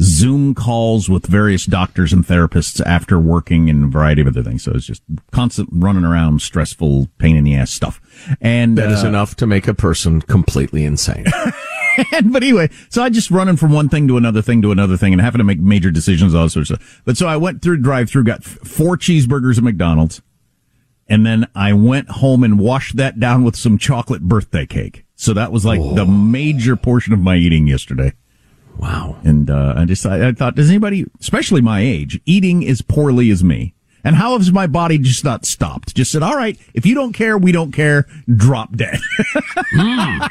Zoom 0.00 0.54
calls 0.54 1.10
with 1.10 1.26
various 1.26 1.66
doctors 1.66 2.12
and 2.12 2.26
therapists 2.26 2.80
after 2.86 3.18
working 3.18 3.68
and 3.68 3.84
a 3.84 3.86
variety 3.88 4.22
of 4.22 4.28
other 4.28 4.42
things. 4.42 4.62
So 4.62 4.72
it's 4.72 4.86
just 4.86 5.02
constant 5.30 5.68
running 5.72 6.04
around, 6.04 6.40
stressful, 6.40 7.08
pain 7.18 7.36
in 7.36 7.44
the 7.44 7.54
ass 7.54 7.70
stuff. 7.70 8.00
And 8.40 8.78
That 8.78 8.90
is 8.90 9.04
uh, 9.04 9.08
enough 9.08 9.36
to 9.36 9.46
make 9.46 9.68
a 9.68 9.74
person 9.74 10.22
completely 10.22 10.84
insane. 10.84 11.26
and, 12.12 12.32
but 12.32 12.42
anyway, 12.42 12.70
so 12.88 13.02
I 13.02 13.10
just 13.10 13.30
running 13.30 13.56
from 13.56 13.72
one 13.72 13.90
thing 13.90 14.08
to 14.08 14.16
another 14.16 14.40
thing 14.40 14.62
to 14.62 14.72
another 14.72 14.96
thing 14.96 15.12
and 15.12 15.20
having 15.20 15.38
to 15.38 15.44
make 15.44 15.58
major 15.58 15.90
decisions, 15.90 16.34
all 16.34 16.48
sorts 16.48 16.70
of 16.70 16.76
stuff. 16.78 17.02
But 17.04 17.18
so 17.18 17.26
I 17.26 17.36
went 17.36 17.60
through 17.60 17.82
drive 17.82 18.08
through, 18.08 18.24
got 18.24 18.40
f- 18.40 18.58
four 18.66 18.96
cheeseburgers 18.96 19.58
at 19.58 19.64
McDonald's, 19.64 20.22
and 21.08 21.26
then 21.26 21.46
I 21.54 21.74
went 21.74 22.08
home 22.08 22.42
and 22.42 22.58
washed 22.58 22.96
that 22.96 23.20
down 23.20 23.44
with 23.44 23.56
some 23.56 23.76
chocolate 23.76 24.22
birthday 24.22 24.64
cake. 24.64 25.04
So 25.14 25.34
that 25.34 25.52
was 25.52 25.66
like 25.66 25.80
the 25.94 26.06
major 26.06 26.76
portion 26.76 27.12
of 27.12 27.18
my 27.20 27.36
eating 27.36 27.66
yesterday. 27.66 28.14
Wow. 28.80 29.18
And 29.24 29.50
uh, 29.50 29.74
I 29.76 29.84
just 29.84 30.06
I, 30.06 30.32
thought, 30.32 30.54
does 30.54 30.70
anybody, 30.70 31.06
especially 31.20 31.60
my 31.60 31.80
age, 31.80 32.20
eating 32.24 32.66
as 32.66 32.80
poorly 32.80 33.30
as 33.30 33.44
me? 33.44 33.74
And 34.02 34.16
how 34.16 34.38
has 34.38 34.50
my 34.50 34.66
body 34.66 34.96
just 34.96 35.22
not 35.22 35.44
stopped? 35.44 35.94
Just 35.94 36.10
said, 36.10 36.22
all 36.22 36.34
right, 36.34 36.58
if 36.72 36.86
you 36.86 36.94
don't 36.94 37.12
care, 37.12 37.36
we 37.36 37.52
don't 37.52 37.72
care, 37.72 38.06
drop 38.34 38.74
dead. 38.74 38.98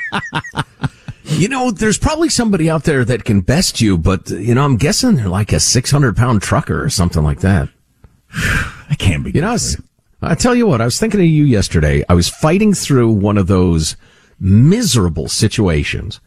You 1.31 1.47
know, 1.47 1.69
there's 1.69 1.99
probably 1.99 2.27
somebody 2.27 2.69
out 2.69 2.85
there 2.85 3.05
that 3.05 3.23
can 3.23 3.41
best 3.41 3.79
you, 3.79 3.97
but 3.99 4.31
you 4.31 4.55
know, 4.55 4.65
I'm 4.65 4.77
guessing 4.77 5.15
they're 5.15 5.29
like 5.29 5.53
a 5.53 5.59
600 5.59 6.17
pound 6.17 6.41
trucker 6.41 6.83
or 6.83 6.89
something 6.89 7.23
like 7.23 7.41
that. 7.41 7.69
I 8.33 8.95
can't 8.97 9.23
be. 9.23 9.31
You 9.31 9.41
know, 9.41 9.49
I, 9.49 9.53
was, 9.53 9.79
I 10.23 10.33
tell 10.33 10.55
you 10.55 10.65
what, 10.65 10.81
I 10.81 10.85
was 10.85 10.99
thinking 10.99 11.19
of 11.19 11.27
you 11.27 11.43
yesterday. 11.43 12.03
I 12.09 12.15
was 12.15 12.27
fighting 12.27 12.73
through 12.73 13.11
one 13.11 13.37
of 13.37 13.45
those 13.45 13.95
miserable 14.39 15.27
situations 15.27 16.19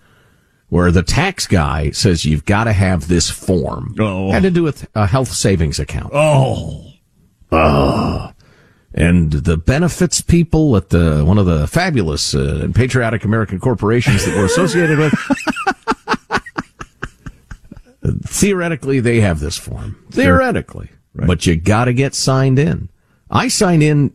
where 0.72 0.90
the 0.90 1.02
tax 1.02 1.46
guy 1.46 1.90
says 1.90 2.24
you've 2.24 2.46
got 2.46 2.64
to 2.64 2.72
have 2.72 3.06
this 3.06 3.28
form. 3.28 3.94
Oh. 3.98 4.30
Had 4.30 4.44
to 4.44 4.50
do 4.50 4.62
with 4.62 4.88
a 4.94 5.06
health 5.06 5.30
savings 5.30 5.78
account. 5.78 6.12
Oh. 6.14 6.94
Ugh. 7.50 8.34
And 8.94 9.30
the 9.30 9.58
benefits 9.58 10.22
people 10.22 10.74
at 10.78 10.88
the 10.88 11.26
one 11.26 11.36
of 11.36 11.44
the 11.44 11.66
fabulous 11.66 12.34
uh, 12.34 12.60
and 12.62 12.74
patriotic 12.74 13.22
American 13.22 13.60
corporations 13.60 14.24
that 14.24 14.34
we're 14.34 14.46
associated 14.46 14.98
with, 14.98 15.12
theoretically, 18.24 18.98
they 18.98 19.20
have 19.20 19.40
this 19.40 19.58
form. 19.58 20.02
Theoretically, 20.10 20.88
but 21.14 21.44
you 21.44 21.54
got 21.54 21.84
to 21.84 21.92
get 21.92 22.14
signed 22.14 22.58
in. 22.58 22.88
I 23.30 23.48
sign 23.48 23.82
in 23.82 24.14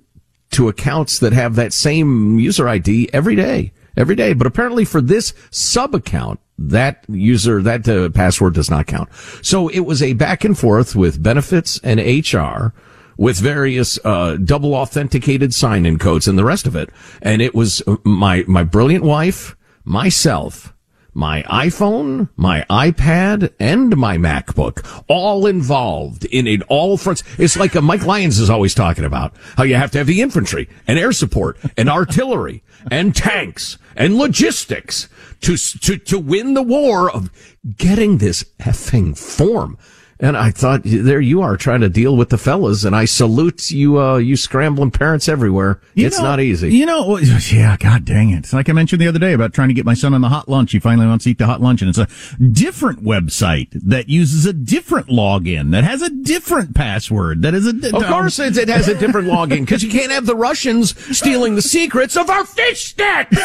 to 0.51 0.69
accounts 0.69 1.19
that 1.19 1.33
have 1.33 1.53
that 1.55 1.71
same 1.71 2.39
user 2.39 2.67
ID 2.67 3.11
every 3.13 3.35
day, 3.35 3.73
every 3.95 4.15
day. 4.15 4.33
But 4.33 4.47
apparently, 4.47 4.85
for 4.85 5.01
this 5.01 5.35
sub 5.51 5.93
account, 5.93 6.39
that 6.57 7.05
user 7.07 7.61
that 7.61 7.87
uh, 7.87 8.09
password 8.09 8.53
does 8.53 8.69
not 8.69 8.87
count. 8.87 9.09
So 9.41 9.67
it 9.69 9.81
was 9.81 10.01
a 10.01 10.13
back 10.13 10.43
and 10.43 10.57
forth 10.57 10.95
with 10.95 11.21
benefits 11.21 11.79
and 11.83 11.99
HR 11.99 12.73
with 13.17 13.39
various 13.39 13.99
uh, 14.03 14.37
double 14.37 14.73
authenticated 14.75 15.53
sign 15.53 15.85
in 15.85 15.97
codes 15.97 16.27
and 16.27 16.37
the 16.37 16.45
rest 16.45 16.67
of 16.67 16.75
it. 16.75 16.89
And 17.21 17.41
it 17.41 17.55
was 17.55 17.81
my 18.03 18.43
my 18.47 18.63
brilliant 18.63 19.03
wife, 19.03 19.55
myself, 19.83 20.73
my 21.17 21.41
iPhone, 21.43 22.29
my 22.35 22.63
iPad, 22.69 23.51
and 23.59 23.97
my 23.97 24.17
MacBook, 24.17 25.03
all 25.07 25.47
involved 25.47 26.25
in 26.25 26.45
it, 26.45 26.61
all 26.69 26.95
fronts. 26.95 27.23
It's 27.39 27.57
like 27.57 27.73
a 27.73 27.81
Mike 27.81 28.05
Lyons 28.05 28.37
is 28.37 28.51
always 28.51 28.75
talking 28.75 29.03
about 29.03 29.33
how 29.55 29.63
you 29.63 29.73
have 29.73 29.89
to 29.91 29.97
have 29.97 30.05
the 30.05 30.21
infantry 30.21 30.69
and 30.85 30.99
air 30.99 31.11
support 31.11 31.57
and 31.75 31.89
artillery 31.89 32.61
and 32.91 33.15
tanks 33.15 33.79
and 33.95 34.15
logistics 34.15 35.09
to, 35.41 35.57
to, 35.57 35.97
to 35.97 36.19
win 36.19 36.53
the 36.53 36.61
war 36.61 37.09
of 37.09 37.31
getting 37.77 38.19
this 38.19 38.43
effing 38.59 39.17
form. 39.17 39.75
And 40.19 40.35
I 40.35 40.49
thought, 40.49 40.81
there 40.83 41.21
you 41.21 41.41
are 41.41 41.57
trying 41.57 41.81
to 41.81 41.89
deal 41.89 42.17
with 42.17 42.29
the 42.29 42.39
fellas, 42.39 42.83
and 42.83 42.95
I 42.95 43.05
salute 43.05 43.69
you, 43.69 43.99
uh, 44.01 44.17
you 44.17 44.35
scrambling 44.35 44.89
parents 44.89 45.29
everywhere. 45.29 45.79
You 45.93 46.07
it's 46.07 46.17
know- 46.17 46.23
not 46.23 46.39
easy. 46.39 46.75
You 46.75 46.87
know, 46.87 47.17
yeah, 47.51 47.77
god 47.77 48.03
dang 48.05 48.31
it. 48.31 48.39
It's 48.39 48.53
like 48.53 48.67
I 48.67 48.73
mentioned 48.73 48.99
the 49.01 49.07
other 49.07 49.19
day 49.19 49.33
about 49.33 49.53
trying 49.53 49.67
to 49.67 49.73
get 49.75 49.85
my 49.85 49.93
son 49.93 50.13
on 50.13 50.21
the 50.21 50.29
hot 50.29 50.49
lunch. 50.49 50.71
He 50.71 50.79
finally 50.79 51.05
wants 51.05 51.25
to 51.25 51.31
eat 51.31 51.37
the 51.37 51.45
hot 51.45 51.61
lunch 51.61 51.81
and 51.81 51.89
it's 51.89 51.97
a 51.99 52.07
different 52.43 53.03
website 53.03 53.69
that 53.73 54.09
uses 54.09 54.45
a 54.45 54.53
different 54.53 55.07
login 55.07 55.71
that 55.71 55.83
has 55.83 56.01
a 56.01 56.09
different 56.09 56.75
password 56.75 57.41
that 57.43 57.53
is 57.53 57.67
a, 57.67 57.95
Of 57.95 58.05
course, 58.05 58.39
it, 58.39 58.57
it 58.57 58.69
has 58.69 58.87
a 58.87 58.95
different 58.97 59.27
login 59.27 59.61
because 59.61 59.83
you 59.83 59.89
can't 59.89 60.11
have 60.11 60.25
the 60.25 60.35
Russians 60.35 60.95
stealing 61.15 61.55
the 61.55 61.61
secrets 61.61 62.15
of 62.17 62.29
our 62.29 62.45
fish 62.45 62.85
stick. 62.85 63.29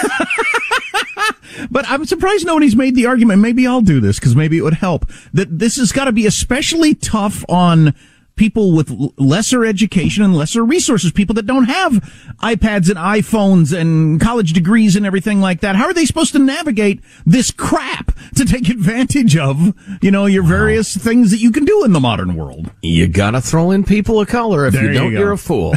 But 1.70 1.88
I'm 1.88 2.04
surprised 2.06 2.46
nobody's 2.46 2.74
made 2.76 2.94
the 2.94 3.06
argument. 3.06 3.40
Maybe 3.40 3.66
I'll 3.66 3.82
do 3.82 4.00
this 4.00 4.18
because 4.18 4.34
maybe 4.34 4.58
it 4.58 4.62
would 4.62 4.74
help. 4.74 5.10
That 5.32 5.58
this 5.58 5.76
has 5.76 5.92
got 5.92 6.06
to 6.06 6.12
be 6.12 6.26
especially 6.62 6.94
tough 6.94 7.44
on 7.48 7.92
people 8.36 8.74
with 8.74 8.88
lesser 9.18 9.64
education 9.64 10.22
and 10.22 10.34
lesser 10.34 10.64
resources, 10.64 11.10
people 11.10 11.34
that 11.34 11.44
don't 11.44 11.64
have 11.64 11.92
iPads 12.40 12.88
and 12.88 12.96
iPhones 12.96 13.76
and 13.76 14.20
college 14.20 14.52
degrees 14.52 14.94
and 14.96 15.04
everything 15.04 15.40
like 15.40 15.60
that. 15.60 15.74
How 15.76 15.86
are 15.86 15.92
they 15.92 16.06
supposed 16.06 16.32
to 16.32 16.38
navigate 16.38 17.00
this 17.26 17.50
crap 17.50 18.16
to 18.36 18.44
take 18.44 18.68
advantage 18.68 19.36
of, 19.36 19.74
you 20.00 20.10
know, 20.12 20.26
your 20.26 20.44
various 20.44 20.96
things 20.96 21.30
that 21.32 21.38
you 21.40 21.50
can 21.50 21.64
do 21.64 21.84
in 21.84 21.92
the 21.92 22.00
modern 22.00 22.36
world? 22.36 22.70
You 22.80 23.08
gotta 23.08 23.40
throw 23.40 23.72
in 23.72 23.82
people 23.84 24.20
of 24.20 24.28
color. 24.28 24.66
If 24.66 24.74
There 24.74 24.84
you 24.84 24.88
you 24.90 24.94
don't, 24.94 25.12
go. 25.12 25.18
you're 25.18 25.32
a 25.32 25.38
fool. 25.38 25.74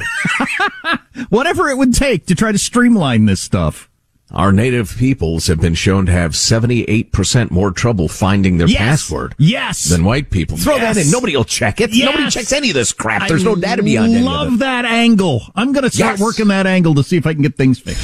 Whatever 1.30 1.70
it 1.70 1.78
would 1.78 1.96
take 1.96 2.28
to 2.28 2.36
try 2.36 2.52
to 2.52 2.58
streamline 2.60 3.26
this 3.26 3.42
stuff. 3.42 3.90
Our 4.36 4.52
native 4.52 4.98
peoples 4.98 5.48
have 5.48 5.62
been 5.62 5.76
shown 5.76 6.06
to 6.08 6.12
have 6.12 6.32
78% 6.36 7.52
more 7.52 7.72
trouble 7.72 8.10
finding 8.10 8.58
their 8.58 8.68
Yes. 8.68 8.78
password 8.80 9.34
Yes. 9.38 9.86
than 9.86 10.04
white 10.04 10.30
people. 10.30 10.58
Throw 10.58 10.78
that 10.78 10.98
in. 10.98 11.10
Nobody 11.10 11.38
will 11.38 11.46
check 11.46 11.80
it. 11.80 11.92
Nobody 11.94 12.30
checks 12.30 12.52
any 12.52 12.70
of 12.70 12.76
this 12.76 12.92
crap. 12.92 13.30
There's 13.30 13.44
I 13.44 13.46
no 13.46 13.56
data 13.56 13.82
beyond 13.82 14.12
any 14.12 14.20
of 14.20 14.26
love 14.26 14.60
that 14.60 14.84
angle. 14.84 15.50
I'm 15.56 15.72
going 15.72 15.90
to 15.90 15.96
start 15.96 16.14
Yes. 16.14 16.20
working 16.20 16.50
that 16.50 16.68
angle 16.68 16.94
to 16.96 17.04
see 17.04 17.16
if 17.16 17.26
I 17.26 17.32
can 17.34 17.44
get 17.44 17.56
things 17.56 17.80
fixed. 17.80 18.04